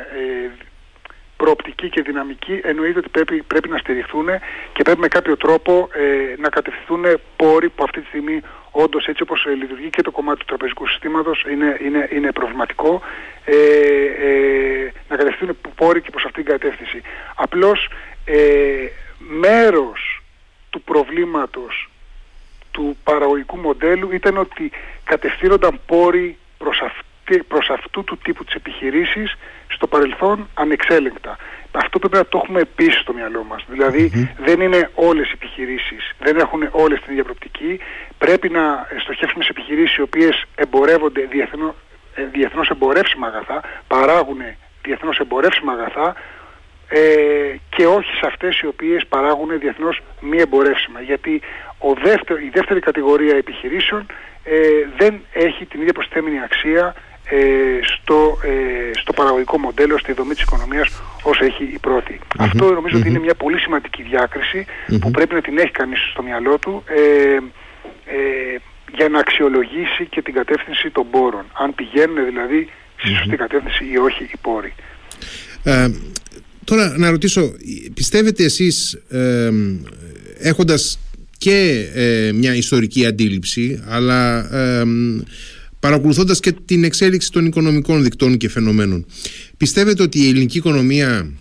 προοπτική 1.37 1.89
και 1.89 2.01
δυναμική 2.01 2.59
εννοείται 2.63 2.99
ότι 2.99 3.09
πρέπει, 3.09 3.41
πρέπει 3.41 3.69
να 3.69 3.77
στηριχθούν 3.77 4.27
και 4.73 4.83
πρέπει 4.83 4.99
με 4.99 5.07
κάποιο 5.07 5.37
τρόπο 5.37 5.89
ε, 5.93 6.35
να 6.41 6.49
κατευθυνθούν 6.49 7.05
πόροι 7.35 7.69
που 7.69 7.83
αυτή 7.83 7.99
τη 8.01 8.07
στιγμή 8.07 8.41
όντως 8.71 9.07
έτσι 9.07 9.21
όπως 9.21 9.45
ε, 9.45 9.53
λειτουργεί 9.53 9.89
και 9.89 10.01
το 10.01 10.11
κομμάτι 10.11 10.39
του 10.39 10.45
τραπεζικού 10.45 10.87
συστήματος 10.87 11.45
είναι, 11.51 11.77
είναι, 11.81 12.09
είναι 12.11 12.31
προβληματικό 12.31 13.01
ε, 13.45 13.55
ε, 14.27 14.91
να 15.09 15.15
κατευθυνθούν 15.15 15.57
πόροι 15.75 16.01
και 16.01 16.09
προς 16.09 16.25
αυτήν 16.25 16.43
την 16.43 16.51
κατεύθυνση. 16.51 17.01
Απλώς 17.35 17.89
ε, 18.25 18.87
μέρος 19.17 20.21
του 20.69 20.81
προβλήματος 20.81 21.89
του 22.71 22.97
παραγωγικού 23.03 23.57
μοντέλου 23.57 24.11
ήταν 24.11 24.37
ότι 24.37 24.71
κατευθύνονταν 25.03 25.79
πόροι 25.85 26.37
προς, 26.57 26.79
αυτή, 26.79 27.06
προς 27.47 27.69
αυτού 27.69 28.03
του 28.03 28.17
τύπου 28.17 28.43
της 28.43 28.53
επιχειρήσεις 28.53 29.35
στο 29.67 29.87
παρελθόν 29.87 30.49
ανεξέλεγκτα. 30.53 31.37
Αυτό 31.71 31.99
πρέπει 31.99 32.15
να 32.15 32.25
το 32.25 32.39
έχουμε 32.43 32.61
επίσης 32.61 32.99
στο 32.99 33.13
μυαλό 33.13 33.43
μας. 33.43 33.65
δηλαδη 33.67 34.33
δεν 34.37 34.61
είναι 34.61 34.89
όλες 34.93 35.27
οι 35.27 35.31
επιχειρήσεις, 35.33 36.11
δεν 36.19 36.37
έχουν 36.37 36.67
όλες 36.71 37.01
την 37.01 37.11
ίδια 37.11 37.23
προπτική. 37.23 37.79
Πρέπει 38.17 38.49
να 38.49 38.87
στοχεύσουμε 38.99 39.43
σε 39.43 39.49
επιχειρήσεις 39.51 39.95
οι 39.97 40.01
οποίες 40.01 40.43
εμπορεύονται 40.55 41.21
διεθνώς, 41.31 41.73
ε, 42.15 42.23
διεθνώς 42.23 42.69
εμπορεύσιμα 42.69 43.27
αγαθά, 43.27 43.61
παράγουν 43.87 44.41
διεθνώς 44.83 45.19
εμπορεύσιμα 45.19 45.71
αγαθά, 45.71 46.15
ε, 46.89 47.55
και 47.69 47.85
όχι 47.85 48.15
σε 48.15 48.25
αυτές 48.25 48.59
οι 48.59 48.67
οποίες 48.67 49.05
παράγουν 49.05 49.59
διεθνώς 49.59 49.99
μη 50.19 50.37
εμπορεύσιμα. 50.37 51.01
Γιατί 51.01 51.41
ο 51.79 51.93
δεύτερο, 51.93 52.39
η 52.39 52.49
δεύτερη 52.53 52.79
κατηγορία 52.79 53.35
επιχειρήσεων 53.35 54.05
ε, 54.43 54.57
δεν 54.97 55.21
έχει 55.33 55.65
την 55.65 55.81
ίδια 55.81 55.93
προσθέμενη 55.93 56.39
αξία 56.43 56.95
ε, 56.95 57.16
στο, 57.95 58.37
ε, 58.43 58.99
στο 58.99 59.13
παραγωγικό 59.13 59.57
μοντέλο, 59.57 59.97
στη 59.97 60.13
δομή 60.13 60.33
της 60.33 60.43
οικονομίας 60.43 61.01
όσο 61.23 61.45
έχει 61.45 61.63
η 61.63 61.79
πρωτη 61.81 62.19
Αυτό 62.37 62.71
νομίζω 62.71 62.97
ότι 62.97 63.07
είναι 63.07 63.19
μια 63.19 63.35
πολύ 63.35 63.59
σημαντική 63.59 64.03
που 64.99 65.11
πρέπει 65.11 65.33
να 65.33 65.41
την 65.41 65.57
έχει 65.57 65.71
κανείς 65.71 65.99
στο 66.11 66.23
μυαλό 66.23 66.57
του 66.59 66.83
ε, 66.85 67.35
ε, 68.05 68.57
για 68.95 69.09
να 69.09 69.19
αξιολογήσει 69.19 70.05
και 70.09 70.21
την 70.21 70.33
κατεύθυνση 70.33 70.89
των 70.89 71.09
πόρων. 71.09 71.45
Αν 71.53 71.75
πηγαίνουν 71.75 72.25
δηλαδή 72.25 72.69
στη 72.97 73.15
σωστή 73.15 73.35
κατεύθυνση 73.35 73.83
ή 73.93 73.97
όχι 73.97 74.23
οι 74.23 74.37
πόροι. 74.41 74.73
Ε, 75.63 75.89
τώρα 76.63 76.97
να 76.97 77.09
ρωτήσω, 77.09 77.53
πιστεύετε 77.93 78.43
εσείς 78.43 78.93
ε, 78.93 79.49
έχοντας 80.39 80.99
και 81.37 81.87
ε, 81.93 82.31
μια 82.33 82.55
ιστορική 82.55 83.05
αντίληψη 83.05 83.83
αλλά 83.87 84.49
παρακολουθώντας 85.87 86.39
και 86.39 86.51
την 86.65 86.83
εξέλιξη 86.83 87.31
των 87.31 87.45
οικονομικών 87.45 88.03
δικτών 88.03 88.37
και 88.37 88.49
φαινομένων. 88.49 89.05
Πιστεύετε 89.57 90.03
ότι 90.03 90.19
η 90.19 90.27
ελληνική 90.27 90.57
οικονομία 90.57 91.31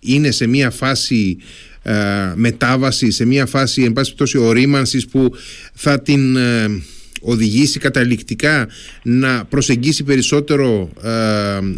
είναι 0.00 0.30
σε 0.30 0.46
μια 0.46 0.70
φάση 0.70 1.36
ε, 1.82 1.94
μετάβασης, 2.34 3.14
σε 3.14 3.24
μια 3.24 3.46
φάση 3.46 3.82
εν 3.82 3.92
πάση 3.92 4.14
πτώση 4.14 4.38
ορίμανσης 4.38 5.06
που 5.06 5.30
θα 5.74 6.00
την 6.00 6.36
ε, 6.36 6.82
οδηγήσει 7.24 7.78
καταληκτικά 7.78 8.68
να 9.02 9.44
προσεγγίσει 9.44 10.04
περισσότερο 10.04 10.90
ε, 11.02 11.08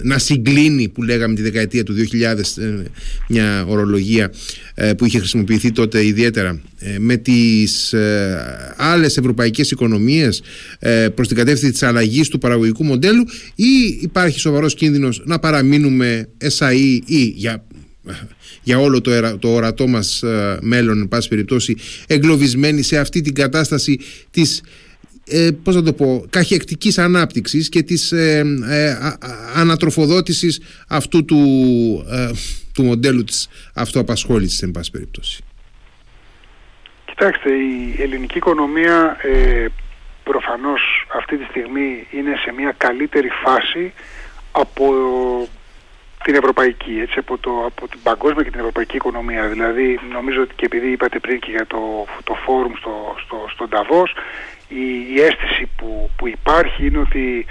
να 0.03 0.19
συγκλίνει 0.19 0.89
που 0.89 1.03
λέγαμε 1.03 1.35
τη 1.35 1.43
δεκαετία 1.43 1.83
του 1.83 1.95
2000 1.95 2.85
μια 3.29 3.64
ορολογία 3.68 4.33
που 4.97 5.05
είχε 5.05 5.18
χρησιμοποιηθεί 5.18 5.73
τότε 5.73 6.07
ιδιαίτερα 6.07 6.61
με 6.99 7.16
τις 7.16 7.95
άλλες 8.77 9.16
ευρωπαϊκές 9.16 9.70
οικονομίες 9.70 10.43
προς 11.14 11.29
την 11.29 11.37
κατεύθυνση 11.37 11.73
της 11.73 11.83
αλλαγής 11.83 12.29
του 12.29 12.39
παραγωγικού 12.39 12.85
μοντέλου 12.85 13.25
ή 13.55 13.99
υπάρχει 14.01 14.39
σοβαρός 14.41 14.75
κίνδυνος 14.75 15.23
να 15.25 15.39
παραμείνουμε 15.39 16.29
SAE 16.59 16.99
ή 17.07 17.23
για 17.37 17.64
για 18.62 18.79
όλο 18.79 19.01
το, 19.01 19.39
το 19.39 19.49
ορατό 19.49 19.87
μας 19.87 20.23
ε, 20.23 20.59
μέλλον 20.61 21.01
εν 21.01 21.09
πάση 21.09 21.29
περιπτώσει 21.29 21.77
εγκλωβισμένοι 22.07 22.83
σε 22.83 22.99
αυτή 22.99 23.20
την 23.20 23.35
κατάσταση 23.35 23.99
της 24.31 24.62
ε, 25.29 25.51
πώς 25.62 25.74
να 25.74 25.83
το 25.83 25.93
πω, 25.93 26.24
καχεκτικής 26.31 26.99
ανάπτυξης 26.99 27.68
και 27.68 27.83
της 27.83 28.12
ε, 28.12 28.45
ε 28.68 28.97
ανατροφοδότησης 29.55 30.61
αυτού 30.89 31.24
του, 31.24 31.39
ε, 32.11 32.31
του 32.74 32.83
μοντέλου 32.85 33.24
της 33.24 33.49
αυτοαπασχόλησης 33.74 34.62
εν 34.62 34.70
πάση 34.70 34.91
περιπτώσει. 34.91 35.45
Κοιτάξτε, 37.05 37.51
η 37.51 38.03
ελληνική 38.03 38.37
οικονομία 38.37 39.16
ε, 39.22 39.66
προφανώς 40.24 41.07
αυτή 41.18 41.37
τη 41.37 41.45
στιγμή 41.45 42.07
είναι 42.11 42.35
σε 42.45 42.53
μια 42.53 42.74
καλύτερη 42.77 43.29
φάση 43.45 43.93
από 44.53 44.95
την 46.24 46.35
ευρωπαϊκή, 46.35 46.99
έτσι, 47.01 47.18
από, 47.18 47.39
το, 47.39 47.51
από 47.66 47.89
την 47.89 48.01
παγκόσμια 48.03 48.43
και 48.43 48.51
την 48.51 48.59
ευρωπαϊκή 48.59 48.97
οικονομία. 48.97 49.47
Δηλαδή, 49.49 50.01
νομίζω 50.12 50.43
ότι 50.43 50.55
και 50.55 50.64
επειδή 50.64 50.89
είπατε 50.91 51.18
πριν 51.18 51.39
και 51.39 51.51
για 51.51 51.66
το, 51.66 52.07
το 52.24 52.35
φόρουμ 52.35 52.72
στο, 52.77 53.16
στο, 53.24 53.47
στον 53.53 53.68
Ταβός, 53.68 54.14
η, 54.69 55.14
η 55.14 55.21
αίσθηση 55.21 55.69
που, 55.77 56.11
που 56.17 56.29
υπάρχει 56.29 56.87
είναι 56.87 56.99
ότι 56.99 57.47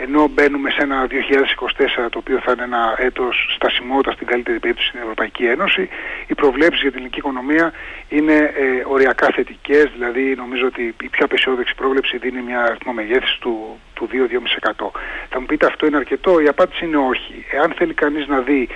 ενώ 0.00 0.28
μπαίνουμε 0.28 0.70
σε 0.70 0.82
ένα 0.82 1.06
2024 1.06 2.08
το 2.10 2.18
οποίο 2.18 2.40
θα 2.44 2.52
είναι 2.52 2.62
ένα 2.62 2.94
έτος 2.98 3.52
στασιμότητας 3.54 4.14
στην 4.14 4.26
καλύτερη 4.26 4.58
περίπτωση 4.58 4.88
στην 4.88 5.00
Ευρωπαϊκή 5.00 5.44
Ένωση, 5.44 5.88
οι 6.26 6.34
προβλέψεις 6.34 6.80
για 6.80 6.90
την 6.90 6.98
ελληνική 6.98 7.18
οικονομία 7.18 7.72
είναι 8.08 8.34
ε, 8.34 8.82
οριακά 8.84 9.28
θετικές, 9.34 9.90
δηλαδή 9.92 10.34
νομίζω 10.36 10.66
ότι 10.66 10.94
η 11.02 11.08
πιο 11.08 11.24
απεσιόδοξη 11.24 11.74
πρόβλεψη 11.74 12.18
δίνει 12.18 12.42
μια 12.42 12.62
αριθμό 12.62 12.92
μεγέθυνσης 12.92 13.38
του, 13.38 13.78
του 13.94 14.08
2-2,5%. 14.12 14.90
Θα 15.28 15.40
μου 15.40 15.46
πείτε 15.46 15.66
αυτό 15.66 15.86
είναι 15.86 15.96
αρκετό, 15.96 16.40
η 16.40 16.48
απάντηση 16.48 16.84
είναι 16.84 16.96
όχι. 16.96 17.44
Εάν 17.50 17.72
θέλει 17.76 17.94
κανείς 17.94 18.26
να 18.26 18.40
δει 18.40 18.68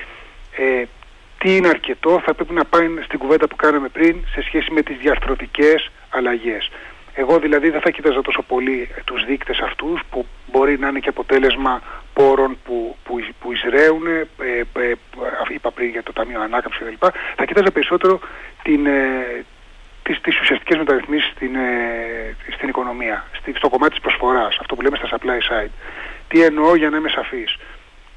ε, 0.56 0.84
τι 1.38 1.56
είναι 1.56 1.68
αρκετό, 1.68 2.20
θα 2.24 2.34
πρέπει 2.34 2.54
να 2.54 2.64
πάει 2.64 2.86
στην 3.04 3.18
κουβέντα 3.18 3.48
που 3.48 3.56
κάναμε 3.56 3.88
πριν 3.88 4.16
σε 4.34 4.42
σχέση 4.42 4.72
με 4.72 4.82
τις 4.82 4.96
διαρθρωτικές 4.96 5.90
αλλαγές. 6.10 6.70
Εγώ 7.14 7.38
δηλαδή 7.38 7.70
δεν 7.70 7.80
θα 7.80 7.90
κοίταζα 7.90 8.22
τόσο 8.22 8.42
πολύ 8.42 8.88
τους 9.04 9.24
δείκτες 9.24 9.58
αυτούς 9.58 10.00
που 10.10 10.26
μπορεί 10.52 10.78
να 10.78 10.88
είναι 10.88 10.98
και 10.98 11.08
αποτέλεσμα 11.08 11.82
πόρων 12.12 12.58
που, 12.64 12.96
που, 13.04 13.20
που 13.40 13.52
εισραίουν, 13.52 14.06
ε, 14.06 14.28
ε, 14.80 14.92
είπα 15.54 15.70
πριν 15.70 15.88
για 15.88 16.02
το 16.02 16.12
Ταμείο 16.12 16.40
Ανάκαμψη 16.40 16.84
κλπ. 16.84 17.04
Θα 17.36 17.44
κοίταζα 17.44 17.70
περισσότερο 17.70 18.20
την, 18.62 18.86
ε, 18.86 19.44
τις, 20.02 20.20
τις 20.20 20.40
ουσιαστικές 20.40 20.76
μεταρρυθμίσεις 20.76 21.30
στην, 21.30 21.54
ε, 21.54 22.36
στην 22.50 22.68
οικονομία, 22.68 23.24
στη, 23.32 23.52
στο 23.56 23.68
κομμάτι 23.68 23.92
της 23.92 24.00
προσφοράς, 24.00 24.56
αυτό 24.60 24.74
που 24.74 24.82
λέμε 24.82 24.96
στα 24.96 25.08
supply 25.08 25.38
side. 25.52 25.70
Τι 26.28 26.42
εννοώ 26.42 26.74
για 26.74 26.90
να 26.90 26.96
είμαι 26.96 27.08
σαφής. 27.08 27.56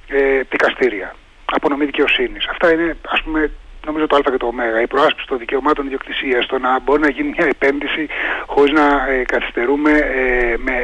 Ε, 0.07 0.41
δικαστήρια, 0.49 1.15
απονομή 1.45 1.85
δικαιοσύνης. 1.85 2.47
Αυτά 2.47 2.71
είναι 2.73 2.97
ας 3.07 3.21
πούμε 3.21 3.51
νομίζω 3.85 4.07
το 4.07 4.15
Α 4.15 4.19
και 4.19 4.37
το 4.37 4.47
Ω. 4.47 4.81
Η 4.81 4.87
προάσπιση 4.87 5.27
των 5.27 5.37
δικαιωμάτων 5.37 5.85
ιδιοκτησίας, 5.85 6.45
το 6.45 6.59
να 6.59 6.79
μπορεί 6.79 7.01
να 7.01 7.09
γίνει 7.09 7.33
μια 7.37 7.47
επένδυση 7.47 8.07
χωρίς 8.45 8.71
να 8.71 9.07
ε, 9.09 9.23
καθυστερούμε 9.23 9.91
ε, 9.91 10.55
με 10.57 10.75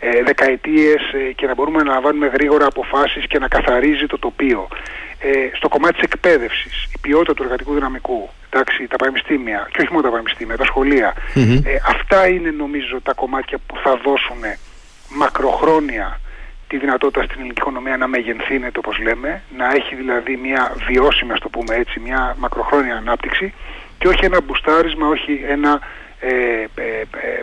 ε, 0.00 0.22
δεκαετίες 0.22 1.02
ε, 1.12 1.32
και 1.32 1.46
να 1.46 1.54
μπορούμε 1.54 1.82
να 1.82 1.92
λαμβάνουμε 1.92 2.26
γρήγορα 2.26 2.66
αποφάσεις 2.66 3.26
και 3.26 3.38
να 3.38 3.48
καθαρίζει 3.48 4.06
το 4.06 4.18
τοπίο. 4.18 4.68
Ε, 5.18 5.56
στο 5.56 5.68
κομμάτι 5.68 5.94
της 5.94 6.02
εκπαίδευσης, 6.02 6.84
η 6.94 6.98
ποιότητα 7.00 7.34
του 7.34 7.42
εργατικού 7.42 7.74
δυναμικού, 7.74 8.28
εντάξει, 8.50 8.86
τα 8.86 8.96
πανεπιστήμια 8.96 9.68
και 9.72 9.80
όχι 9.82 9.92
μόνο 9.92 10.02
τα 10.04 10.10
πανεπιστήμια, 10.10 10.56
τα 10.56 10.64
σχολεια 10.64 11.14
αυτά 11.86 12.28
είναι 12.28 12.50
νομίζω 12.50 13.00
τα 13.02 13.12
κομμάτια 13.12 13.58
που 13.66 13.76
θα 13.82 13.96
δώσουν 14.04 14.40
μακροχρόνια 15.08 16.20
τη 16.68 16.76
δυνατότητα 16.78 17.22
στην 17.22 17.34
ελληνική 17.36 17.60
οικονομία 17.60 17.96
να 17.96 18.06
μεγενθύνεται 18.06 18.78
όπως 18.78 18.98
λέμε, 18.98 19.42
να 19.56 19.66
έχει 19.70 19.94
δηλαδή 19.94 20.36
μια 20.36 20.76
βιώσιμη, 20.86 21.32
ας 21.32 21.40
το 21.40 21.48
πούμε 21.48 21.74
έτσι, 21.74 22.00
μια 22.00 22.36
μακροχρόνια 22.38 22.96
ανάπτυξη 22.96 23.54
και 23.98 24.08
όχι 24.08 24.24
ένα 24.24 24.40
μπουστάρισμα, 24.40 25.06
όχι 25.08 25.44
ένα, 25.48 25.80
ε, 26.20 26.30
ε, 26.74 27.00
ε, 27.00 27.40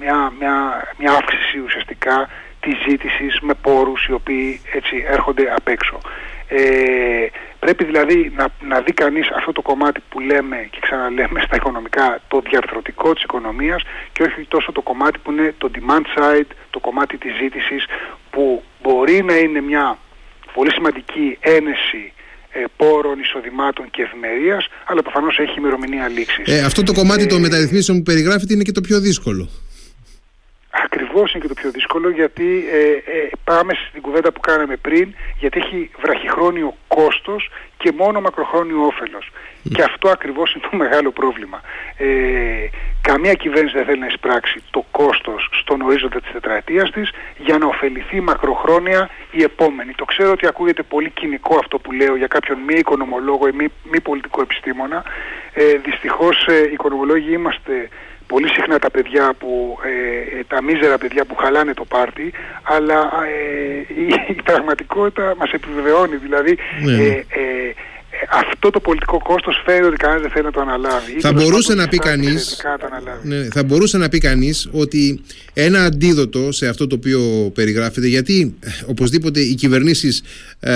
μια, 0.00 0.32
μια, 0.38 0.54
μια 0.98 1.12
αύξηση 1.12 1.58
ουσιαστικά 1.58 2.28
της 2.60 2.74
ζήτησης 2.88 3.40
με 3.40 3.54
πόρους 3.54 4.06
οι 4.06 4.12
οποίοι 4.12 4.60
έτσι 4.72 5.04
έρχονται 5.08 5.52
απ' 5.56 5.68
έξω. 5.68 5.98
Ε, 6.48 7.26
πρέπει 7.58 7.84
δηλαδή 7.84 8.32
να, 8.36 8.46
να 8.60 8.80
δει 8.80 8.92
κανείς 8.92 9.30
αυτό 9.30 9.52
το 9.52 9.62
κομμάτι 9.62 10.00
που 10.08 10.20
λέμε 10.20 10.68
και 10.70 10.78
ξαναλέμε 10.80 11.40
στα 11.40 11.56
οικονομικά 11.56 12.20
το 12.28 12.40
διαρθρωτικό 12.40 13.12
της 13.12 13.22
οικονομίας 13.22 13.82
και 14.12 14.22
όχι 14.22 14.46
τόσο 14.48 14.72
το 14.72 14.82
κομμάτι 14.82 15.18
που 15.18 15.30
είναι 15.30 15.54
το 15.58 15.70
demand 15.74 16.18
side, 16.18 16.50
το 16.70 16.78
κομμάτι 16.80 17.16
της 17.16 17.36
ζήτησης 17.40 17.86
που 18.38 18.62
μπορεί 18.82 19.22
να 19.24 19.36
είναι 19.36 19.60
μια 19.60 19.98
πολύ 20.54 20.72
σημαντική 20.72 21.38
ένεση 21.40 22.02
ε, 22.52 22.64
πόρων, 22.76 23.18
εισοδημάτων 23.18 23.90
και 23.90 24.02
ευημερίας 24.02 24.68
αλλά 24.88 25.02
προφανώς 25.02 25.38
έχει 25.38 25.54
ημερομηνία 25.58 26.08
λήξης. 26.08 26.44
Ε, 26.46 26.60
αυτό 26.64 26.82
το 26.82 26.92
κομμάτι 26.92 27.22
ε, 27.22 27.26
των 27.26 27.40
μεταρρυθμίσεων 27.40 27.96
που 27.96 28.02
περιγράφεται 28.02 28.54
είναι 28.54 28.62
και 28.62 28.72
το 28.72 28.80
πιο 28.80 29.00
δύσκολο. 29.00 29.48
Ακριβώς 30.90 31.32
είναι 31.32 31.42
και 31.42 31.48
το 31.48 31.54
πιο 31.54 31.70
δύσκολο 31.70 32.10
γιατί 32.10 32.64
ε, 32.72 32.90
ε, 33.16 33.30
πάμε 33.44 33.72
στην 33.88 34.02
κουβέντα 34.02 34.32
που 34.32 34.40
κάναμε 34.40 34.76
πριν 34.76 35.14
γιατί 35.38 35.58
έχει 35.58 35.90
βραχυχρόνιο 36.00 36.76
κόστος 36.88 37.50
και 37.76 37.92
μόνο 37.96 38.20
μακροχρόνιο 38.20 38.86
όφελος. 38.86 39.30
Και 39.74 39.82
αυτό 39.82 40.08
ακριβώς 40.08 40.54
είναι 40.54 40.64
το 40.70 40.76
μεγάλο 40.82 41.10
πρόβλημα. 41.10 41.60
Ε, 41.96 42.06
καμία 43.02 43.34
κυβέρνηση 43.34 43.76
δεν 43.76 43.84
θέλει 43.84 43.98
να 43.98 44.06
εισπράξει 44.06 44.62
το 44.70 44.84
κόστος 44.90 45.48
στον 45.60 45.80
ορίζοντα 45.80 46.20
της 46.20 46.32
τετραετίας 46.32 46.90
της 46.90 47.10
για 47.38 47.58
να 47.58 47.66
ωφεληθεί 47.66 48.20
μακροχρόνια 48.20 49.10
η 49.30 49.42
επόμενη. 49.42 49.92
Το 49.92 50.04
ξέρω 50.04 50.30
ότι 50.30 50.46
ακούγεται 50.46 50.82
πολύ 50.82 51.10
κοινικό 51.10 51.58
αυτό 51.58 51.78
που 51.78 51.92
λέω 51.92 52.16
για 52.16 52.26
κάποιον 52.26 52.58
μη 52.58 52.74
οικονομολόγο 52.74 53.48
ή 53.48 53.52
μη, 53.52 53.66
μη 53.90 54.00
πολιτικό 54.00 54.40
επιστήμονα. 54.40 55.04
Ε, 55.54 55.76
δυστυχώς 55.84 56.46
ε, 56.46 56.70
οικονομολόγοι 56.72 57.32
είμαστε 57.32 57.88
πολύ 58.28 58.48
συχνά 58.48 58.78
τα 58.78 58.90
παιδιά 58.90 59.34
που, 59.38 59.78
ε, 59.84 60.44
τα 60.52 60.62
μίζερα 60.62 60.98
παιδιά 60.98 61.24
που 61.24 61.34
χαλάνε 61.34 61.74
το 61.74 61.84
πάρτι, 61.84 62.32
αλλά 62.62 63.00
ε, 63.24 63.94
η, 64.02 64.06
η, 64.28 64.42
πραγματικότητα 64.42 65.34
μας 65.38 65.50
επιβεβαιώνει. 65.52 66.16
Δηλαδή, 66.16 66.58
ναι. 66.84 66.92
ε, 66.92 67.24
ε 67.28 67.74
αυτό 68.30 68.70
το 68.70 68.80
πολιτικό 68.80 69.18
κόστος 69.18 69.62
φέρει 69.64 69.84
ότι 69.84 69.96
κανένας 69.96 70.22
δεν 70.22 70.30
θέλει 70.30 70.44
να 70.44 70.50
το 70.50 70.60
αναλάβει. 70.60 71.20
Θα 71.20 71.32
μπορούσε 71.32 71.74
να, 71.74 71.88
πει 71.88 71.98
κανείς, 71.98 72.62
ναι, 73.22 73.48
θα 73.52 73.64
μπορούσε 73.64 73.98
να 73.98 74.08
πει 74.08 74.18
κανείς 74.18 74.68
ότι 74.72 75.22
ένα 75.60 75.84
αντίδοτο 75.84 76.52
σε 76.52 76.66
αυτό 76.66 76.86
το 76.86 76.94
οποίο 76.94 77.50
περιγράφεται 77.54 78.06
γιατί 78.06 78.54
ε, 78.60 78.68
οπωσδήποτε 78.86 79.40
οι 79.40 79.54
κυβερνήσεις 79.54 80.22
ε, 80.60 80.72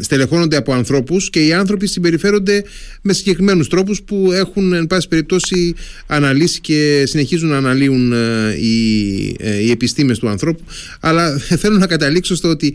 στελεχώνονται 0.00 0.56
από 0.56 0.72
ανθρώπους 0.72 1.30
και 1.30 1.46
οι 1.46 1.52
άνθρωποι 1.52 1.86
συμπεριφέρονται 1.86 2.64
με 3.02 3.12
συγκεκριμένους 3.12 3.68
τρόπους 3.68 4.02
που 4.02 4.30
έχουν 4.32 4.72
εν 4.72 4.86
πάση 4.86 5.08
περιπτώσει 5.08 5.74
αναλύσει 6.06 6.60
και 6.60 7.04
συνεχίζουν 7.06 7.48
να 7.48 7.56
αναλύουν 7.56 8.12
ε, 8.12 8.54
οι, 8.60 9.36
ε, 9.38 9.58
οι 9.58 9.70
επιστήμες 9.70 10.18
του 10.18 10.28
ανθρώπου. 10.28 10.64
Αλλά 11.00 11.38
θέλω 11.60 11.78
να 11.78 11.86
καταλήξω 11.86 12.34
στο 12.34 12.48
ότι 12.48 12.74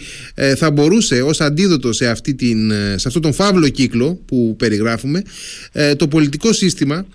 θα 0.57 0.72
μπορούσε 0.72 1.22
ως 1.22 1.41
αντίδοτο 1.41 1.93
σε, 1.93 2.07
αυτή 2.07 2.34
την, 2.34 2.72
σε 2.95 3.07
αυτό 3.07 3.20
τον 3.20 3.34
φαύλο 3.34 3.70
κύκλο 3.70 4.22
που 4.26 4.55
περιγράφουμε 4.57 5.24
ε, 5.72 5.95
το 5.95 6.07
πολιτικό 6.07 6.53
σύστημα 6.53 7.05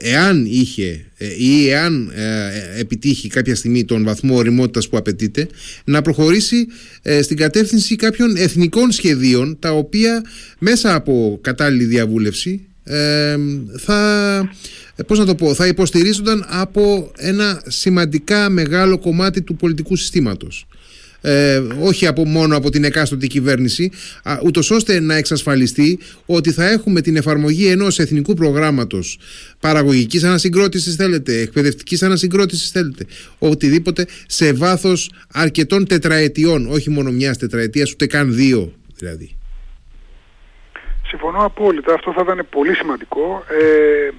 εάν 0.00 0.46
είχε 0.46 1.04
ε, 1.16 1.26
ή 1.38 1.68
εάν 1.68 2.12
ε, 2.14 2.80
επιτύχει 2.80 3.28
κάποια 3.28 3.54
στιγμή 3.54 3.84
τον 3.84 4.04
βαθμό 4.04 4.36
οριμότητας 4.36 4.88
που 4.88 4.96
απαιτείται 4.96 5.48
να 5.84 6.02
προχωρήσει 6.02 6.66
στην 7.22 7.36
κατεύθυνση 7.36 7.96
κάποιων 7.96 8.36
εθνικών 8.36 8.92
σχεδίων 8.92 9.58
τα 9.58 9.70
οποία 9.70 10.24
μέσα 10.58 10.94
από 10.94 11.38
κατάλληλη 11.42 11.84
διαβούλευση 11.84 12.66
θα, 13.78 14.50
πώς 15.06 15.18
να 15.18 15.24
το 15.24 15.34
πω, 15.34 15.54
θα 15.54 15.66
υποστηρίζονταν 15.66 16.44
από 16.48 17.12
ένα 17.16 17.62
σημαντικά 17.66 18.48
μεγάλο 18.48 18.98
κομμάτι 18.98 19.42
του 19.42 19.56
πολιτικού 19.56 19.96
συστήματος. 19.96 20.66
Ε, 21.20 21.62
όχι 21.80 22.06
από, 22.06 22.24
μόνο 22.24 22.56
από 22.56 22.70
την 22.70 22.84
εκάστοτε 22.84 23.26
κυβέρνηση, 23.26 23.90
ούτως 24.44 24.70
ώστε 24.70 25.00
να 25.00 25.14
εξασφαλιστεί 25.14 25.98
ότι 26.26 26.52
θα 26.52 26.68
έχουμε 26.68 27.00
την 27.00 27.16
εφαρμογή 27.16 27.66
ενός 27.66 27.98
εθνικού 27.98 28.34
προγράμματος 28.34 29.18
παραγωγικής 29.60 30.24
ανασυγκρότησης 30.24 30.94
θέλετε, 30.94 31.40
εκπαιδευτικής 31.40 32.02
ανασυγκρότησης 32.02 32.70
θέλετε, 32.70 33.06
οτιδήποτε 33.38 34.06
σε 34.26 34.52
βάθος 34.52 35.10
αρκετών 35.32 35.86
τετραετιών, 35.86 36.66
όχι 36.70 36.90
μόνο 36.90 37.10
μιας 37.10 37.38
τετραετίας, 37.38 37.92
ούτε 37.92 38.06
καν 38.06 38.34
δύο 38.34 38.72
δηλαδή. 38.96 39.38
Συμφωνώ 41.08 41.44
απόλυτα. 41.44 41.94
Αυτό 41.94 42.12
θα 42.12 42.20
ήταν 42.24 42.46
πολύ 42.50 42.74
σημαντικό. 42.74 43.44
Ε, 43.48 44.10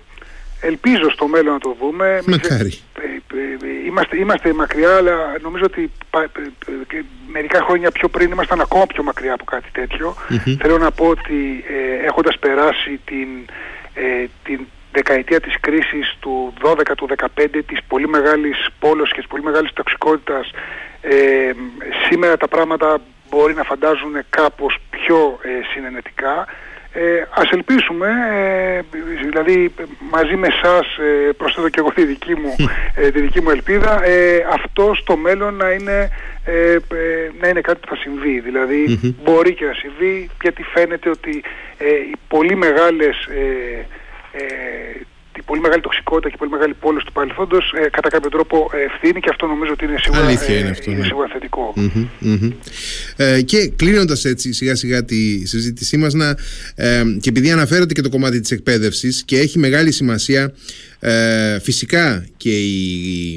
ελπίζω 0.62 1.10
στο 1.10 1.28
μέλλον 1.28 1.54
να 1.54 1.60
το 1.60 1.76
δούμε. 1.80 2.22
Μακάρι. 2.26 2.80
Ε, 3.02 3.38
ε, 3.38 3.86
είμαστε, 3.86 4.18
είμαστε 4.18 4.54
μακριά, 4.54 4.96
αλλά 4.96 5.38
νομίζω 5.42 5.64
ότι 5.66 5.92
μερικά 7.28 7.62
χρόνια 7.62 7.92
πιο 7.92 8.08
πριν 8.10 8.32
ήμασταν 8.32 8.62
ακόμα 8.62 8.86
πιο 8.86 9.04
μακριά 9.04 9.34
από 9.34 9.44
κάτι 9.44 9.70
Θέλω 10.60 10.78
να 10.78 10.92
πω 10.92 11.06
ότι 11.06 11.64
ε, 11.68 12.06
έχοντας 12.06 12.40
περάσει 12.40 13.00
την, 13.06 13.28
ε, 13.94 14.26
την 14.44 14.60
δεκαετία 14.92 15.40
της 15.40 15.60
κρίσης 15.60 16.18
του 16.20 16.54
12 16.64 16.96
του 16.98 17.08
15 17.36 17.62
της 17.66 17.80
πολύ 17.88 18.08
μεγάλης 18.08 18.68
πόλος 18.80 19.12
και 19.12 19.18
της 19.18 19.28
πολύ 19.28 19.44
μεγάλης 19.44 19.74
τοξικότητας 19.74 20.52
ε, 21.02 21.52
σήμερα 22.10 22.38
τα 22.38 22.48
πράγματα 22.48 23.02
μπορεί 23.30 23.54
να 23.54 23.64
φαντάζουν 23.64 24.14
κάπως 24.30 24.78
πιο 24.90 25.40
ε, 25.42 25.50
συνενετικά 25.74 26.48
ε, 26.94 27.24
ας 27.30 27.50
ελπίσουμε, 27.52 28.08
ε, 28.32 28.82
δηλαδή 29.26 29.74
μαζί 30.12 30.36
με 30.36 30.48
εσάς 30.48 30.98
ε, 30.98 31.32
προσθέτω 31.38 31.70
και 31.70 31.80
εγώ 31.80 31.92
τη 31.92 32.06
δική 32.06 32.36
μου, 32.36 32.56
ε, 32.96 33.12
τη 33.12 33.22
δική 33.22 33.42
μου 33.42 33.50
ελπίδα, 33.50 34.04
ε, 34.04 34.46
αυτό 34.54 34.92
στο 34.96 35.18
μέλλον 35.18 35.56
να 35.56 35.72
είναι, 35.72 36.10
ε, 36.46 36.78
να 37.40 37.48
είναι 37.48 37.62
κάτι 37.62 37.80
που 37.80 37.88
θα 37.88 37.96
συμβεί. 37.96 38.40
δηλαδη 38.40 39.16
μπορεί 39.24 39.54
και 39.54 39.66
να 39.66 39.74
συμβεί 39.74 40.30
γιατί 40.42 40.64
φαίνεται 40.64 41.10
ότι 41.10 41.44
οι 42.12 42.16
πολύ 42.28 42.56
μεγάλες 42.56 43.28
η 44.32 44.79
πολύ 45.50 45.62
μεγάλη 45.62 45.82
τοξικότητα 45.82 46.28
και 46.30 46.36
η 46.38 46.42
πολύ 46.44 46.52
μεγάλη 46.52 46.74
πόλωση 46.74 47.06
του 47.06 47.12
παρελθόντος 47.12 47.74
ε, 47.78 47.90
κατά 47.90 48.10
κάποιο 48.10 48.30
τρόπο 48.30 48.70
ευθύνη 48.88 49.20
και 49.20 49.30
αυτό 49.30 49.46
νομίζω 49.46 49.72
ότι 49.72 49.86
είναι 49.86 49.98
σίγουρα, 49.98 50.26
Αλήθεια 50.26 50.58
είναι 50.60 50.70
αυτό, 50.70 50.92
είναι 50.92 51.00
ναι. 51.00 51.06
σίγουρα 51.06 51.28
θετικό. 51.34 51.74
Ε, 53.16 53.42
και 53.42 53.72
κλείνοντας 53.76 54.26
έτσι 54.26 54.54
σιγά 54.54 54.76
σιγά 54.76 55.06
τη 55.06 55.48
συζήτησή 55.48 55.98
μας 55.98 56.14
να, 56.14 56.30
ε, 56.76 57.04
και 57.22 57.30
επειδή 57.30 57.52
αναφέρατε 57.52 57.94
και 57.94 58.02
το 58.02 58.10
κομμάτι 58.10 58.40
της 58.40 58.52
εκπαίδευσης 58.52 59.24
και 59.24 59.40
έχει 59.40 59.60
μεγάλη 59.60 59.92
σημασία 59.92 60.54
ε, 61.00 61.60
φυσικά 61.60 62.26
και 62.38 62.58
η, 62.60 63.32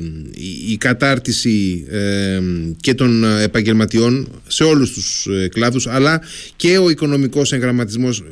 η, 0.68 0.76
κατάρτιση 0.76 1.86
ε, 1.90 2.40
και 2.80 2.94
των 2.94 3.24
επαγγελματιών 3.24 4.28
σε 4.46 4.64
όλους 4.64 4.92
τους 4.92 5.26
ε, 5.26 5.48
κλάδους 5.48 5.86
αλλά 5.86 6.22
και 6.56 6.78
ο 6.78 6.90
οικονομικός 6.90 7.52
εγγραμματισμός 7.52 8.22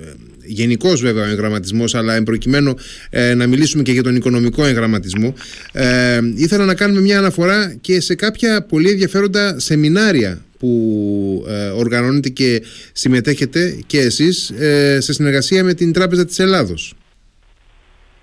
γενικώ 0.53 0.89
βέβαια 0.89 1.25
ο 1.25 1.29
εγγραμματισμός, 1.31 1.95
αλλά 1.95 2.15
εμπροκειμένου 2.15 2.75
ε, 3.11 3.35
να 3.35 3.47
μιλήσουμε 3.47 3.83
και 3.83 3.93
για 3.93 4.03
τον 4.03 4.17
οικονομικό 4.17 4.65
εγγραμματισμό, 4.65 5.35
ε, 5.73 6.21
ήθελα 6.35 6.65
να 6.65 6.75
κάνουμε 6.75 7.01
μια 7.01 7.19
αναφορά 7.19 7.77
και 7.81 8.01
σε 8.01 8.15
κάποια 8.15 8.63
πολύ 8.63 8.91
ενδιαφέροντα 8.91 9.59
σεμινάρια 9.59 10.45
που 10.59 11.47
ε, 11.49 11.69
οργανώνετε 11.69 12.29
και 12.29 12.63
συμμετέχετε 12.93 13.79
και 13.87 13.99
εσείς 13.99 14.51
ε, 14.51 15.01
σε 15.01 15.13
συνεργασία 15.13 15.65
με 15.65 15.75
την 15.75 15.93
Τράπεζα 15.93 16.25
της 16.25 16.39
Ελλάδος. 16.39 16.95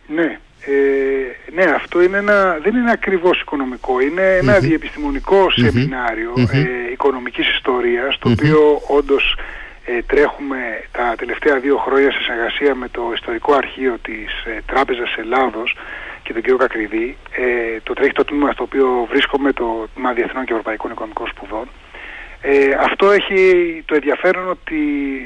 Ναι, 0.08 0.40
ε, 0.66 1.52
ναι 1.54 1.72
αυτό 1.76 2.04
είναι 2.04 2.18
ένα, 2.18 2.60
δεν 2.64 2.76
είναι 2.76 2.92
ακριβώς 2.92 3.42
οικονομικό, 3.42 4.02
είναι 4.02 4.38
ένα 4.42 4.60
διεπιστημονικό 4.60 5.52
σεμινάριο 5.52 6.34
ε, 6.38 6.92
οικονομικής 6.92 7.48
ιστορίας, 7.56 8.18
το 8.20 8.30
οποίο 8.30 8.82
όντως 8.88 9.36
ε, 9.90 10.02
τρέχουμε 10.02 10.84
τα 10.92 11.16
τελευταία 11.18 11.60
δύο 11.60 11.78
χρόνια 11.78 12.12
σε 12.12 12.20
συνεργασία 12.22 12.76
με 12.76 12.88
το 12.90 13.12
Ιστορικό 13.14 13.54
Αρχείο 13.54 13.98
της 14.02 14.44
ε, 14.46 14.62
Τράπεζας 14.66 15.16
Ελλάδος 15.18 15.76
και 16.24 16.34
τον 16.34 16.42
κύριο 16.42 16.58
Κακριδί. 16.58 17.18
Ε, 17.32 17.80
το 17.84 17.94
τρέχει 17.94 18.12
το 18.12 18.26
τμήμα 18.26 18.52
στο 18.52 18.64
οποίο 18.64 19.08
βρίσκομαι, 19.10 19.54
το 19.54 19.88
τμήμα 19.94 20.14
Διεθνών 20.14 20.46
και 20.46 20.52
Ευρωπαϊκών 20.52 20.92
Οικονομικών 20.92 21.28
Σπουδών. 21.28 21.68
Ε, 22.42 22.52
αυτό 22.80 23.12
έχει 23.12 23.40
το 23.86 23.96
ενδιαφέρον 23.96 24.50
ότι 24.50 24.82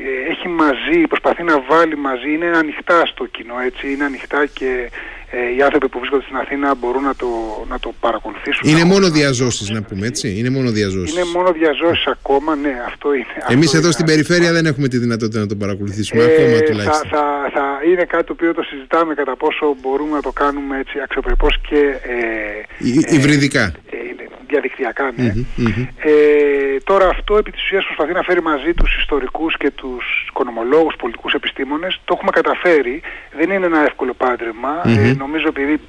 ε, 0.09 0.31
έχει 0.31 0.47
μαζί, 0.47 1.07
προσπαθεί 1.07 1.43
να 1.43 1.61
βάλει 1.69 1.97
μαζί, 1.97 2.33
είναι 2.33 2.57
ανοιχτά 2.57 3.05
στο 3.05 3.25
κοινό, 3.25 3.55
έτσι, 3.65 3.91
είναι 3.91 4.03
ανοιχτά 4.03 4.45
και 4.45 4.89
ε, 5.33 5.55
οι 5.57 5.61
άνθρωποι 5.61 5.89
που 5.89 5.99
βρίσκονται 5.99 6.23
στην 6.23 6.35
Αθήνα 6.35 6.75
μπορούν 6.75 7.03
να 7.03 7.15
το, 7.15 7.27
να 7.69 7.79
το 7.79 7.93
παρακολουθήσουν. 7.99 8.69
Είναι 8.69 8.83
μόνο 8.83 9.09
διαζώσεις 9.09 9.69
να 9.69 9.81
πούμε 9.81 10.07
έτσι, 10.07 10.35
είναι 10.37 10.49
μόνο 10.49 10.69
διαζώσεις. 10.69 11.15
Είναι 11.15 11.25
μόνο 11.35 11.51
διαζώσεις 11.51 12.05
ακόμα, 12.07 12.55
ναι, 12.55 12.73
αυτό 12.87 13.13
είναι. 13.13 13.35
Εμείς 13.47 13.73
εδώ 13.73 13.91
στην 13.91 14.05
περιφέρεια 14.05 14.51
δεν 14.51 14.65
έχουμε 14.65 14.87
τη 14.87 14.97
δυνατότητα 14.97 15.39
να 15.39 15.47
το 15.47 15.55
παρακολουθήσουμε, 15.55 16.23
ε, 16.23 16.25
ακόμα 16.25 16.59
τουλάχιστον. 16.59 17.09
Θα, 17.09 17.17
θα, 17.17 17.49
θα, 17.53 17.63
είναι 17.91 18.03
κάτι 18.03 18.23
το 18.23 18.33
οποίο 18.33 18.53
το 18.53 18.63
συζητάμε 18.63 19.13
κατά 19.13 19.35
πόσο 19.35 19.75
μπορούμε 19.81 20.15
να 20.15 20.21
το 20.21 20.31
κάνουμε 20.31 20.79
έτσι 20.79 20.99
αξιοπρεπώς 21.03 21.59
και... 21.69 21.79
Ε, 22.01 23.15
υβριδικά. 23.15 23.73
Ε, 24.51 24.59
διαδικτυακά, 24.59 25.11
ναι. 25.15 25.33
Ε, 25.97 26.77
τώρα 26.83 27.07
αυτό 27.07 27.37
επί 27.37 27.51
της 27.51 27.63
ουσίας 27.63 27.85
προσπαθεί 27.85 28.13
να 28.13 28.21
φέρει 28.21 28.41
μαζί 28.41 28.73
τους 28.73 28.97
ιστορικούς 28.97 29.57
και 29.57 29.71
τους 29.71 30.25
οικονομολόγους, 30.27 30.95
πολιτικούς 30.95 31.33
επιστήμονες. 31.33 31.99
Το 32.05 32.13
έχουμε 32.17 32.31
καταφέρει. 32.31 33.01
Δεν 33.37 33.51
είναι 33.51 33.65
ένα 33.65 33.83
εύκολο 33.83 34.13
Ε, 34.85 35.13
νομίζω 35.17 35.47
επειδή 35.47 35.79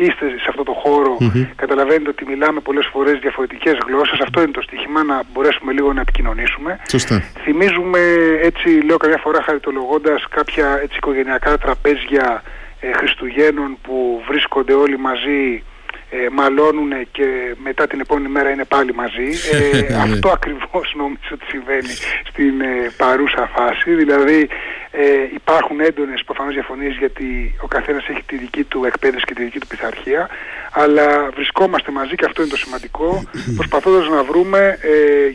είστε 0.00 0.28
σε 0.28 0.46
αυτό 0.48 0.62
το 0.62 0.72
χώρο 0.72 1.16
καταλαβαίνετε 1.56 2.08
ότι 2.08 2.24
μιλάμε 2.26 2.60
πολλές 2.60 2.86
φορές 2.92 3.18
διαφορετικές 3.18 3.78
γλώσσες. 3.86 4.20
Αυτό 4.20 4.42
είναι 4.42 4.50
το 4.50 4.62
στοίχημα 4.62 5.02
να 5.02 5.22
μπορέσουμε 5.32 5.72
λίγο 5.72 5.92
να 5.92 6.00
επικοινωνήσουμε. 6.00 6.80
Σωστά. 6.88 7.22
Θυμίζουμε 7.44 7.98
έτσι 8.42 8.68
λέω 8.68 8.96
καμιά 8.96 9.18
φορά 9.18 9.42
χαριτολογώντας 9.42 10.26
κάποια 10.28 10.78
έτσι 10.82 10.96
οικογενειακά 10.96 11.58
τραπέζια 11.58 12.42
ε, 12.80 12.92
Χριστουγέννων 12.92 13.78
που 13.82 14.22
βρίσκονται 14.28 14.72
όλοι 14.72 14.98
μαζί 14.98 15.62
ε, 16.14 16.28
μαλώνουν 16.32 16.92
και 17.12 17.56
μετά 17.62 17.86
την 17.86 18.00
επόμενη 18.00 18.28
μέρα 18.28 18.50
είναι 18.50 18.64
πάλι 18.64 18.94
μαζί. 18.94 19.28
Ε, 19.52 19.80
ναι. 19.90 19.96
αυτό 19.96 20.28
ακριβώς 20.28 20.94
νομίζω 20.96 21.32
ότι 21.32 21.44
συμβαίνει 21.44 21.94
στην 22.28 22.60
ε, 22.60 22.90
παρούσα 22.96 23.50
φάση. 23.54 23.94
Δηλαδή 23.94 24.48
ε, 24.90 25.04
υπάρχουν 25.34 25.80
έντονες 25.80 26.22
προφανώς 26.24 26.54
διαφωνίες 26.54 26.96
γιατί 26.96 27.54
ο 27.62 27.66
καθένας 27.66 28.08
έχει 28.08 28.22
τη 28.26 28.36
δική 28.36 28.64
του 28.64 28.84
εκπαίδευση 28.84 29.26
και 29.26 29.34
τη 29.34 29.44
δική 29.44 29.58
του 29.58 29.66
πειθαρχία 29.66 30.28
αλλά 30.72 31.30
βρισκόμαστε 31.34 31.90
μαζί 31.92 32.14
και 32.14 32.24
αυτό 32.24 32.42
είναι 32.42 32.50
το 32.50 32.56
σημαντικό 32.56 33.22
προσπαθώντας 33.58 34.08
να 34.08 34.22
βρούμε 34.22 34.78
ε, 34.82 35.32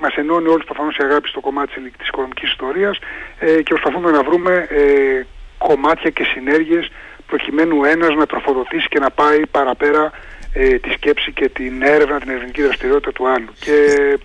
μας 0.00 0.14
ενώνει 0.14 0.48
όλους 0.48 0.64
προφανώς 0.64 0.96
η 0.96 1.02
αγάπη 1.02 1.28
στο 1.28 1.40
κομμάτι 1.40 1.92
της 1.98 2.08
οικονομικής 2.08 2.50
ιστορίας 2.50 2.98
ε, 3.38 3.62
και 3.62 3.74
προσπαθούμε 3.74 4.10
να 4.10 4.22
βρούμε 4.22 4.66
ε, 4.70 5.26
κομμάτια 5.58 6.10
και 6.10 6.24
συνέργειες 6.24 6.90
προκειμένου 7.30 7.84
ένας 7.84 8.14
να 8.14 8.26
τροφοδοτήσει 8.26 8.86
και 8.88 8.98
να 8.98 9.10
πάει 9.10 9.40
παραπέρα 9.50 10.12
ε, 10.52 10.78
τη 10.78 10.90
σκέψη 10.90 11.32
και 11.32 11.48
την 11.48 11.82
έρευνα, 11.82 12.18
την 12.18 12.28
ερευνητική 12.28 12.62
δραστηριότητα 12.62 13.12
του 13.12 13.28
άλλου. 13.28 13.52
Και 13.58 13.72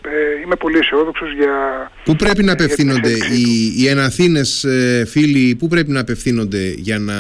ε, 0.02 0.42
είμαι 0.44 0.56
πολύ 0.56 0.78
αισιόδοξος 0.78 1.34
για. 1.34 1.56
Πού 2.04 2.16
πρέπει 2.16 2.44
να 2.44 2.52
απευθύνονται 2.52 3.10
οι, 3.10 3.74
οι 3.78 3.88
Εναθήνες 3.88 4.64
ε, 4.64 5.06
φίλοι, 5.06 5.56
πού 5.56 5.68
πρέπει 5.68 5.92
να 5.92 6.00
απευθύνονται 6.00 6.74
για 6.78 7.00
να 7.00 7.14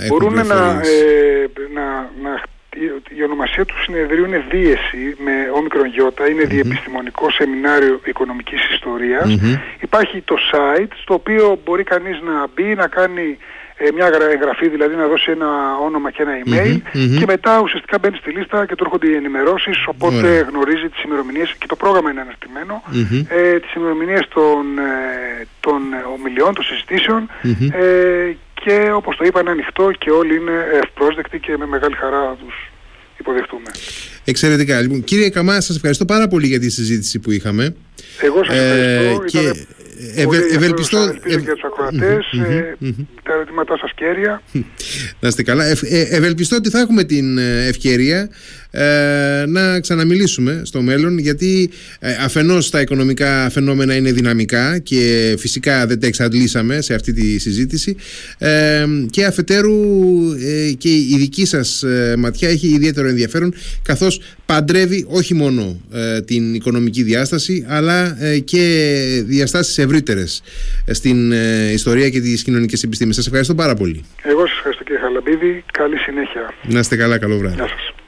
έχουν 0.00 0.08
Μπορούν 0.08 0.34
να, 0.34 0.80
ε, 0.82 1.50
να, 1.74 2.10
να 2.22 2.42
η 3.18 3.22
ονομασία 3.22 3.64
του 3.64 3.82
συνεδρίου 3.82 4.24
είναι 4.24 4.44
Δίεση 4.50 5.16
με 5.18 5.32
όμικρον 5.54 5.86
γιώτα, 5.86 6.28
είναι 6.28 6.44
διεπιστημονικό 6.44 7.30
σεμινάριο 7.30 8.00
οικονομικής 8.04 8.60
Υπάρχει 9.80 10.20
το 10.20 10.36
site 10.52 10.92
στο 11.02 11.14
οποίο 11.14 11.60
μπορεί 11.64 11.84
κανείς 11.84 12.20
να 12.20 12.46
μπει, 12.54 12.74
να 12.74 12.86
κάνει 12.86 13.26
ε, 13.30 13.59
μια 13.94 14.06
εγγραφή, 14.32 14.68
δηλαδή 14.68 14.94
να 14.94 15.06
δώσει 15.06 15.30
ένα 15.30 15.48
όνομα 15.84 16.10
και 16.10 16.22
ένα 16.22 16.34
email 16.42 16.76
και 17.18 17.26
μετά 17.26 17.60
ουσιαστικά 17.60 17.98
μπαίνει 17.98 18.16
στη 18.16 18.30
λίστα 18.30 18.66
και 18.66 18.74
του 18.74 18.84
έρχονται 18.84 19.08
οι 19.08 19.14
ενημερώσεις 19.14 19.76
οπότε 19.86 20.46
γνωρίζει 20.50 20.88
τις 20.88 21.02
ημερομηνίες 21.02 21.54
και 21.58 21.66
το 21.66 21.76
πρόγραμμα 21.76 22.10
είναι 22.10 22.20
αναστημένο 22.20 22.82
ε, 23.28 23.58
τις 23.58 23.72
ημερομηνίες 23.74 24.28
των, 24.34 24.78
ε, 24.78 25.46
των 25.60 25.80
ομιλιών, 26.16 26.54
των 26.54 26.64
συζητήσεων 26.64 27.28
ε, 27.82 28.36
και 28.64 28.90
όπως 28.94 29.16
το 29.16 29.24
είπα 29.24 29.40
είναι 29.40 29.50
ανοιχτό 29.50 29.90
και 29.98 30.10
όλοι 30.10 30.34
είναι 30.36 30.56
ευπρόσδεκτοι 30.82 31.38
και 31.38 31.56
με 31.56 31.66
μεγάλη 31.66 31.94
χαρά 31.94 32.20
θα 32.28 32.36
τους 32.44 32.54
υποδεχτούμε. 33.18 33.70
Εξαιρετικά. 34.24 34.80
Λοιπόν, 34.80 35.04
κύριε 35.04 35.30
Καμά, 35.30 35.60
σας 35.60 35.76
ευχαριστώ 35.76 36.04
πάρα 36.04 36.28
πολύ 36.28 36.46
για 36.46 36.60
τη 36.60 36.70
συζήτηση 36.70 37.18
που 37.18 37.30
είχαμε. 37.30 37.74
Εγώ 38.20 38.44
σας 38.44 38.56
ευχαριστώ. 38.56 39.24
και 39.24 39.66
ευελπιστώ... 40.52 40.98
Ελπίζω 40.98 41.38
και 41.38 41.52
τους 41.52 41.64
ακροατές, 41.64 42.26
τα 43.22 43.32
ερωτήματά 43.32 43.76
σας 43.78 43.92
κέρια. 43.94 44.42
Να 45.20 45.28
είστε 45.28 45.42
καλά. 45.42 45.64
Ε, 45.64 45.76
ευελπιστώ 46.10 46.56
ότι 46.56 46.70
θα 46.70 46.80
έχουμε 46.80 47.04
την 47.04 47.38
ε, 47.38 47.66
ευκαιρία 47.66 48.28
ε, 48.70 49.44
να 49.46 49.80
ξαναμιλήσουμε 49.80 50.62
στο 50.64 50.82
μέλλον 50.82 51.18
γιατί 51.18 51.70
ε, 52.00 52.12
αφενός 52.24 52.70
τα 52.70 52.80
οικονομικά 52.80 53.50
φαινόμενα 53.50 53.94
είναι 53.94 54.12
δυναμικά 54.12 54.78
και 54.78 55.34
φυσικά 55.38 55.86
δεν 55.86 56.00
τα 56.00 56.06
εξαντλήσαμε 56.06 56.80
σε 56.80 56.94
αυτή 56.94 57.12
τη 57.12 57.38
συζήτηση 57.38 57.96
ε, 58.38 58.86
και 59.10 59.24
αφετέρου 59.24 59.78
και 60.78 60.88
η 60.88 61.16
δική 61.18 61.46
σας 61.46 61.84
ματιά 62.18 62.48
έχει 62.48 62.66
ιδιαίτερο 62.66 63.08
ενδιαφέρον 63.08 63.54
καθώς 63.82 64.20
παντρεύει 64.52 65.06
όχι 65.08 65.34
μόνο 65.34 65.80
ε, 65.92 66.20
την 66.20 66.54
οικονομική 66.54 67.02
διάσταση 67.02 67.66
αλλά 67.68 68.16
ε, 68.20 68.38
και 68.38 68.62
διαστάσεις 69.26 69.78
ευρύτερες 69.78 70.42
στην 70.90 71.32
ιστορία 71.72 72.08
και 72.08 72.20
τις 72.20 72.42
κοινωνικές 72.44 72.82
επιστήμες. 72.82 73.14
Σας 73.14 73.26
ευχαριστώ 73.26 73.54
πάρα 73.54 73.74
πολύ. 73.74 74.04
Εγώ 74.22 74.46
σας 74.46 74.56
ευχαριστώ 74.56 74.84
κύριε 74.84 75.00
Χαλαμπίδη. 75.00 75.64
Καλή 75.72 75.96
συνέχεια. 75.96 76.54
Να 76.62 76.78
είστε 76.78 76.96
καλά. 76.96 77.18
Καλό 77.18 77.36
βράδυ. 77.38 77.54
Γεια 77.54 77.68
σας. 77.68 77.92